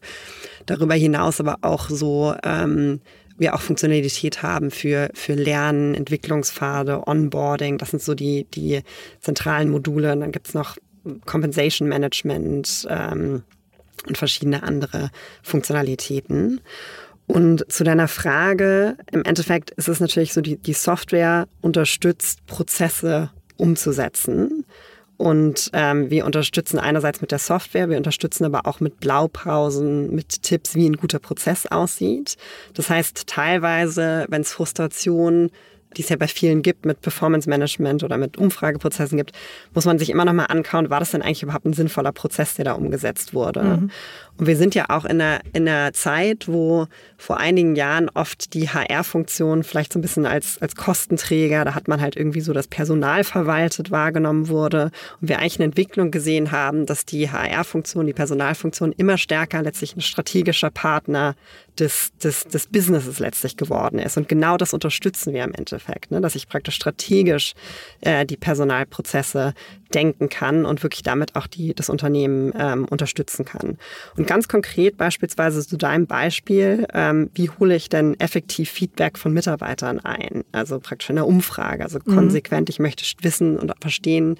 Darüber 0.65 0.95
hinaus 0.95 1.39
aber 1.39 1.59
auch 1.61 1.91
so 1.91 2.35
ähm, 2.45 3.01
wir 3.41 3.55
auch 3.55 3.61
Funktionalität 3.61 4.43
haben 4.43 4.71
für, 4.71 5.11
für 5.15 5.33
Lernen, 5.33 5.95
Entwicklungspfade, 5.95 7.07
Onboarding. 7.07 7.79
Das 7.79 7.91
sind 7.91 8.03
so 8.03 8.15
die, 8.15 8.45
die 8.45 8.83
zentralen 9.21 9.71
Module. 9.71 10.13
Und 10.13 10.21
dann 10.21 10.31
gibt's 10.31 10.53
noch 10.53 10.77
Compensation 11.27 11.89
Management 11.89 12.87
ähm, 12.89 13.43
und 14.07 14.19
verschiedene 14.19 14.63
andere 14.63 15.11
Funktionalitäten. 15.43 16.61
Und 17.27 17.71
zu 17.71 17.85
deiner 17.85 18.09
Frage, 18.09 18.97
im 19.13 19.25
Endeffekt 19.25 19.71
ist 19.73 19.89
es 19.89 20.01
natürlich 20.01 20.33
so, 20.33 20.41
die, 20.41 20.57
die 20.57 20.73
Software 20.73 21.47
unterstützt 21.61 22.45
Prozesse 22.47 23.31
umzusetzen. 23.57 24.65
Und 25.17 25.71
ähm, 25.75 26.11
wir 26.11 26.25
unterstützen 26.25 26.79
einerseits 26.79 27.21
mit 27.21 27.31
der 27.31 27.39
Software, 27.39 27.91
wir 27.91 27.99
unterstützen 27.99 28.47
aber 28.47 28.67
auch 28.67 28.81
mit 28.81 29.01
Blaupausen, 29.01 30.15
mit 30.15 30.43
Tipps, 30.43 30.75
wie 30.75 30.89
ein 30.89 30.97
guter 30.97 31.19
Prozess 31.19 31.67
aussieht. 31.67 32.37
Das 32.73 32.89
heißt, 32.89 33.27
teilweise, 33.27 34.25
wenn 34.31 34.41
es 34.41 34.53
Frustration 34.53 35.51
die 35.97 36.03
es 36.03 36.09
ja 36.09 36.17
bei 36.17 36.29
vielen 36.29 36.63
gibt 36.63 36.87
mit 36.87 37.01
Performance 37.01 37.49
Management 37.49 38.05
oder 38.05 38.17
mit 38.17 38.39
Umfrageprozessen 38.39 39.17
gibt, 39.19 39.33
muss 39.75 39.85
man 39.85 39.99
sich 39.99 40.11
immer 40.11 40.25
noch 40.25 40.33
mal 40.33 40.45
anschauen, 40.47 40.91
war 40.91 41.01
das 41.01 41.11
denn 41.11 41.23
eigentlich 41.23 41.43
überhaupt 41.43 41.65
ein 41.65 41.73
sinnvoller 41.73 42.13
Prozess, 42.13 42.55
der 42.55 42.67
da 42.67 42.73
umgesetzt 42.73 43.35
wurde? 43.35 43.63
Mhm. 43.63 43.91
Und 44.37 44.47
wir 44.47 44.57
sind 44.57 44.75
ja 44.75 44.87
auch 44.89 45.05
in 45.05 45.21
einer, 45.21 45.41
in 45.53 45.69
einer 45.69 45.93
Zeit, 45.93 46.49
wo 46.49 46.87
vor 47.19 47.39
einigen 47.39 47.77
Jahren 47.77 48.09
oft 48.15 48.55
die 48.55 48.69
HR-Funktion 48.71 49.65
vielleicht 49.65 49.93
so 49.93 49.99
ein 49.99 50.03
bisschen 50.03 50.25
als, 50.25 50.63
als 50.63 50.77
Kostenträger, 50.77 51.65
da 51.65 51.75
hat 51.75 51.89
man 51.89 52.01
halt 52.01 52.17
irgendwie 52.17 52.41
so 52.41 52.53
das 52.53 52.67
Personal 52.67 53.25
verwaltet 53.25 53.91
wahrgenommen 53.91 54.49
wurde 54.49 54.91
und 55.21 55.29
wir 55.29 55.41
eigentlich 55.41 55.59
eine 55.59 55.67
Entwicklung 55.67 56.11
gesehen 56.11 56.53
haben, 56.53 56.87
dass 56.87 57.05
die 57.05 57.31
HR-Funktion, 57.31 58.07
die 58.07 58.15
Personalfunktion 58.15 58.93
immer 58.93 59.19
stärker 59.19 59.63
letztlich 59.63 59.97
ein 59.97 60.01
strategischer 60.01 60.71
Partner 60.71 61.35
des, 61.81 62.13
des, 62.23 62.45
des 62.45 62.67
Businesses 62.67 63.19
letztlich 63.19 63.57
geworden 63.57 63.99
ist. 63.99 64.17
Und 64.17 64.29
genau 64.29 64.57
das 64.57 64.75
unterstützen 64.75 65.33
wir 65.33 65.45
im 65.45 65.55
Endeffekt, 65.55 66.11
ne? 66.11 66.21
dass 66.21 66.35
ich 66.35 66.49
praktisch 66.49 66.77
strategisch 66.77 67.55
äh, 68.03 68.27
die 68.27 68.37
Personalprozesse 68.37 69.55
denken 69.95 70.29
kann 70.29 70.65
und 70.65 70.83
wirklich 70.83 71.03
damit 71.03 71.35
auch 71.35 71.47
die, 71.47 71.75
das 71.75 71.89
Unternehmen 71.89 72.53
ähm, 72.57 72.85
unterstützen 72.85 73.45
kann. 73.45 73.79
Und 74.17 74.27
ganz 74.27 74.47
konkret 74.47 74.97
beispielsweise 74.97 75.67
zu 75.67 75.77
deinem 75.77 76.07
Beispiel, 76.07 76.87
ähm, 76.95 77.31
wie 77.35 77.51
hole 77.51 77.75
ich 77.75 77.89
denn 77.89 78.19
effektiv 78.21 78.71
Feedback 78.71 79.19
von 79.19 79.33
Mitarbeitern 79.33 79.99
ein? 80.01 80.45
Also 80.53 80.79
praktisch 80.79 81.11
in 81.11 81.17
der 81.17 81.27
Umfrage, 81.27 81.83
also 81.83 81.99
mhm. 82.05 82.15
konsequent, 82.15 82.69
ich 82.69 82.79
möchte 82.79 83.05
wissen 83.23 83.59
und 83.59 83.73
verstehen, 83.81 84.37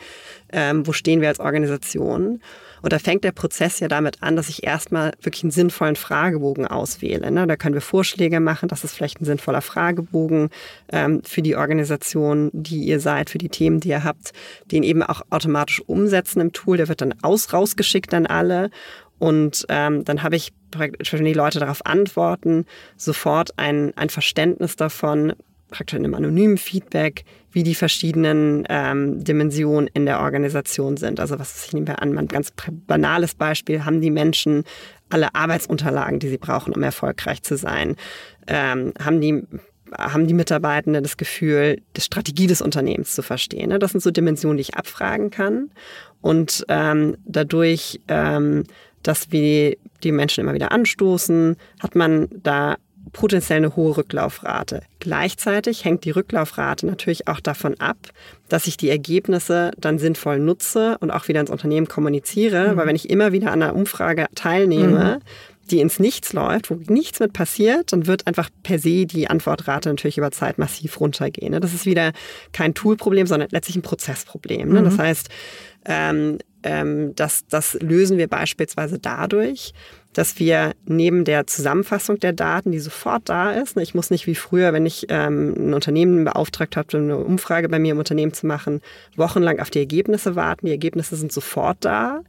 ähm, 0.53 0.87
wo 0.87 0.93
stehen 0.93 1.21
wir 1.21 1.29
als 1.29 1.41
Organisation. 1.41 2.41
Und 2.83 2.93
da 2.93 2.99
fängt 2.99 3.25
der 3.25 3.33
Prozess 3.33 3.81
ja 3.81 3.89
damit 3.89 4.23
an, 4.23 4.37
dass 4.37 4.49
ich 4.49 4.65
erstmal 4.65 5.13
wirklich 5.21 5.45
einen 5.45 5.51
sinnvollen 5.51 5.97
Fragebogen 5.97 6.67
auswähle. 6.67 7.31
Ne? 7.31 7.47
Da 7.47 7.57
können 7.57 7.75
wir 7.75 7.81
Vorschläge 7.81 8.41
machen, 8.41 8.69
das 8.69 8.85
ist 8.85 8.95
vielleicht 8.95 9.21
ein 9.21 9.25
sinnvoller 9.25 9.63
Fragebogen 9.63 10.51
ähm, 10.93 11.23
für 11.25 11.43
die 11.43 11.57
Organisation, 11.57 12.51
die 12.53 12.85
ihr 12.85 13.01
seid, 13.01 13.31
für 13.31 13.39
die 13.39 13.49
Themen, 13.49 13.81
die 13.81 13.91
ihr 13.91 14.05
habt, 14.05 14.33
den 14.67 14.83
eben 14.83 15.03
auch 15.03 15.23
automatisch 15.31 15.83
umsetzen 15.87 16.41
im 16.41 16.53
Tool. 16.53 16.77
Der 16.77 16.89
wird 16.89 17.01
dann 17.01 17.15
aus, 17.23 17.53
rausgeschickt 17.53 18.15
an 18.15 18.27
alle. 18.27 18.71
Und 19.19 19.67
ähm, 19.69 20.05
dann 20.05 20.23
habe 20.23 20.37
ich 20.37 20.53
wenn 20.73 21.25
die 21.25 21.33
Leute 21.33 21.59
darauf 21.59 21.85
antworten, 21.85 22.65
sofort 22.97 23.59
ein, 23.59 23.93
ein 23.97 24.09
Verständnis 24.09 24.77
davon, 24.77 25.35
praktisch 25.71 25.99
in 25.99 26.05
einem 26.05 26.15
anonymen 26.15 26.59
Feedback, 26.59 27.25
wie 27.53 27.63
die 27.63 27.75
verschiedenen 27.75 28.65
ähm, 28.69 29.23
Dimensionen 29.23 29.89
in 29.93 30.07
der 30.07 30.21
Organisation 30.21 30.97
sind. 30.97 31.21
Also 31.21 31.39
was 31.39 31.67
ich 31.67 31.73
nehme 31.73 32.01
an, 32.01 32.17
ein 32.17 32.29
ganz 32.29 32.53
banales 32.87 33.35
Beispiel, 33.35 33.85
haben 33.85 34.01
die 34.01 34.11
Menschen 34.11 34.65
alle 35.09 35.35
Arbeitsunterlagen, 35.35 36.21
die 36.21 36.29
sie 36.29 36.39
brauchen, 36.39 36.73
um 36.73 36.83
erfolgreich 36.83 37.43
zu 37.43 37.57
sein? 37.57 37.97
Ähm, 38.47 38.93
haben 39.05 39.21
die 39.21 39.43
haben 39.99 40.29
die 40.29 40.35
Mitarbeitenden 40.35 41.03
das 41.03 41.17
Gefühl, 41.17 41.83
die 41.97 42.01
Strategie 42.01 42.47
des 42.47 42.63
Unternehmens 42.63 43.15
zu 43.15 43.23
verstehen. 43.23 43.71
Ne? 43.71 43.79
Das 43.79 43.91
sind 43.93 44.01
so 44.01 44.11
Dimensionen, 44.11 44.57
die 44.57 44.63
ich 44.63 44.77
abfragen 44.77 45.31
kann. 45.31 45.71
Und 46.21 46.65
ähm, 46.69 47.17
dadurch, 47.25 48.01
ähm, 48.09 48.65
dass 49.03 49.33
wir 49.33 49.77
die 50.03 50.13
Menschen 50.13 50.43
immer 50.43 50.55
wieder 50.55 50.73
anstoßen, 50.73 51.57
hat 51.81 51.95
man 51.95 52.29
da 52.43 52.77
potenziell 53.13 53.59
eine 53.59 53.77
hohe 53.77 53.97
Rücklaufrate. 53.97 54.83
Gleichzeitig 54.99 55.85
hängt 55.85 56.05
die 56.05 56.11
Rücklaufrate 56.11 56.87
natürlich 56.87 57.29
auch 57.29 57.41
davon 57.41 57.79
ab, 57.81 57.97
dass 58.49 58.67
ich 58.67 58.77
die 58.77 58.91
Ergebnisse 58.91 59.71
dann 59.79 59.99
sinnvoll 59.99 60.39
nutze 60.39 60.99
und 61.01 61.11
auch 61.11 61.29
wieder 61.29 61.41
ins 61.41 61.51
Unternehmen 61.51 61.89
kommuniziere, 61.89 62.73
mhm. 62.73 62.77
weil 62.77 62.87
wenn 62.87 62.97
ich 62.97 63.11
immer 63.11 63.33
wieder 63.33 63.53
an 63.53 63.63
einer 63.63 63.75
Umfrage 63.75 64.27
teilnehme, 64.35 65.21
mhm. 65.21 65.69
die 65.71 65.81
ins 65.81 65.99
Nichts 65.99 66.33
läuft, 66.33 66.71
wo 66.71 66.75
nichts 66.89 67.21
mit 67.21 67.33
passiert, 67.33 67.93
dann 67.93 68.07
wird 68.07 68.27
einfach 68.27 68.51
per 68.63 68.79
se 68.79 69.07
die 69.07 69.29
Antwortrate 69.29 69.89
natürlich 69.89 70.19
über 70.19 70.31
Zeit 70.31 70.59
massiv 70.59 71.01
runtergehen. 71.01 71.59
Das 71.61 71.75
ist 71.75 71.87
wieder 71.87 72.13
kein 72.53 72.75
Toolproblem, 72.75 73.27
sondern 73.27 73.49
letztlich 73.51 73.77
ein 73.77 73.83
Prozessproblem. 73.83 74.69
Ne? 74.73 74.81
Mhm. 74.81 74.85
Das 74.85 74.99
heißt, 74.99 75.29
ähm, 75.87 76.39
ähm, 76.63 77.15
das, 77.17 77.47
das 77.49 77.75
lösen 77.81 78.19
wir 78.19 78.29
beispielsweise 78.29 78.99
dadurch, 78.99 79.73
dass 80.13 80.39
wir 80.39 80.73
neben 80.87 81.25
der 81.25 81.47
Zusammenfassung 81.47 82.19
der 82.19 82.33
Daten, 82.33 82.73
die 82.73 82.81
sofort 82.81 83.29
da 83.29 83.53
ist, 83.53 83.77
ne, 83.77 83.83
ich 83.83 83.95
muss 83.95 84.11
nicht 84.11 84.27
wie 84.27 84.35
früher, 84.35 84.73
wenn 84.73 84.85
ich 84.85 85.07
ähm, 85.09 85.55
ein 85.57 85.75
Unternehmen 85.75 86.25
beauftragt 86.25 86.77
habe, 86.77 86.99
eine 86.99 87.17
Umfrage 87.17 87.69
bei 87.69 87.79
mir 87.79 87.93
im 87.93 87.99
Unternehmen 87.99 88.33
zu 88.33 88.47
machen, 88.47 88.81
wochenlang 89.17 89.61
auf 89.61 89.71
die 89.71 89.79
Ergebnisse 89.79 90.35
warten. 90.35 90.67
Die 90.67 90.73
Ergebnisse 90.73 91.17
sind 91.17 91.33
sofort 91.33 91.79
da. 91.81 92.23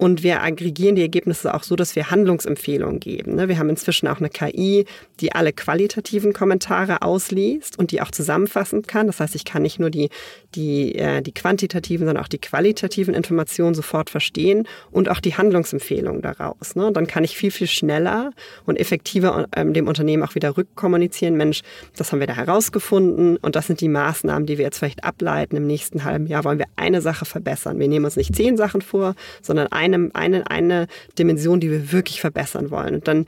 Und 0.00 0.22
wir 0.22 0.42
aggregieren 0.42 0.96
die 0.96 1.02
Ergebnisse 1.02 1.52
auch 1.52 1.62
so, 1.62 1.76
dass 1.76 1.94
wir 1.94 2.10
Handlungsempfehlungen 2.10 3.00
geben. 3.00 3.34
Ne? 3.34 3.48
Wir 3.48 3.58
haben 3.58 3.68
inzwischen 3.68 4.08
auch 4.08 4.16
eine 4.16 4.30
KI, 4.30 4.86
die 5.20 5.32
alle 5.32 5.52
qualitativen 5.52 6.32
Kommentare 6.32 7.02
ausliest 7.02 7.78
und 7.78 7.90
die 7.90 8.00
auch 8.00 8.10
zusammenfassen 8.10 8.80
kann. 8.86 9.08
Das 9.08 9.20
heißt, 9.20 9.34
ich 9.34 9.44
kann 9.44 9.60
nicht 9.60 9.78
nur 9.78 9.90
die, 9.90 10.08
die, 10.54 10.94
äh, 10.94 11.20
die 11.20 11.32
quantitativen, 11.32 12.06
sondern 12.06 12.24
auch 12.24 12.28
die 12.28 12.38
qualitativen 12.38 13.12
Informationen 13.12 13.74
sofort 13.74 14.08
verstehen 14.08 14.66
und 14.90 15.10
auch 15.10 15.20
die 15.20 15.36
Handlungsempfehlungen 15.36 16.22
daraus. 16.22 16.76
Ne? 16.76 16.86
Und 16.86 16.96
dann 16.96 17.06
kann 17.06 17.22
ich 17.22 17.36
viel, 17.36 17.50
viel 17.50 17.66
schneller 17.66 18.30
und 18.64 18.80
effektiver 18.80 19.48
ähm, 19.54 19.74
dem 19.74 19.86
Unternehmen 19.86 20.22
auch 20.22 20.34
wieder 20.34 20.56
rückkommunizieren. 20.56 21.36
Mensch, 21.36 21.60
das 21.94 22.10
haben 22.10 22.20
wir 22.20 22.26
da 22.26 22.36
herausgefunden 22.36 23.36
und 23.36 23.54
das 23.54 23.66
sind 23.66 23.82
die 23.82 23.88
Maßnahmen, 23.88 24.46
die 24.46 24.56
wir 24.56 24.64
jetzt 24.64 24.78
vielleicht 24.78 25.04
ableiten. 25.04 25.56
Im 25.56 25.66
nächsten 25.66 26.04
halben 26.04 26.26
Jahr 26.26 26.44
wollen 26.44 26.58
wir 26.58 26.68
eine 26.76 27.02
Sache 27.02 27.26
verbessern. 27.26 27.78
Wir 27.78 27.88
nehmen 27.88 28.06
uns 28.06 28.16
nicht 28.16 28.34
zehn 28.34 28.56
Sachen 28.56 28.80
vor, 28.80 29.14
sondern 29.42 29.66
eine 29.66 29.89
eine, 29.94 30.10
eine, 30.14 30.50
eine 30.50 30.86
Dimension, 31.18 31.60
die 31.60 31.70
wir 31.70 31.92
wirklich 31.92 32.20
verbessern 32.20 32.70
wollen. 32.70 32.94
Und 32.94 33.08
dann 33.08 33.26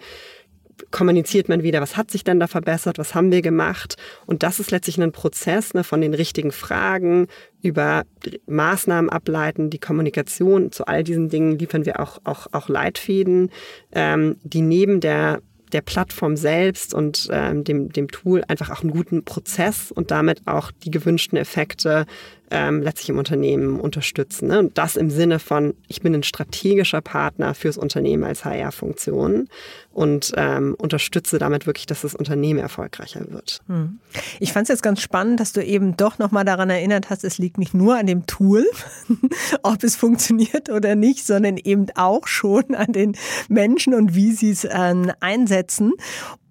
kommuniziert 0.90 1.48
man 1.48 1.62
wieder, 1.62 1.80
was 1.80 1.96
hat 1.96 2.10
sich 2.10 2.24
denn 2.24 2.40
da 2.40 2.46
verbessert, 2.46 2.98
was 2.98 3.14
haben 3.14 3.30
wir 3.30 3.42
gemacht. 3.42 3.96
Und 4.26 4.42
das 4.42 4.60
ist 4.60 4.70
letztlich 4.70 5.00
ein 5.00 5.12
Prozess 5.12 5.74
ne, 5.74 5.84
von 5.84 6.00
den 6.00 6.14
richtigen 6.14 6.52
Fragen 6.52 7.28
über 7.62 8.04
Maßnahmen 8.46 9.10
ableiten, 9.10 9.70
die 9.70 9.78
Kommunikation. 9.78 10.72
Zu 10.72 10.86
all 10.86 11.04
diesen 11.04 11.28
Dingen 11.28 11.58
liefern 11.58 11.86
wir 11.86 12.00
auch, 12.00 12.18
auch, 12.24 12.46
auch 12.52 12.68
Leitfäden, 12.68 13.50
ähm, 13.92 14.36
die 14.42 14.62
neben 14.62 15.00
der 15.00 15.40
der 15.72 15.80
Plattform 15.80 16.36
selbst 16.36 16.92
und 16.92 17.28
ähm, 17.32 17.64
dem, 17.64 17.90
dem 17.90 18.08
Tool 18.08 18.44
einfach 18.46 18.68
auch 18.68 18.82
einen 18.82 18.90
guten 18.90 19.24
Prozess 19.24 19.90
und 19.90 20.10
damit 20.10 20.42
auch 20.46 20.70
die 20.70 20.90
gewünschten 20.90 21.38
Effekte 21.38 22.04
ähm, 22.52 22.82
letztlich 22.82 23.08
im 23.08 23.18
Unternehmen 23.18 23.80
unterstützen. 23.80 24.48
Ne? 24.48 24.58
Und 24.58 24.78
das 24.78 24.96
im 24.96 25.10
Sinne 25.10 25.38
von, 25.38 25.74
ich 25.88 26.02
bin 26.02 26.14
ein 26.14 26.22
strategischer 26.22 27.00
Partner 27.00 27.54
fürs 27.54 27.78
Unternehmen 27.78 28.24
als 28.24 28.44
HR-Funktion 28.44 29.48
und 29.90 30.32
ähm, 30.36 30.76
unterstütze 30.78 31.38
damit 31.38 31.66
wirklich, 31.66 31.86
dass 31.86 32.02
das 32.02 32.14
Unternehmen 32.14 32.60
erfolgreicher 32.60 33.30
wird. 33.30 33.60
Hm. 33.68 33.98
Ich 34.38 34.52
fand 34.52 34.64
es 34.64 34.68
jetzt 34.68 34.82
ganz 34.82 35.00
spannend, 35.00 35.40
dass 35.40 35.52
du 35.52 35.64
eben 35.64 35.96
doch 35.96 36.18
nochmal 36.18 36.44
daran 36.44 36.68
erinnert 36.68 37.08
hast, 37.10 37.24
es 37.24 37.38
liegt 37.38 37.56
nicht 37.58 37.72
nur 37.74 37.96
an 37.96 38.06
dem 38.06 38.26
Tool, 38.26 38.66
ob 39.62 39.82
es 39.82 39.96
funktioniert 39.96 40.68
oder 40.68 40.94
nicht, 40.94 41.26
sondern 41.26 41.56
eben 41.56 41.86
auch 41.94 42.26
schon 42.26 42.74
an 42.74 42.92
den 42.92 43.16
Menschen 43.48 43.94
und 43.94 44.14
wie 44.14 44.32
sie 44.32 44.50
es 44.50 44.66
ähm, 44.70 45.10
einsetzen. 45.20 45.92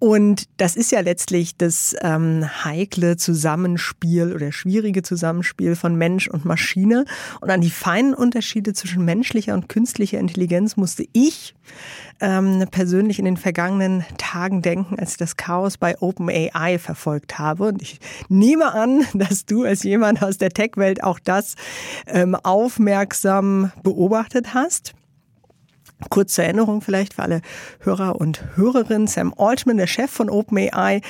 Und 0.02 0.48
das 0.56 0.74
ist 0.74 0.90
ja 0.90 0.98
letztlich 0.98 1.56
das 1.56 1.94
ähm, 2.00 2.44
heikle 2.64 3.16
Zusammenspiel 3.16 4.34
oder 4.34 4.50
schwierige 4.50 5.04
Zusammenspiel 5.04 5.76
von 5.76 5.94
Mensch 5.94 6.26
und 6.26 6.44
Maschine. 6.44 7.04
Und 7.40 7.50
an 7.50 7.60
die 7.60 7.70
feinen 7.70 8.12
Unterschiede 8.12 8.72
zwischen 8.72 9.04
menschlicher 9.04 9.54
und 9.54 9.68
künstlicher 9.68 10.18
Intelligenz 10.18 10.76
musste 10.76 11.06
ich 11.12 11.54
ähm, 12.18 12.66
persönlich 12.72 13.20
in 13.20 13.26
den 13.26 13.36
vergangenen 13.36 14.04
Tagen 14.18 14.60
denken, 14.60 14.98
als 14.98 15.12
ich 15.12 15.18
das 15.18 15.36
Chaos 15.36 15.78
bei 15.78 15.96
OpenAI 16.00 16.80
verfolgt 16.80 17.38
habe. 17.38 17.68
Und 17.68 17.80
ich 17.80 18.00
nehme 18.28 18.74
an, 18.74 19.06
dass 19.14 19.46
du 19.46 19.62
als 19.62 19.84
jemand 19.84 20.20
aus 20.20 20.36
der 20.36 20.50
Tech-Welt 20.50 21.04
auch 21.04 21.20
das 21.20 21.54
ähm, 22.08 22.34
aufmerksam 22.34 23.70
beobachtet 23.84 24.52
hast. 24.52 24.94
Kurz 26.10 26.34
zur 26.34 26.44
Erinnerung 26.44 26.80
vielleicht 26.80 27.14
für 27.14 27.22
alle 27.22 27.42
Hörer 27.80 28.16
und 28.16 28.42
Hörerinnen. 28.56 29.06
Sam 29.06 29.34
Altman, 29.36 29.76
der 29.76 29.86
Chef 29.86 30.10
von 30.10 30.30
OpenAI, 30.30 31.00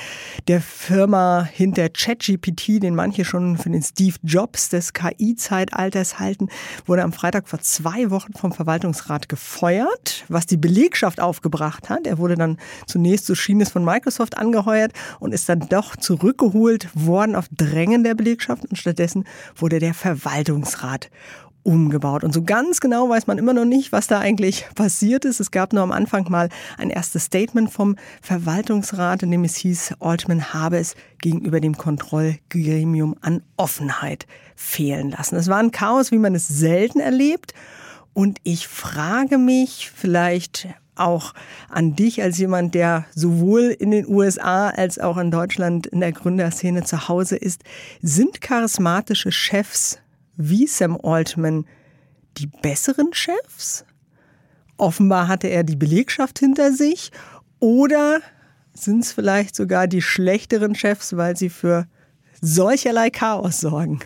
der 0.47 0.61
Firma 0.61 1.47
hinter 1.51 1.89
ChatGPT, 1.89 2.81
den 2.81 2.95
manche 2.95 3.25
schon 3.25 3.57
für 3.57 3.69
den 3.69 3.81
Steve 3.81 4.15
Jobs 4.23 4.69
des 4.69 4.93
KI-Zeitalters 4.93 6.19
halten, 6.19 6.49
wurde 6.85 7.03
am 7.03 7.13
Freitag 7.13 7.47
vor 7.47 7.59
zwei 7.59 8.09
Wochen 8.09 8.33
vom 8.33 8.51
Verwaltungsrat 8.51 9.29
gefeuert, 9.29 10.25
was 10.29 10.45
die 10.45 10.57
Belegschaft 10.57 11.19
aufgebracht 11.19 11.89
hat. 11.89 12.07
Er 12.07 12.17
wurde 12.17 12.35
dann 12.35 12.57
zunächst, 12.87 13.25
so 13.25 13.35
schien 13.35 13.61
es, 13.61 13.71
von 13.71 13.83
Microsoft 13.83 14.37
angeheuert 14.37 14.93
und 15.19 15.33
ist 15.33 15.49
dann 15.49 15.61
doch 15.69 15.95
zurückgeholt 15.95 16.89
worden 16.93 17.35
auf 17.35 17.45
Drängen 17.51 18.03
der 18.03 18.15
Belegschaft 18.15 18.65
und 18.69 18.77
stattdessen 18.77 19.25
wurde 19.55 19.79
der 19.79 19.93
Verwaltungsrat 19.93 21.09
umgebaut. 21.63 22.23
Und 22.23 22.33
so 22.33 22.43
ganz 22.43 22.79
genau 22.79 23.09
weiß 23.09 23.27
man 23.27 23.37
immer 23.37 23.53
noch 23.53 23.65
nicht, 23.65 23.91
was 23.91 24.07
da 24.07 24.19
eigentlich 24.19 24.65
passiert 24.75 25.25
ist. 25.25 25.39
Es 25.39 25.51
gab 25.51 25.73
nur 25.73 25.81
am 25.81 25.91
Anfang 25.91 26.29
mal 26.29 26.49
ein 26.77 26.89
erstes 26.89 27.25
Statement 27.25 27.71
vom 27.71 27.95
Verwaltungsrat, 28.21 29.23
in 29.23 29.31
dem 29.31 29.43
es 29.43 29.55
hieß, 29.55 29.95
Altman 29.99 30.53
habe 30.53 30.77
es 30.77 30.95
gegenüber 31.21 31.59
dem 31.59 31.77
Kontrollgremium 31.77 33.15
an 33.21 33.41
Offenheit 33.57 34.27
fehlen 34.55 35.11
lassen. 35.11 35.35
Es 35.35 35.47
war 35.47 35.57
ein 35.57 35.71
Chaos, 35.71 36.11
wie 36.11 36.19
man 36.19 36.35
es 36.35 36.47
selten 36.47 36.99
erlebt. 36.99 37.53
Und 38.13 38.39
ich 38.43 38.67
frage 38.67 39.37
mich 39.39 39.91
vielleicht 39.93 40.67
auch 40.95 41.33
an 41.69 41.95
dich 41.95 42.21
als 42.21 42.37
jemand, 42.37 42.75
der 42.75 43.05
sowohl 43.15 43.75
in 43.77 43.89
den 43.89 44.07
USA 44.07 44.69
als 44.69 44.99
auch 44.99 45.17
in 45.17 45.31
Deutschland 45.31 45.87
in 45.87 46.01
der 46.01 46.11
Gründerszene 46.11 46.83
zu 46.83 47.07
Hause 47.07 47.35
ist, 47.35 47.63
sind 48.01 48.41
charismatische 48.41 49.31
Chefs 49.31 49.99
wie 50.35 50.67
Sam 50.67 50.99
Altman 51.01 51.65
die 52.37 52.47
besseren 52.47 53.13
Chefs? 53.13 53.85
Offenbar 54.77 55.27
hatte 55.27 55.47
er 55.47 55.63
die 55.63 55.75
Belegschaft 55.75 56.39
hinter 56.39 56.73
sich. 56.73 57.11
Oder 57.59 58.21
sind 58.73 59.03
es 59.03 59.11
vielleicht 59.11 59.55
sogar 59.55 59.87
die 59.87 60.01
schlechteren 60.01 60.75
Chefs, 60.75 61.15
weil 61.15 61.37
sie 61.37 61.49
für 61.49 61.87
solcherlei 62.41 63.09
Chaos 63.09 63.61
sorgen? 63.61 63.99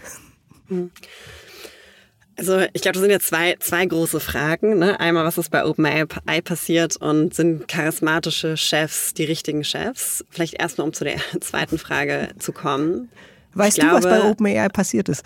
Also 2.37 2.59
ich 2.73 2.81
glaube, 2.83 2.93
das 2.93 3.01
sind 3.01 3.09
ja 3.09 3.19
zwei, 3.19 3.55
zwei 3.59 3.85
große 3.85 4.19
Fragen. 4.19 4.77
Ne? 4.77 4.99
Einmal, 4.99 5.25
was 5.25 5.39
ist 5.39 5.49
bei 5.49 5.65
OpenAI 5.65 6.41
passiert 6.43 6.95
und 6.97 7.33
sind 7.33 7.67
charismatische 7.67 8.57
Chefs 8.57 9.15
die 9.15 9.23
richtigen 9.23 9.63
Chefs? 9.63 10.23
Vielleicht 10.29 10.53
erstmal, 10.53 10.85
um 10.85 10.93
zu 10.93 11.03
der 11.03 11.17
zweiten 11.41 11.79
Frage 11.79 12.29
zu 12.37 12.51
kommen. 12.51 13.09
Weißt 13.57 13.77
ich 13.77 13.83
du, 13.83 13.89
glaube, 13.89 14.03
was 14.03 14.11
bei 14.11 14.29
OpenAI 14.29 14.69
passiert 14.69 15.09
ist? 15.09 15.23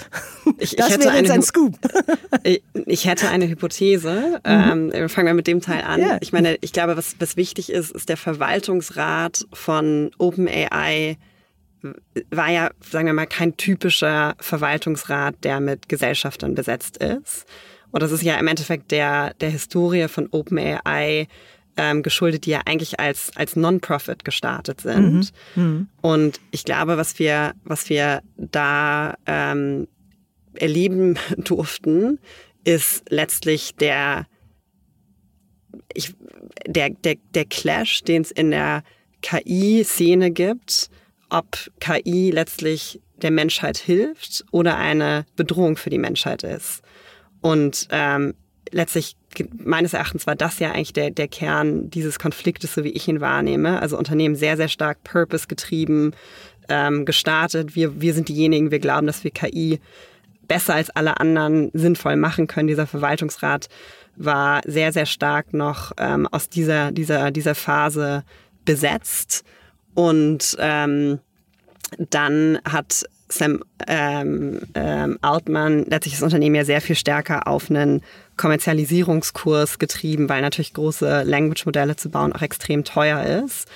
Ich, 0.58 0.76
das 0.76 0.90
ich 0.90 1.00
wäre 1.04 1.18
jetzt 1.18 1.32
ein 1.32 1.42
Scoop. 1.42 1.78
Ich, 2.44 2.62
ich, 2.86 3.06
hätte 3.06 3.30
eine 3.30 3.48
Hypothese. 3.48 4.40
Mhm. 4.46 4.92
Ähm, 4.94 5.10
fangen 5.10 5.28
wir 5.28 5.34
mit 5.34 5.48
dem 5.48 5.62
Teil 5.62 5.84
an. 5.84 6.00
Ja. 6.00 6.18
Ich 6.22 6.34
meine, 6.34 6.58
ich 6.62 6.72
glaube, 6.72 6.98
was, 6.98 7.16
was 7.20 7.36
wichtig 7.36 7.72
ist, 7.72 7.92
ist 7.92 8.10
der 8.10 8.18
Verwaltungsrat 8.18 9.46
von 9.54 10.12
OpenAI 10.18 11.18
war 12.30 12.50
ja, 12.50 12.70
sagen 12.80 13.08
wir 13.08 13.14
mal, 13.14 13.26
kein 13.26 13.58
typischer 13.58 14.36
Verwaltungsrat, 14.40 15.36
der 15.44 15.60
mit 15.60 15.90
Gesellschaftern 15.90 16.54
besetzt 16.54 16.98
ist. 16.98 17.46
Und 17.92 18.04
das 18.04 18.12
ist 18.12 18.24
ja 18.24 18.36
im 18.36 18.48
Endeffekt 18.48 18.92
der, 18.92 19.34
der 19.36 19.50
Historie 19.50 20.08
von 20.08 20.28
OpenAI 20.32 21.28
ähm, 21.78 22.04
geschuldet, 22.04 22.46
die 22.46 22.52
ja 22.52 22.62
eigentlich 22.66 23.00
als, 23.00 23.32
als 23.36 23.56
Non-Profit 23.56 24.26
gestartet 24.26 24.82
sind. 24.82 25.32
Mhm. 25.56 25.64
Mhm. 25.64 25.90
Und 26.02 26.40
ich 26.52 26.66
glaube, 26.66 26.98
was 26.98 27.20
wir, 27.20 27.54
was 27.64 27.90
wir 27.90 28.22
da 28.38 29.16
ähm, 29.26 29.88
erleben 30.54 31.18
durften, 31.38 32.20
ist 32.64 33.10
letztlich 33.10 33.76
der, 33.76 34.28
ich, 35.94 36.14
der, 36.66 36.90
der, 36.90 37.16
der 37.34 37.46
Clash, 37.46 38.04
den 38.04 38.22
es 38.22 38.32
in 38.32 38.52
der 38.52 38.84
KI-Szene 39.22 40.32
gibt, 40.32 40.90
ob 41.30 41.72
KI 41.80 42.32
letztlich 42.32 43.00
der 43.16 43.32
Menschheit 43.32 43.78
hilft 43.78 44.44
oder 44.52 44.78
eine 44.78 45.26
Bedrohung 45.36 45.78
für 45.78 45.90
die 45.90 45.98
Menschheit 45.98 46.44
ist. 46.44 46.82
Und 47.42 47.88
ähm, 47.92 48.34
letztlich 48.72 49.16
meines 49.58 49.94
Erachtens 49.94 50.28
war 50.28 50.36
das 50.36 50.60
ja 50.60 50.72
eigentlich 50.72 50.94
der, 50.94 51.12
der 51.12 51.28
Kern 51.28 51.90
dieses 51.90 52.20
Konfliktes, 52.20 52.74
so 52.74 52.84
wie 52.84 52.90
ich 52.90 53.08
ihn 53.08 53.22
wahrnehme. 53.22 53.82
Also 53.82 53.98
Unternehmen 53.98 54.36
sehr, 54.36 54.58
sehr 54.58 54.68
stark 54.68 55.04
Purpose 55.04 55.48
getrieben, 55.48 56.12
ähm, 56.70 57.06
gestartet. 57.06 57.76
Wir, 57.76 58.02
wir 58.02 58.14
sind 58.14 58.30
diejenigen, 58.30 58.72
wir 58.72 58.80
glauben, 58.80 59.08
dass 59.08 59.24
wir 59.24 59.32
KI 59.32 59.80
besser 60.48 60.76
als 60.76 60.90
alle 60.90 61.20
anderen 61.20 61.70
sinnvoll 61.74 62.16
machen 62.16 62.48
können. 62.48 62.68
Dieser 62.68 62.88
Verwaltungsrat 62.88 63.68
war 64.16 64.62
sehr, 64.66 64.92
sehr 64.92 65.06
stark 65.06 65.54
noch 65.54 65.94
ähm, 65.98 66.28
aus 66.28 66.50
dieser, 66.50 66.92
dieser, 66.92 67.32
dieser 67.32 67.56
Phase 67.56 68.24
besetzt. 68.66 69.44
Und 69.94 70.58
ähm, 70.60 71.20
dann 71.98 72.60
hat 72.66 73.04
Sam 73.32 73.64
ähm, 73.88 74.62
ähm, 74.76 75.18
Altman 75.22 75.86
letztlich 75.86 76.16
das 76.16 76.24
Unternehmen 76.24 76.56
ja 76.56 76.66
sehr 76.66 76.82
viel 76.82 76.96
stärker 76.96 77.48
auf 77.48 77.70
einen 77.70 78.02
Kommerzialisierungskurs 78.38 79.80
getrieben, 79.80 80.30
weil 80.30 80.42
natürlich 80.42 80.74
große 80.74 81.24
Language-Modelle 81.24 81.96
zu 81.96 82.10
bauen 82.10 82.34
auch 82.34 82.42
extrem 82.42 82.84
teuer 82.84 83.44
ist. 83.44 83.68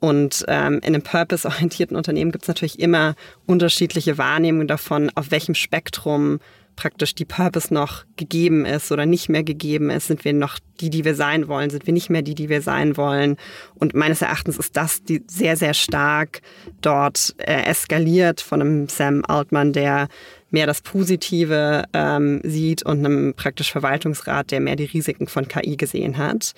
Und 0.00 0.44
ähm, 0.46 0.74
in 0.74 0.94
einem 0.94 1.02
purpose-orientierten 1.02 1.96
Unternehmen 1.96 2.30
gibt 2.30 2.44
es 2.44 2.48
natürlich 2.48 2.78
immer 2.78 3.14
unterschiedliche 3.46 4.16
Wahrnehmungen 4.16 4.68
davon, 4.68 5.10
auf 5.14 5.30
welchem 5.30 5.54
Spektrum 5.54 6.40
praktisch 6.78 7.16
die 7.16 7.24
Purpose 7.24 7.74
noch 7.74 8.04
gegeben 8.16 8.64
ist 8.64 8.92
oder 8.92 9.04
nicht 9.04 9.28
mehr 9.28 9.42
gegeben 9.42 9.90
ist. 9.90 10.06
Sind 10.06 10.24
wir 10.24 10.32
noch 10.32 10.60
die, 10.80 10.90
die 10.90 11.04
wir 11.04 11.16
sein 11.16 11.48
wollen? 11.48 11.70
Sind 11.70 11.86
wir 11.86 11.92
nicht 11.92 12.08
mehr 12.08 12.22
die, 12.22 12.36
die 12.36 12.48
wir 12.48 12.62
sein 12.62 12.96
wollen? 12.96 13.36
Und 13.74 13.94
meines 13.94 14.22
Erachtens 14.22 14.58
ist 14.58 14.76
das 14.76 15.02
die 15.02 15.24
sehr, 15.26 15.56
sehr 15.56 15.74
stark 15.74 16.40
dort 16.80 17.34
äh, 17.38 17.64
eskaliert 17.64 18.40
von 18.40 18.60
einem 18.60 18.88
Sam 18.88 19.24
Altman, 19.26 19.72
der 19.72 20.06
mehr 20.50 20.68
das 20.68 20.80
Positive 20.80 21.84
ähm, 21.92 22.40
sieht 22.44 22.84
und 22.84 23.04
einem 23.04 23.34
praktisch 23.34 23.72
Verwaltungsrat, 23.72 24.52
der 24.52 24.60
mehr 24.60 24.76
die 24.76 24.84
Risiken 24.84 25.26
von 25.26 25.48
KI 25.48 25.76
gesehen 25.76 26.16
hat. 26.16 26.54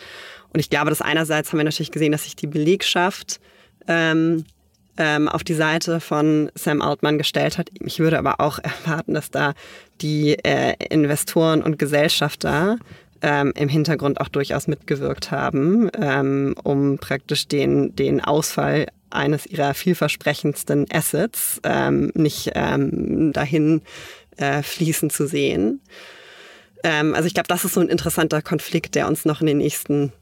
Und 0.53 0.61
ich 0.61 0.69
glaube, 0.69 0.91
dass 0.91 1.01
einerseits 1.01 1.51
haben 1.51 1.59
wir 1.59 1.65
natürlich 1.65 1.93
gesehen, 1.93 2.13
dass 2.13 2.25
sich 2.25 2.37
die 2.37 2.47
Belegschaft 2.47 3.41
ähm, 3.89 4.45
ähm, 5.01 5.29
auf 5.29 5.43
die 5.43 5.55
Seite 5.55 5.99
von 5.99 6.51
Sam 6.55 6.83
Altman 6.83 7.17
gestellt 7.17 7.57
hat. 7.57 7.71
Ich 7.81 7.99
würde 8.01 8.19
aber 8.19 8.41
auch 8.41 8.59
erwarten, 8.63 9.15
dass 9.15 9.31
da 9.31 9.55
die 10.01 10.39
äh, 10.45 10.75
Investoren 10.89 11.63
und 11.63 11.79
Gesellschafter 11.79 12.79
ähm, 13.23 13.53
im 13.55 13.69
Hintergrund 13.69 14.21
auch 14.21 14.29
durchaus 14.29 14.67
mitgewirkt 14.67 15.31
haben, 15.31 15.91
ähm, 15.99 16.55
um 16.63 16.99
praktisch 16.99 17.49
den, 17.49 17.95
den 17.95 18.23
Ausfall 18.23 18.87
eines 19.11 19.47
ihrer 19.47 19.75
vielversprechendsten 19.75 20.87
Assets 20.91 21.61
ähm, 21.65 22.13
nicht 22.15 22.53
ähm, 22.55 23.33
dahin 23.33 23.83
äh, 24.37 24.63
fließen 24.63 25.11
zu 25.11 25.27
sehen. 25.27 25.81
Ähm, 26.85 27.15
also 27.15 27.27
ich 27.27 27.35
glaube, 27.35 27.49
das 27.49 27.65
ist 27.65 27.75
so 27.75 27.81
ein 27.81 27.89
interessanter 27.89 28.41
Konflikt, 28.41 28.95
der 28.95 29.09
uns 29.09 29.25
noch 29.25 29.41
in 29.41 29.49
den 29.49 29.59
nächsten 29.59 30.13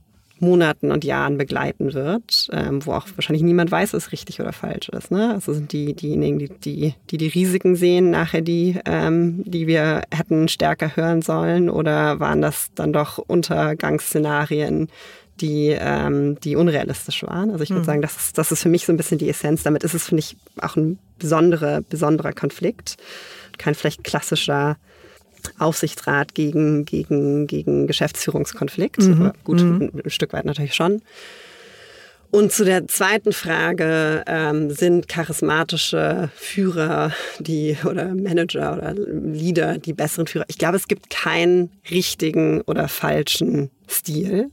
Monaten 0.40 0.90
und 0.90 1.04
Jahren 1.04 1.38
begleiten 1.38 1.94
wird, 1.94 2.48
ähm, 2.52 2.84
wo 2.84 2.92
auch 2.92 3.06
wahrscheinlich 3.16 3.42
niemand 3.42 3.70
weiß, 3.70 3.94
was 3.94 4.12
richtig 4.12 4.40
oder 4.40 4.52
falsch 4.52 4.88
ist. 4.88 5.10
Ne? 5.10 5.32
Also 5.34 5.52
sind 5.52 5.72
die 5.72 5.94
diejenigen, 5.94 6.38
die 6.38 6.48
die, 6.48 6.94
die, 7.10 7.18
die 7.18 7.28
Risiken 7.28 7.76
sehen, 7.76 8.10
nachher 8.10 8.40
die, 8.40 8.78
ähm, 8.84 9.42
die 9.44 9.66
wir 9.66 10.02
hätten 10.14 10.48
stärker 10.48 10.96
hören 10.96 11.22
sollen, 11.22 11.70
oder 11.70 12.20
waren 12.20 12.42
das 12.42 12.68
dann 12.74 12.92
doch 12.92 13.18
Untergangsszenarien, 13.18 14.88
die, 15.40 15.76
ähm, 15.78 16.38
die 16.40 16.56
unrealistisch 16.56 17.22
waren? 17.22 17.50
Also 17.50 17.62
ich 17.62 17.70
würde 17.70 17.82
mhm. 17.82 17.86
sagen, 17.86 18.02
das 18.02 18.16
ist, 18.16 18.38
das 18.38 18.52
ist 18.52 18.62
für 18.62 18.68
mich 18.68 18.86
so 18.86 18.92
ein 18.92 18.96
bisschen 18.96 19.18
die 19.18 19.28
Essenz. 19.28 19.62
Damit 19.62 19.84
ist 19.84 19.94
es, 19.94 20.06
finde 20.06 20.20
ich, 20.20 20.36
auch 20.60 20.76
ein 20.76 20.98
besonderer, 21.18 21.82
besonderer 21.82 22.32
Konflikt. 22.32 22.96
Kein 23.56 23.74
vielleicht 23.74 24.04
klassischer 24.04 24.76
Aufsichtsrat 25.58 26.34
gegen, 26.34 26.84
gegen, 26.84 27.46
gegen 27.46 27.86
Geschäftsführungskonflikt. 27.86 29.02
Mhm. 29.02 29.32
Gut, 29.44 29.60
mhm. 29.60 29.90
ein 30.04 30.10
Stück 30.10 30.32
weit 30.32 30.44
natürlich 30.44 30.74
schon. 30.74 31.02
Und 32.30 32.52
zu 32.52 32.64
der 32.64 32.86
zweiten 32.88 33.32
Frage, 33.32 34.22
ähm, 34.26 34.70
sind 34.70 35.08
charismatische 35.08 36.28
Führer 36.36 37.12
die 37.38 37.78
oder 37.84 38.14
Manager 38.14 38.76
oder 38.76 38.94
Leader 38.94 39.78
die 39.78 39.94
besseren 39.94 40.26
Führer? 40.26 40.44
Ich 40.48 40.58
glaube, 40.58 40.76
es 40.76 40.88
gibt 40.88 41.08
keinen 41.08 41.70
richtigen 41.90 42.60
oder 42.62 42.88
falschen 42.88 43.70
Stil. 43.88 44.50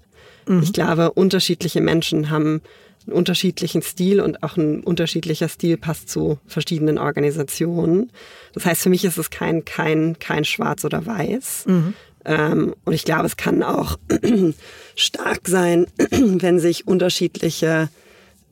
Mhm. 0.47 0.63
Ich 0.63 0.71
glaube, 0.71 1.11
unterschiedliche 1.11 1.81
Menschen 1.81 2.29
haben 2.29 2.61
einen 3.08 3.16
unterschiedlichen 3.16 3.82
Stil 3.82 4.20
und 4.20 4.43
auch 4.43 4.58
ein 4.58 4.84
unterschiedlicher 4.84 5.47
Stil 5.47 5.78
passt 5.78 6.10
zu 6.10 6.39
verschiedenen 6.45 6.97
Organisationen. 6.97 8.12
Das 8.53 8.66
heißt, 8.66 8.82
für 8.82 8.89
mich 8.89 9.06
ist 9.06 9.18
es 9.18 9.30
kein, 9.30 9.66
kein, 9.66 10.18
kein 10.20 10.45
Schwarz 10.45 10.86
oder 10.86 11.06
Weiß. 11.06 11.66
Mhm. 11.68 11.93
Ähm, 12.26 12.76
und 12.84 12.93
ich 12.93 13.06
glaube, 13.06 13.26
es 13.26 13.38
kann 13.38 13.64
auch 13.64 13.97
stark 14.95 15.47
sein, 15.47 15.88
wenn 16.10 16.60
sich 16.60 16.88
unterschiedliche 16.88 17.89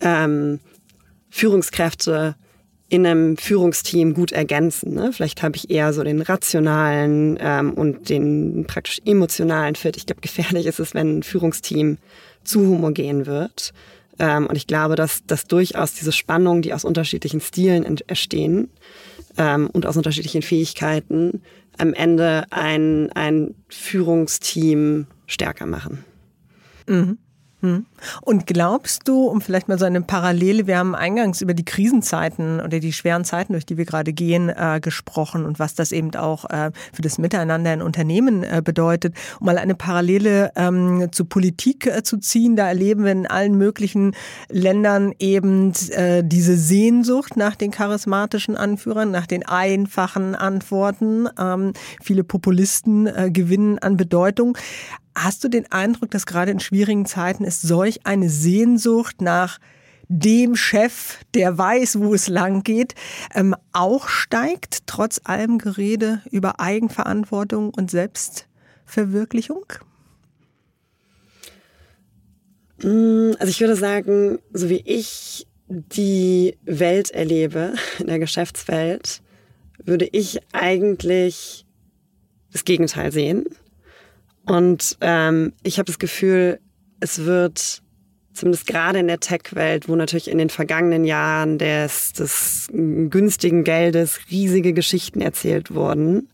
ähm, 0.01 0.60
Führungskräfte 1.30 2.36
in 2.89 3.08
einem 3.08 3.38
Führungsteam 3.38 4.14
gut 4.14 4.32
ergänzen. 4.32 4.93
Ne? 4.93 5.12
Vielleicht 5.14 5.41
habe 5.41 5.56
ich 5.56 5.72
eher 5.72 5.93
so 5.93 6.04
den 6.04 6.22
rationalen 6.22 7.39
ähm, 7.41 7.74
und 7.74 8.10
den 8.10 8.66
praktisch 8.68 9.01
emotionalen 9.04 9.74
Fit. 9.74 9.97
Ich 9.97 10.06
glaube, 10.06 10.22
gefährlich 10.22 10.68
ist 10.68 10.80
es, 10.80 10.93
wenn 10.93 11.18
ein 11.18 11.24
Führungsteam 11.24 11.97
zu 12.43 12.68
homogen 12.68 13.26
wird. 13.26 13.74
Ähm, 14.20 14.47
und 14.47 14.55
ich 14.55 14.68
glaube, 14.68 14.95
dass, 14.95 15.26
dass 15.26 15.45
durchaus 15.45 15.93
diese 15.93 16.11
Spannungen, 16.11 16.61
die 16.61 16.74
aus 16.74 16.86
unterschiedlichen 16.86 17.41
Stilen 17.41 17.84
entstehen 17.84 18.70
ähm, 19.38 19.70
und 19.72 19.86
aus 19.86 19.97
unterschiedlichen 19.97 20.41
Fähigkeiten, 20.41 21.41
am 21.78 21.93
Ende 21.93 22.45
ein, 22.51 23.11
ein 23.14 23.55
Führungsteam 23.70 25.07
stärker 25.26 25.66
machen. 25.66 26.05
Mhm. 26.88 27.18
Hm. 27.64 27.86
Und 28.22 28.45
glaubst 28.45 29.07
du, 29.07 29.24
um 29.24 29.39
vielleicht 29.39 29.70
mal 29.70 29.80
so 29.80 29.86
eine 29.86 30.01
Parallele, 30.01 30.68
wir 30.68 30.78
haben 30.78 30.95
eingangs 30.95 31.39
über 31.39 31.53
die 31.53 31.64
Krisenzeiten 31.64 32.59
oder 32.59 32.82
die 32.82 32.91
schweren 32.91 33.24
Zeiten, 33.24 33.53
durch 33.53 33.66
die 33.66 33.78
wir 33.78 33.86
gerade 33.86 34.11
gehen, 34.11 34.49
äh, 34.49 34.82
gesprochen 34.82 35.45
und 35.45 35.59
was 35.59 35.74
das 35.74 35.93
eben 35.93 36.14
auch 36.16 36.43
äh, 36.49 36.72
für 36.91 37.01
das 37.01 37.18
Miteinander 37.18 37.74
in 37.74 37.82
Unternehmen 37.82 38.43
äh, 38.43 38.61
bedeutet. 38.61 39.16
Um 39.39 39.45
mal 39.45 39.57
eine 39.57 39.76
Parallele 39.76 40.51
ähm, 40.57 41.07
zur 41.14 41.30
Politik 41.30 41.88
äh, 41.88 42.03
zu 42.03 42.18
ziehen, 42.18 42.57
da 42.57 42.68
erleben 42.68 43.05
wir 43.05 43.14
in 43.14 43.28
allen 43.28 43.57
möglichen 43.57 44.14
Ländern 44.49 45.14
eben 45.20 45.72
äh, 45.91 46.22
diese 46.22 46.57
Sehnsucht 46.57 47.38
nach 47.38 47.55
den 47.55 47.72
charismatischen 47.72 48.57
Anführern, 48.57 49.09
nach 49.09 49.26
den 49.26 49.47
einfachen 49.47 50.36
Antworten. 50.36 51.30
Ähm, 51.39 51.72
viele 52.01 52.26
Populisten 52.26 53.07
äh, 53.07 53.32
gewinnen 53.32 53.80
an 53.80 53.95
Bedeutung. 53.95 54.57
Hast 55.16 55.43
du 55.43 55.47
den 55.47 55.72
Eindruck, 55.72 56.11
dass 56.11 56.26
gerade 56.26 56.51
in 56.51 56.59
schwierigen 56.59 57.05
Zeiten 57.05 57.43
ist 57.43 57.61
solch 57.61 58.05
eine 58.05 58.30
Sehnsucht 58.30 59.22
nach 59.22 59.59
dem 60.07 60.55
Chef, 60.55 61.20
der 61.34 61.57
weiß, 61.57 61.99
wo 61.99 62.14
es 62.14 62.28
lang 62.28 62.64
geht, 62.64 62.93
ähm, 63.34 63.55
auch 63.72 64.07
steigt, 64.07 64.86
trotz 64.86 65.22
allem 65.24 65.57
Gerede 65.57 66.22
über 66.30 66.59
Eigenverantwortung 66.59 67.70
und 67.70 67.89
Selbstverwirklichung? 67.89 69.66
Mm, 72.82 73.32
also 73.39 73.49
ich 73.49 73.59
würde 73.59 73.76
sagen, 73.76 74.39
so 74.51 74.70
wie 74.70 74.84
ich 74.86 75.47
die 75.68 76.57
Welt 76.64 77.11
erlebe, 77.11 77.74
in 77.99 78.07
der 78.07 78.20
Geschäftswelt, 78.20 79.22
würde 79.84 80.07
ich 80.11 80.39
eigentlich 80.53 81.66
das 82.51 82.66
Gegenteil 82.66 83.11
sehen. 83.11 83.45
Und 84.45 84.97
ähm, 85.01 85.53
ich 85.63 85.77
habe 85.77 85.85
das 85.85 85.99
Gefühl, 85.99 86.59
es 86.99 87.25
wird 87.25 87.81
zumindest 88.33 88.67
gerade 88.67 88.99
in 88.99 89.07
der 89.07 89.19
Tech-Welt, 89.19 89.87
wo 89.87 89.95
natürlich 89.95 90.29
in 90.29 90.37
den 90.37 90.49
vergangenen 90.49 91.05
Jahren 91.05 91.57
des, 91.57 92.13
des 92.13 92.67
günstigen 92.71 93.63
Geldes 93.63 94.19
riesige 94.31 94.73
Geschichten 94.73 95.21
erzählt 95.21 95.73
wurden, 95.73 96.29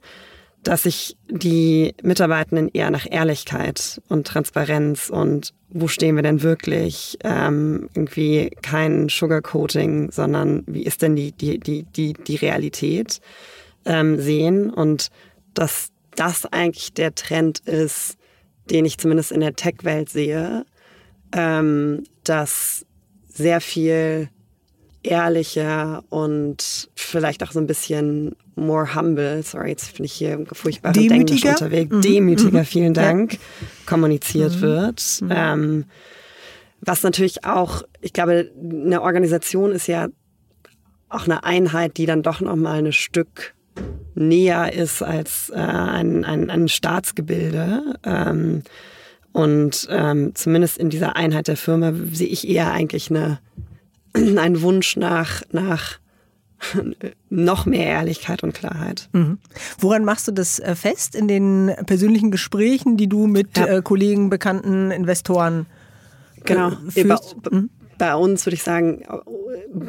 dass 0.63 0.83
sich 0.83 1.17
die 1.29 1.93
Mitarbeitenden 2.03 2.69
eher 2.73 2.89
nach 2.89 3.05
Ehrlichkeit 3.09 4.01
und 4.09 4.27
Transparenz 4.27 5.09
und 5.09 5.53
wo 5.69 5.87
stehen 5.87 6.15
wir 6.15 6.23
denn 6.23 6.41
wirklich, 6.41 7.17
ähm, 7.23 7.89
irgendwie 7.93 8.49
kein 8.61 9.07
Sugarcoating, 9.07 10.11
sondern 10.11 10.63
wie 10.67 10.83
ist 10.83 11.01
denn 11.01 11.15
die, 11.15 11.31
die, 11.31 11.59
die, 11.59 11.83
die, 11.83 12.13
die 12.13 12.35
Realität 12.35 13.21
ähm, 13.85 14.19
sehen. 14.19 14.69
Und 14.69 15.09
dass 15.53 15.89
das 16.19 16.45
eigentlich 16.45 16.93
der 16.93 17.15
Trend 17.15 17.59
ist, 17.59 18.17
den 18.69 18.85
ich 18.85 18.97
zumindest 18.97 19.31
in 19.31 19.39
der 19.39 19.55
Tech-Welt 19.55 20.09
sehe, 20.09 20.65
ähm, 21.33 22.03
dass 22.23 22.85
sehr 23.27 23.61
viel 23.61 24.29
ehrlicher 25.01 26.03
und 26.09 26.89
vielleicht 26.93 27.41
auch 27.43 27.51
so 27.51 27.59
ein 27.59 27.67
bisschen 27.67 28.35
more 28.55 28.95
humble, 28.95 29.41
sorry, 29.43 29.69
jetzt 29.69 29.95
bin 29.95 30.05
ich 30.05 30.13
hier 30.13 30.45
furchtbar 30.51 30.95
Englisch 30.95 31.45
unterwegs, 31.45 31.91
mhm. 31.91 32.01
demütiger, 32.01 32.59
mhm. 32.59 32.65
vielen 32.65 32.93
Dank, 32.93 33.33
ja. 33.33 33.39
kommuniziert 33.85 34.57
mhm. 34.57 34.61
wird. 34.61 35.19
Mhm. 35.21 35.31
Ähm, 35.33 35.85
was 36.81 37.03
natürlich 37.03 37.45
auch, 37.45 37.83
ich 38.01 38.11
glaube, 38.11 38.51
eine 38.61 39.01
Organisation 39.01 39.71
ist 39.71 39.87
ja 39.87 40.09
auch 41.07 41.25
eine 41.25 41.43
Einheit, 41.43 41.97
die 41.97 42.05
dann 42.05 42.21
doch 42.21 42.41
nochmal 42.41 42.85
ein 42.85 42.91
Stück 42.91 43.55
näher 44.15 44.73
ist 44.73 45.01
als 45.01 45.49
äh, 45.49 45.59
ein, 45.59 46.25
ein, 46.25 46.49
ein 46.49 46.67
Staatsgebilde. 46.67 47.95
Ähm, 48.03 48.63
und 49.31 49.87
ähm, 49.89 50.33
zumindest 50.35 50.77
in 50.77 50.89
dieser 50.89 51.15
Einheit 51.15 51.47
der 51.47 51.57
Firma 51.57 51.93
sehe 52.11 52.27
ich 52.27 52.47
eher 52.47 52.71
eigentlich 52.71 53.09
eine, 53.09 53.39
einen 54.13 54.61
Wunsch 54.61 54.97
nach, 54.97 55.43
nach 55.51 55.99
noch 57.29 57.65
mehr 57.65 57.85
Ehrlichkeit 57.85 58.43
und 58.43 58.53
Klarheit. 58.53 59.07
Mhm. 59.13 59.37
Woran 59.77 60.03
machst 60.03 60.27
du 60.27 60.31
das 60.31 60.59
äh, 60.59 60.75
fest 60.75 61.15
in 61.15 61.27
den 61.27 61.71
persönlichen 61.85 62.31
Gesprächen, 62.31 62.97
die 62.97 63.07
du 63.07 63.27
mit 63.27 63.57
ja. 63.57 63.67
äh, 63.67 63.81
Kollegen, 63.81 64.29
Bekannten, 64.29 64.91
Investoren 64.91 65.65
Genau. 66.45 66.69
Äh, 66.69 67.03
führst? 67.03 67.35
Mhm 67.51 67.69
bei 67.99 68.15
uns, 68.15 68.45
würde 68.45 68.55
ich 68.55 68.63
sagen, 68.63 69.03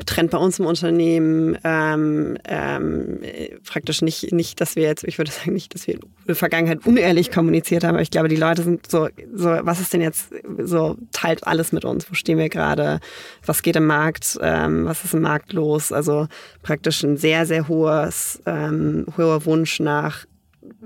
Trend 0.05 0.31
bei 0.31 0.37
uns 0.37 0.59
im 0.59 0.67
Unternehmen 0.67 1.57
ähm, 1.65 2.37
ähm, 2.45 3.21
praktisch 3.65 4.03
nicht, 4.03 4.33
nicht, 4.33 4.61
dass 4.61 4.77
wir 4.77 4.83
jetzt, 4.83 5.05
ich 5.05 5.17
würde 5.17 5.31
sagen, 5.31 5.55
nicht, 5.55 5.75
dass 5.75 5.87
wir 5.87 5.95
in 5.95 6.01
der 6.27 6.37
Vergangenheit 6.37 6.85
unehrlich 6.85 7.31
kommuniziert 7.31 7.85
haben, 7.85 7.95
aber 7.95 8.03
ich 8.03 8.11
glaube, 8.11 8.29
die 8.29 8.37
Leute 8.37 8.63
sind 8.63 8.91
so, 8.91 9.09
so, 9.33 9.49
was 9.63 9.81
ist 9.81 9.95
denn 9.95 10.03
jetzt, 10.03 10.33
so 10.59 10.99
teilt 11.13 11.47
alles 11.47 11.73
mit 11.73 11.87
uns, 11.87 12.11
wo 12.11 12.15
stehen 12.15 12.37
wir 12.37 12.51
gerade, 12.51 13.01
was 13.47 13.63
geht 13.63 13.77
im 13.77 13.87
Markt, 13.87 14.39
ähm, 14.43 14.85
was 14.85 15.05
ist 15.05 15.15
im 15.15 15.23
Markt 15.23 15.55
los, 15.55 15.93
also 15.93 16.27
praktisch 16.63 17.03
ein 17.03 17.17
sehr, 17.17 17.47
sehr 17.47 17.69
hohes, 17.69 18.43
ähm, 18.45 19.07
hoher 19.17 19.47
Wunsch 19.47 19.81
nach 19.81 20.27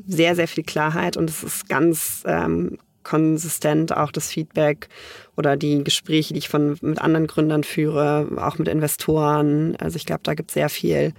sehr, 0.06 0.36
sehr 0.36 0.46
viel 0.46 0.64
Klarheit 0.64 1.16
und 1.16 1.28
es 1.28 1.42
ist 1.42 1.68
ganz 1.68 2.22
ähm, 2.26 2.78
konsistent 3.04 3.96
auch 3.96 4.10
das 4.10 4.28
Feedback 4.28 4.88
oder 5.36 5.56
die 5.56 5.84
Gespräche, 5.84 6.34
die 6.34 6.38
ich 6.38 6.48
von, 6.48 6.76
mit 6.80 7.00
anderen 7.00 7.26
Gründern 7.26 7.64
führe, 7.64 8.28
auch 8.36 8.58
mit 8.58 8.68
Investoren. 8.68 9.76
Also 9.76 9.96
ich 9.96 10.06
glaube, 10.06 10.22
da 10.24 10.34
gibt 10.34 10.50
es 10.50 10.54
sehr 10.54 10.68
viel 10.68 11.12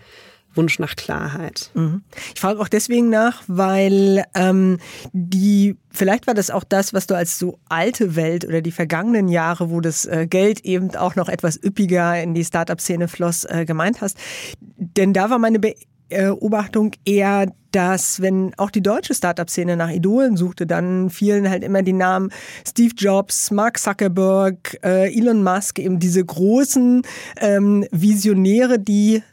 Wunsch 0.56 0.80
nach 0.80 0.96
Klarheit. 0.96 1.72
Mhm. 1.74 2.04
Ich 2.34 2.40
frage 2.40 2.60
auch 2.60 2.68
deswegen 2.68 3.10
nach, 3.10 3.44
weil 3.48 4.24
ähm, 4.34 4.80
die, 5.12 5.76
vielleicht 5.92 6.28
war 6.28 6.34
das 6.34 6.50
auch 6.50 6.64
das, 6.64 6.94
was 6.94 7.08
du 7.08 7.16
als 7.16 7.38
so 7.38 7.60
alte 7.70 8.16
Welt 8.16 8.46
oder 8.46 8.62
die 8.62 8.72
vergangenen 8.72 9.28
Jahre, 9.28 9.70
wo 9.70 9.82
das 9.82 10.06
äh, 10.06 10.28
Geld 10.28 10.62
eben 10.62 10.96
auch 10.96 11.16
noch 11.16 11.30
etwas 11.30 11.62
üppiger 11.62 12.22
in 12.22 12.34
die 12.34 12.46
Startup-Szene 12.46 13.08
floss, 13.08 13.44
äh, 13.46 13.66
gemeint 13.66 14.02
hast. 14.02 14.18
Denn 14.62 15.14
da 15.14 15.30
war 15.30 15.40
meine 15.40 15.60
Be 15.60 15.76
Beobachtung 16.16 16.92
eher, 17.06 17.48
dass 17.72 18.22
wenn 18.22 18.54
auch 18.58 18.72
die 18.72 18.82
deutsche 18.82 19.14
Startup-Szene 19.14 19.76
nach 19.76 19.90
Idolen 19.90 20.38
suchte, 20.38 20.66
dann 20.66 21.10
fielen 21.10 21.50
halt 21.50 21.64
immer 21.64 21.82
die 21.82 21.94
Namen 21.94 22.32
Steve 22.68 22.94
Jobs, 22.96 23.52
Mark 23.52 23.80
Zuckerberg, 23.80 24.78
äh, 24.84 25.14
Elon 25.14 25.44
Musk, 25.44 25.80
eben 25.80 26.00
diese 26.00 26.24
großen 26.24 27.02
ähm, 27.42 27.86
Visionäre, 27.92 28.80
die 28.80 29.24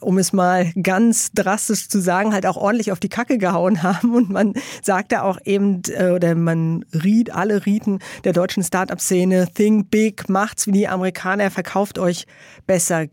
um 0.00 0.18
es 0.18 0.32
mal 0.32 0.72
ganz 0.80 1.32
drastisch 1.32 1.88
zu 1.88 2.00
sagen, 2.00 2.32
halt 2.32 2.46
auch 2.46 2.56
ordentlich 2.56 2.92
auf 2.92 3.00
die 3.00 3.08
Kacke 3.08 3.38
gehauen 3.38 3.82
haben. 3.82 4.14
Und 4.14 4.30
man 4.30 4.54
sagte 4.82 5.22
auch 5.22 5.38
eben, 5.44 5.82
äh, 5.88 6.10
oder 6.10 6.34
man 6.34 6.84
riet, 6.92 7.34
alle 7.34 7.66
rieten 7.66 7.98
der 8.24 8.32
deutschen 8.32 8.62
Startup-Szene, 8.62 9.48
think 9.52 9.90
big, 9.90 10.28
macht's 10.28 10.66
wie 10.66 10.72
die 10.72 10.88
Amerikaner, 10.88 11.50
verkauft 11.50 11.98
euch 11.98 12.26
besser. 12.66 13.06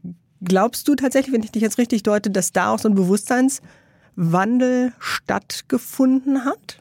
Glaubst 0.46 0.88
du 0.88 0.96
tatsächlich, 0.96 1.34
wenn 1.34 1.44
ich 1.44 1.52
dich 1.52 1.62
jetzt 1.62 1.78
richtig 1.78 2.04
deute, 2.04 2.30
dass 2.30 2.52
da 2.52 2.74
auch 2.74 2.80
so 2.80 2.88
ein 2.88 2.96
Bewusstseinswandel 2.96 4.94
stattgefunden 5.00 6.46
hat? 6.46 6.80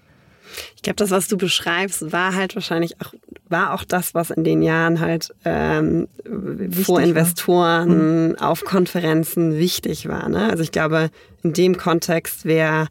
Ich 0.77 0.83
glaube, 0.83 0.97
das, 0.97 1.11
was 1.11 1.27
du 1.29 1.37
beschreibst, 1.37 2.12
war 2.12 2.35
halt 2.35 2.55
wahrscheinlich 2.55 3.01
auch, 3.01 3.12
war 3.49 3.75
auch 3.75 3.85
das, 3.85 4.15
was 4.15 4.31
in 4.31 4.45
den 4.45 4.62
Jahren 4.62 5.01
halt 5.01 5.35
ähm, 5.45 6.09
vor 6.71 7.01
Investoren 7.01 7.91
hm. 7.91 8.37
auf 8.39 8.65
Konferenzen 8.65 9.59
wichtig 9.59 10.09
war. 10.09 10.29
Ne? 10.29 10.49
Also 10.51 10.62
ich 10.62 10.71
glaube, 10.71 11.11
in 11.43 11.53
dem 11.53 11.77
Kontext 11.77 12.45
wäre 12.45 12.89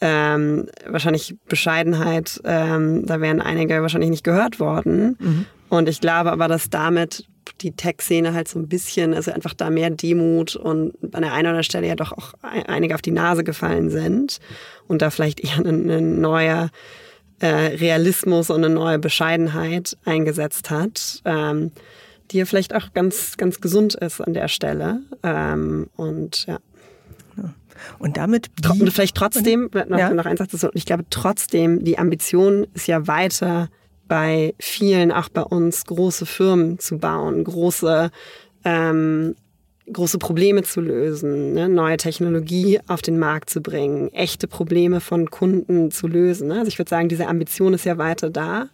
ähm, 0.00 0.68
wahrscheinlich 0.86 1.36
Bescheidenheit, 1.48 2.40
ähm, 2.44 3.04
da 3.06 3.20
wären 3.20 3.40
einige 3.40 3.82
wahrscheinlich 3.82 4.10
nicht 4.10 4.24
gehört 4.24 4.58
worden. 4.58 5.16
Mhm. 5.18 5.46
Und 5.68 5.88
ich 5.88 6.00
glaube 6.00 6.32
aber, 6.32 6.48
dass 6.48 6.70
damit 6.70 7.26
die 7.52 7.72
Tech-Szene 7.72 8.34
halt 8.34 8.48
so 8.48 8.58
ein 8.58 8.68
bisschen, 8.68 9.14
also 9.14 9.32
einfach 9.32 9.54
da 9.54 9.70
mehr 9.70 9.90
Demut 9.90 10.56
und 10.56 10.94
an 11.14 11.22
der 11.22 11.32
einen 11.32 11.40
oder 11.40 11.48
anderen 11.50 11.64
Stelle 11.64 11.86
ja 11.86 11.96
doch 11.96 12.12
auch 12.12 12.34
einige 12.42 12.94
auf 12.94 13.02
die 13.02 13.10
Nase 13.10 13.44
gefallen 13.44 13.90
sind 13.90 14.38
und 14.86 15.02
da 15.02 15.10
vielleicht 15.10 15.40
eher 15.40 15.58
ein, 15.58 15.90
ein 15.90 16.20
neuer 16.20 16.70
äh, 17.40 17.46
Realismus 17.46 18.50
und 18.50 18.64
eine 18.64 18.74
neue 18.74 18.98
Bescheidenheit 18.98 19.96
eingesetzt 20.04 20.70
hat. 20.70 21.22
Ähm, 21.24 21.72
die 22.30 22.38
ja 22.38 22.44
vielleicht 22.44 22.74
auch 22.74 22.92
ganz, 22.92 23.36
ganz 23.36 23.60
gesund 23.60 23.94
ist 23.94 24.20
an 24.20 24.34
der 24.34 24.48
Stelle. 24.48 25.00
Ähm, 25.22 25.88
und 25.96 26.46
ja. 26.46 26.58
Und 27.98 28.18
damit. 28.18 28.50
Und 28.68 28.92
vielleicht 28.92 29.16
trotzdem, 29.16 29.70
noch, 29.72 29.98
ja. 29.98 30.12
noch 30.12 30.26
ein 30.26 30.36
Satz, 30.36 30.54
ich 30.74 30.84
glaube 30.84 31.04
trotzdem, 31.08 31.82
die 31.82 31.98
Ambition 31.98 32.66
ist 32.74 32.86
ja 32.86 33.06
weiter 33.06 33.70
bei 34.10 34.54
vielen, 34.58 35.12
auch 35.12 35.28
bei 35.28 35.42
uns, 35.42 35.84
große 35.84 36.26
Firmen 36.26 36.80
zu 36.80 36.98
bauen, 36.98 37.44
große, 37.44 38.10
ähm, 38.64 39.36
große 39.90 40.18
Probleme 40.18 40.64
zu 40.64 40.80
lösen, 40.80 41.52
ne? 41.52 41.68
neue 41.68 41.96
Technologie 41.96 42.80
auf 42.88 43.02
den 43.02 43.20
Markt 43.20 43.50
zu 43.50 43.60
bringen, 43.60 44.12
echte 44.12 44.48
Probleme 44.48 45.00
von 45.00 45.30
Kunden 45.30 45.92
zu 45.92 46.08
lösen. 46.08 46.48
Ne? 46.48 46.58
Also 46.58 46.66
ich 46.66 46.78
würde 46.80 46.88
sagen, 46.88 47.08
diese 47.08 47.28
Ambition 47.28 47.72
ist 47.72 47.84
ja 47.84 47.98
weiter 47.98 48.30
da. 48.30 48.68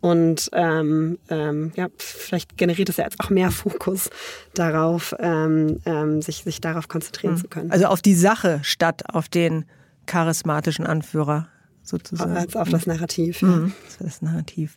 Und 0.00 0.48
ähm, 0.54 1.18
ähm, 1.28 1.72
ja, 1.76 1.88
vielleicht 1.98 2.56
generiert 2.56 2.88
es 2.88 2.96
ja 2.96 3.04
jetzt 3.04 3.20
auch 3.20 3.28
mehr 3.28 3.50
Fokus 3.50 4.08
darauf, 4.54 5.14
ähm, 5.18 5.80
ähm, 5.84 6.22
sich, 6.22 6.42
sich 6.44 6.62
darauf 6.62 6.88
konzentrieren 6.88 7.34
mhm. 7.34 7.38
zu 7.38 7.48
können. 7.48 7.70
Also 7.70 7.84
auf 7.86 8.00
die 8.00 8.14
Sache 8.14 8.60
statt 8.62 9.02
auf 9.12 9.28
den 9.28 9.66
charismatischen 10.06 10.86
Anführer 10.86 11.48
sozusagen. 11.84 12.36
Als 12.36 12.56
auf 12.56 12.68
das 12.68 12.86
Narrativ. 12.86 13.42
Ja. 13.42 13.48
Mhm, 13.48 13.72
das 14.00 14.22
Narrativ. 14.22 14.76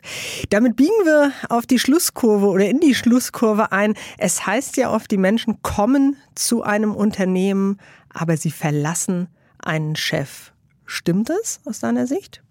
Damit 0.49 0.75
biegen 0.75 1.05
wir 1.05 1.31
auf 1.49 1.65
die 1.65 1.79
Schlusskurve 1.79 2.47
oder 2.47 2.69
in 2.69 2.79
die 2.79 2.95
Schlusskurve 2.95 3.71
ein. 3.71 3.95
Es 4.17 4.45
heißt 4.45 4.77
ja 4.77 4.91
oft, 4.93 5.09
die 5.09 5.17
Menschen 5.17 5.61
kommen 5.61 6.17
zu 6.35 6.63
einem 6.63 6.93
Unternehmen, 6.93 7.79
aber 8.09 8.37
sie 8.37 8.51
verlassen 8.51 9.27
einen 9.59 9.95
Chef. 9.95 10.51
Stimmt 10.85 11.29
das 11.29 11.59
aus 11.65 11.79
deiner 11.79 12.07
Sicht? 12.07 12.41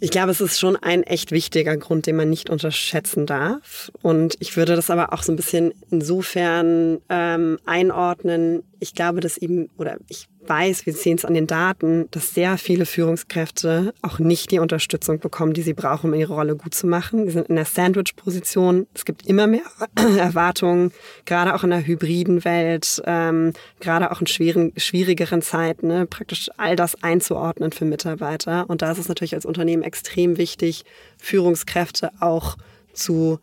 Ich 0.00 0.10
glaube, 0.12 0.30
es 0.30 0.40
ist 0.40 0.60
schon 0.60 0.76
ein 0.76 1.02
echt 1.02 1.32
wichtiger 1.32 1.76
Grund, 1.76 2.06
den 2.06 2.14
man 2.14 2.30
nicht 2.30 2.50
unterschätzen 2.50 3.26
darf. 3.26 3.90
Und 4.00 4.36
ich 4.38 4.56
würde 4.56 4.76
das 4.76 4.90
aber 4.90 5.12
auch 5.12 5.24
so 5.24 5.32
ein 5.32 5.36
bisschen 5.36 5.74
insofern 5.90 7.00
ähm, 7.08 7.58
einordnen. 7.66 8.62
Ich 8.80 8.94
glaube, 8.94 9.20
dass 9.20 9.36
eben, 9.36 9.68
oder 9.76 9.96
ich 10.08 10.28
weiß, 10.46 10.86
wir 10.86 10.92
sehen 10.92 11.16
es 11.18 11.24
an 11.24 11.34
den 11.34 11.46
Daten, 11.46 12.08
dass 12.10 12.34
sehr 12.34 12.58
viele 12.58 12.86
Führungskräfte 12.86 13.92
auch 14.02 14.18
nicht 14.18 14.50
die 14.50 14.60
Unterstützung 14.60 15.18
bekommen, 15.18 15.52
die 15.52 15.62
sie 15.62 15.74
brauchen, 15.74 16.12
um 16.12 16.18
ihre 16.18 16.34
Rolle 16.34 16.56
gut 16.56 16.74
zu 16.74 16.86
machen. 16.86 17.26
Die 17.26 17.32
sind 17.32 17.48
in 17.48 17.56
der 17.56 17.64
Sandwich-Position. 17.64 18.86
Es 18.94 19.04
gibt 19.04 19.26
immer 19.26 19.46
mehr 19.46 19.62
Erwartungen, 20.18 20.92
gerade 21.24 21.54
auch 21.54 21.64
in 21.64 21.70
der 21.70 21.86
hybriden 21.86 22.44
Welt, 22.44 23.02
ähm, 23.04 23.52
gerade 23.80 24.10
auch 24.10 24.20
in 24.20 24.26
schweren, 24.26 24.72
schwierigeren 24.76 25.42
Zeiten, 25.42 25.88
ne, 25.88 26.06
praktisch 26.06 26.48
all 26.56 26.76
das 26.76 27.02
einzuordnen 27.02 27.72
für 27.72 27.84
Mitarbeiter. 27.84 28.68
Und 28.68 28.82
da 28.82 28.92
ist 28.92 28.98
es 28.98 29.08
natürlich 29.08 29.34
als 29.34 29.46
Unternehmen 29.46 29.82
extrem 29.82 30.38
wichtig, 30.38 30.84
Führungskräfte 31.18 32.10
auch 32.20 32.56
zu 32.92 33.40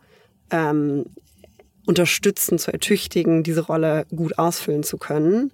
ähm, 0.50 1.06
unterstützen, 1.86 2.58
zu 2.58 2.72
ertüchtigen, 2.72 3.42
diese 3.42 3.62
Rolle 3.62 4.06
gut 4.14 4.38
ausfüllen 4.38 4.82
zu 4.82 4.98
können. 4.98 5.52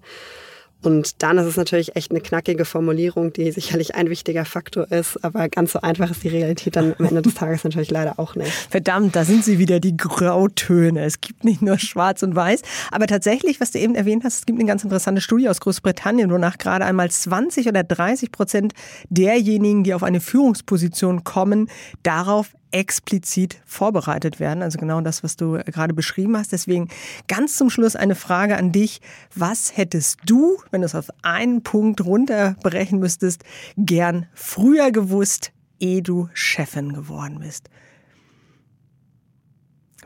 Und 0.83 1.23
dann 1.23 1.39
ist 1.39 1.47
es 1.47 1.57
natürlich 1.57 1.95
echt 1.95 2.11
eine 2.11 2.21
knackige 2.21 2.65
Formulierung, 2.65 3.33
die 3.33 3.53
sicherlich 3.53 3.95
ein 3.95 4.11
wichtiger 4.11 4.45
Faktor 4.45 4.91
ist, 4.91 5.25
aber 5.25 5.49
ganz 5.49 5.73
so 5.73 5.81
einfach 5.81 6.11
ist 6.11 6.25
die 6.25 6.29
Realität 6.29 6.75
dann 6.75 6.95
am 6.99 7.07
Ende 7.07 7.23
des 7.23 7.35
Tages 7.37 7.63
natürlich 7.63 7.91
leider 7.91 8.19
auch 8.19 8.35
nicht. 8.35 8.51
Verdammt, 8.51 9.15
da 9.15 9.25
sind 9.25 9.45
sie 9.45 9.59
wieder 9.59 9.79
die 9.79 9.97
Grautöne. 9.97 11.05
Es 11.05 11.21
gibt 11.21 11.45
nicht 11.45 11.63
nur 11.63 11.79
schwarz 11.79 12.23
und 12.25 12.35
weiß, 12.35 12.63
aber 12.91 13.07
tatsächlich, 13.07 13.61
was 13.61 13.71
du 13.71 13.79
eben 13.79 13.95
erwähnt 13.95 14.25
hast, 14.25 14.41
es 14.41 14.47
gibt 14.47 14.59
eine 14.59 14.67
ganz 14.67 14.83
interessante 14.83 15.21
Studie 15.21 15.49
aus 15.49 15.61
Großbritannien, 15.61 16.31
wonach 16.31 16.59
gerade 16.59 16.85
einmal 16.85 17.11
20 17.11 17.69
oder 17.69 17.85
30 17.85 18.33
Prozent 18.33 18.73
derjenigen, 19.09 19.85
die 19.85 19.95
auf 19.95 20.03
eine 20.03 20.21
Führungsposition 20.21 21.23
kommen, 21.23 21.69
darauf 22.03 22.51
explizit 22.73 23.61
vorbereitet 23.65 24.41
werden. 24.41 24.63
Also 24.63 24.79
genau 24.79 25.01
das, 25.01 25.23
was 25.23 25.37
du 25.37 25.59
gerade 25.67 25.95
beschrieben 25.95 26.37
hast. 26.37 26.53
Deswegen 26.53 26.89
ganz 27.29 27.57
zum 27.57 27.71
Schluss 27.71 27.97
eine 27.97 28.15
Frage 28.15 28.57
an 28.57 28.73
dich. 28.73 29.01
Was 29.35 29.77
hättest 29.77 30.21
du, 30.27 30.59
wenn 30.71 30.81
du 30.81 30.87
es 30.87 30.95
auf 30.95 31.09
einen 31.23 31.63
Punkt 31.63 32.05
runterbrechen 32.05 32.99
müsstest, 32.99 33.45
gern 33.77 34.27
früher 34.35 34.91
gewusst, 34.91 35.53
ehe 35.79 36.03
du 36.03 36.29
Chefin 36.35 36.93
geworden 36.93 37.41
bist? 37.41 37.69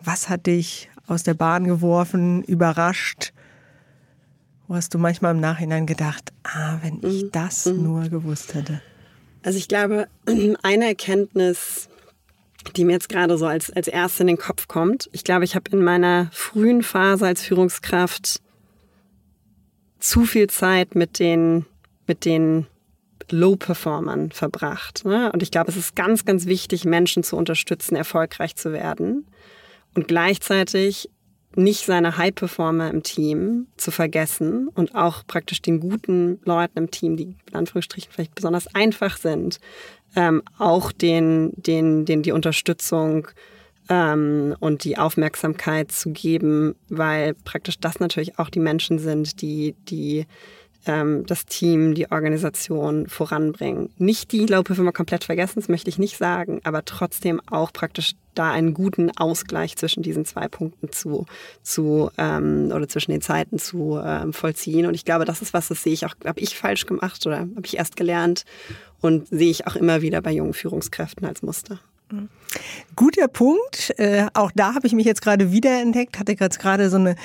Was 0.02 0.28
hat 0.28 0.46
dich 0.46 0.90
aus 1.06 1.22
der 1.22 1.34
Bahn 1.34 1.64
geworfen, 1.64 2.42
überrascht? 2.42 3.32
Wo 4.68 4.74
hast 4.74 4.92
du 4.94 4.98
manchmal 4.98 5.34
im 5.34 5.40
Nachhinein 5.40 5.86
gedacht, 5.86 6.32
ah, 6.42 6.78
wenn 6.82 6.98
ich 7.02 7.24
mhm. 7.24 7.30
das 7.32 7.66
mhm. 7.66 7.82
nur 7.82 8.08
gewusst 8.08 8.54
hätte? 8.54 8.82
Also 9.42 9.58
ich 9.58 9.68
glaube, 9.68 10.08
eine 10.62 10.86
Erkenntnis, 10.86 11.88
die 12.74 12.84
mir 12.84 12.92
jetzt 12.92 13.08
gerade 13.08 13.38
so 13.38 13.46
als, 13.46 13.70
als 13.70 13.88
erste 13.88 14.22
in 14.22 14.28
den 14.28 14.38
Kopf 14.38 14.68
kommt. 14.68 15.08
Ich 15.12 15.24
glaube, 15.24 15.44
ich 15.44 15.54
habe 15.54 15.70
in 15.70 15.82
meiner 15.82 16.28
frühen 16.32 16.82
Phase 16.82 17.26
als 17.26 17.42
Führungskraft 17.42 18.40
zu 19.98 20.24
viel 20.24 20.48
Zeit 20.48 20.94
mit 20.94 21.18
den, 21.18 21.66
mit 22.06 22.24
den 22.24 22.66
Low-Performern 23.30 24.30
verbracht. 24.30 25.04
Ne? 25.04 25.32
Und 25.32 25.42
ich 25.42 25.50
glaube, 25.50 25.70
es 25.70 25.76
ist 25.76 25.96
ganz, 25.96 26.24
ganz 26.24 26.46
wichtig, 26.46 26.84
Menschen 26.84 27.22
zu 27.22 27.36
unterstützen, 27.36 27.96
erfolgreich 27.96 28.56
zu 28.56 28.72
werden. 28.72 29.26
Und 29.94 30.06
gleichzeitig 30.06 31.10
nicht 31.56 31.86
seine 31.86 32.16
High-Performer 32.16 32.90
im 32.90 33.02
Team 33.02 33.66
zu 33.76 33.90
vergessen 33.90 34.68
und 34.68 34.94
auch 34.94 35.26
praktisch 35.26 35.62
den 35.62 35.80
guten 35.80 36.40
Leuten 36.44 36.78
im 36.78 36.90
Team, 36.90 37.16
die 37.16 37.34
in 37.50 37.54
Anführungsstrichen 37.54 38.12
vielleicht 38.12 38.34
besonders 38.34 38.72
einfach 38.74 39.16
sind, 39.16 39.58
ähm, 40.14 40.42
auch 40.58 40.92
den, 40.92 41.52
den, 41.56 42.04
den, 42.04 42.22
die 42.22 42.32
Unterstützung 42.32 43.28
ähm, 43.88 44.56
und 44.60 44.84
die 44.84 44.98
Aufmerksamkeit 44.98 45.92
zu 45.92 46.10
geben, 46.10 46.74
weil 46.88 47.34
praktisch 47.34 47.78
das 47.78 48.00
natürlich 48.00 48.38
auch 48.38 48.50
die 48.50 48.60
Menschen 48.60 48.98
sind, 48.98 49.40
die, 49.42 49.74
die 49.88 50.26
ähm, 50.86 51.24
das 51.26 51.46
Team, 51.46 51.94
die 51.94 52.10
Organisation 52.10 53.08
voranbringen. 53.08 53.90
Nicht 53.98 54.32
die 54.32 54.46
Low-Performer 54.46 54.92
komplett 54.92 55.24
vergessen, 55.24 55.60
das 55.60 55.68
möchte 55.68 55.90
ich 55.90 55.98
nicht 55.98 56.16
sagen, 56.16 56.60
aber 56.64 56.84
trotzdem 56.84 57.40
auch 57.50 57.72
praktisch 57.72 58.12
da 58.34 58.50
einen 58.50 58.74
guten 58.74 59.10
Ausgleich 59.16 59.76
zwischen 59.76 60.02
diesen 60.02 60.24
zwei 60.24 60.48
Punkten 60.48 60.92
zu, 60.92 61.26
zu 61.62 62.10
ähm, 62.18 62.70
oder 62.74 62.88
zwischen 62.88 63.10
den 63.10 63.22
Zeiten 63.22 63.58
zu 63.58 64.00
ähm, 64.02 64.32
vollziehen. 64.32 64.86
Und 64.86 64.94
ich 64.94 65.04
glaube, 65.04 65.24
das 65.24 65.42
ist 65.42 65.54
was, 65.54 65.68
das 65.68 65.82
sehe 65.82 65.92
ich 65.92 66.06
auch, 66.06 66.14
habe 66.24 66.40
ich 66.40 66.56
falsch 66.56 66.86
gemacht 66.86 67.26
oder 67.26 67.40
habe 67.40 67.64
ich 67.64 67.76
erst 67.76 67.96
gelernt 67.96 68.44
und 69.00 69.28
sehe 69.28 69.50
ich 69.50 69.66
auch 69.66 69.76
immer 69.76 70.02
wieder 70.02 70.20
bei 70.20 70.32
jungen 70.32 70.54
Führungskräften 70.54 71.26
als 71.26 71.42
Muster. 71.42 71.80
Guter 72.94 73.28
Punkt. 73.28 73.92
Äh, 73.98 74.26
auch 74.32 74.50
da 74.54 74.74
habe 74.74 74.86
ich 74.86 74.94
mich 74.94 75.04
jetzt 75.04 75.20
gerade 75.22 75.52
wiederentdeckt. 75.52 76.18
Hatte 76.18 76.36
jetzt 76.38 76.58
gerade 76.58 76.88
so 76.88 76.96
eine 76.96 77.16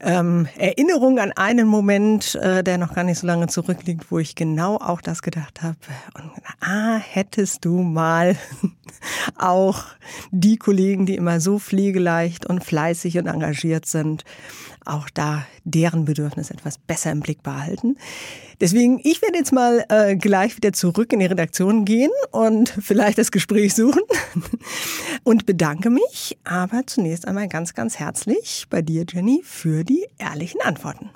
ähm, 0.00 0.48
Erinnerung 0.56 1.18
an 1.18 1.32
einen 1.32 1.68
Moment, 1.68 2.34
äh, 2.36 2.64
der 2.64 2.78
noch 2.78 2.94
gar 2.94 3.04
nicht 3.04 3.18
so 3.18 3.26
lange 3.26 3.46
zurückliegt, 3.46 4.10
wo 4.10 4.18
ich 4.18 4.34
genau 4.34 4.76
auch 4.76 5.00
das 5.00 5.22
gedacht 5.22 5.62
habe. 5.62 5.76
Und 6.14 6.30
ah, 6.60 6.96
hättest 6.96 7.64
du 7.64 7.82
mal 7.82 8.36
auch 9.36 9.84
die 10.30 10.56
Kollegen, 10.56 11.06
die 11.06 11.14
immer 11.16 11.40
so 11.40 11.58
pflegeleicht 11.58 12.46
und 12.46 12.64
fleißig 12.64 13.18
und 13.18 13.26
engagiert 13.26 13.86
sind, 13.86 14.24
auch 14.84 15.10
da 15.10 15.46
deren 15.64 16.04
Bedürfnis 16.04 16.50
etwas 16.50 16.78
besser 16.78 17.10
im 17.10 17.20
Blick 17.20 17.42
behalten. 17.42 17.96
Deswegen, 18.60 19.00
ich 19.02 19.22
werde 19.22 19.38
jetzt 19.38 19.52
mal 19.52 19.84
äh, 19.88 20.16
gleich 20.16 20.56
wieder 20.56 20.72
zurück 20.72 21.12
in 21.12 21.20
die 21.20 21.26
Redaktion 21.26 21.84
gehen 21.84 22.10
und 22.30 22.68
vielleicht 22.80 23.18
das 23.18 23.30
Gespräch 23.30 23.74
suchen 23.74 24.02
und 25.24 25.46
bedanke 25.46 25.90
mich, 25.90 26.38
aber 26.44 26.82
zunächst 26.86 27.26
einmal 27.26 27.48
ganz, 27.48 27.74
ganz 27.74 27.98
herzlich 27.98 28.66
bei 28.70 28.82
dir, 28.82 29.04
Jenny, 29.08 29.42
für 29.44 29.84
die 29.84 30.06
ehrlichen 30.18 30.60
Antworten. 30.60 31.10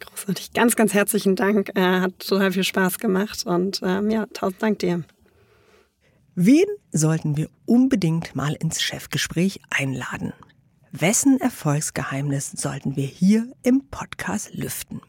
Großartig. 0.00 0.52
Ganz, 0.52 0.76
ganz 0.76 0.94
herzlichen 0.94 1.36
Dank. 1.36 1.70
Äh, 1.74 2.00
hat 2.00 2.18
total 2.18 2.52
viel 2.52 2.64
Spaß 2.64 2.98
gemacht 2.98 3.44
und 3.46 3.80
ähm, 3.82 4.10
ja, 4.10 4.26
tausend 4.32 4.62
Dank 4.62 4.78
dir. 4.80 5.04
Wen 6.34 6.66
sollten 6.92 7.38
wir 7.38 7.48
unbedingt 7.64 8.36
mal 8.36 8.54
ins 8.54 8.82
Chefgespräch 8.82 9.60
einladen? 9.70 10.34
Wessen 10.98 11.38
Erfolgsgeheimnis 11.38 12.52
sollten 12.52 12.96
wir 12.96 13.06
hier 13.06 13.52
im 13.62 13.82
Podcast 13.90 14.54
lüften? 14.54 15.02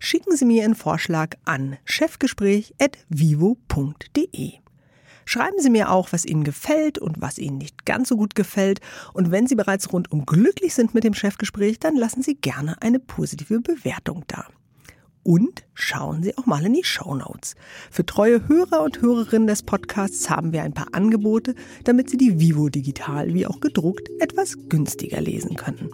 Schicken 0.00 0.36
Sie 0.36 0.44
mir 0.44 0.62
Ihren 0.62 0.74
Vorschlag 0.74 1.36
an 1.44 1.76
chefgespräch.vivo.de. 1.84 4.52
Schreiben 5.24 5.60
Sie 5.60 5.70
mir 5.70 5.92
auch, 5.92 6.10
was 6.10 6.24
Ihnen 6.24 6.42
gefällt 6.42 6.98
und 6.98 7.20
was 7.20 7.38
Ihnen 7.38 7.58
nicht 7.58 7.86
ganz 7.86 8.08
so 8.08 8.16
gut 8.16 8.34
gefällt. 8.34 8.80
Und 9.12 9.30
wenn 9.30 9.46
Sie 9.46 9.54
bereits 9.54 9.92
rundum 9.92 10.26
glücklich 10.26 10.74
sind 10.74 10.94
mit 10.94 11.04
dem 11.04 11.14
Chefgespräch, 11.14 11.78
dann 11.78 11.94
lassen 11.94 12.24
Sie 12.24 12.34
gerne 12.34 12.82
eine 12.82 12.98
positive 12.98 13.60
Bewertung 13.60 14.24
da. 14.26 14.48
Und 15.24 15.64
schauen 15.72 16.22
Sie 16.22 16.36
auch 16.36 16.44
mal 16.44 16.64
in 16.66 16.74
die 16.74 16.84
Show 16.84 17.14
Notes. 17.14 17.56
Für 17.90 18.04
treue 18.04 18.46
Hörer 18.46 18.82
und 18.82 19.00
Hörerinnen 19.00 19.48
des 19.48 19.62
Podcasts 19.62 20.28
haben 20.28 20.52
wir 20.52 20.62
ein 20.62 20.74
paar 20.74 20.88
Angebote, 20.92 21.54
damit 21.84 22.10
Sie 22.10 22.18
die 22.18 22.38
Vivo 22.38 22.68
digital 22.68 23.32
wie 23.32 23.46
auch 23.46 23.60
gedruckt 23.60 24.10
etwas 24.20 24.56
günstiger 24.68 25.22
lesen 25.22 25.56
können. 25.56 25.90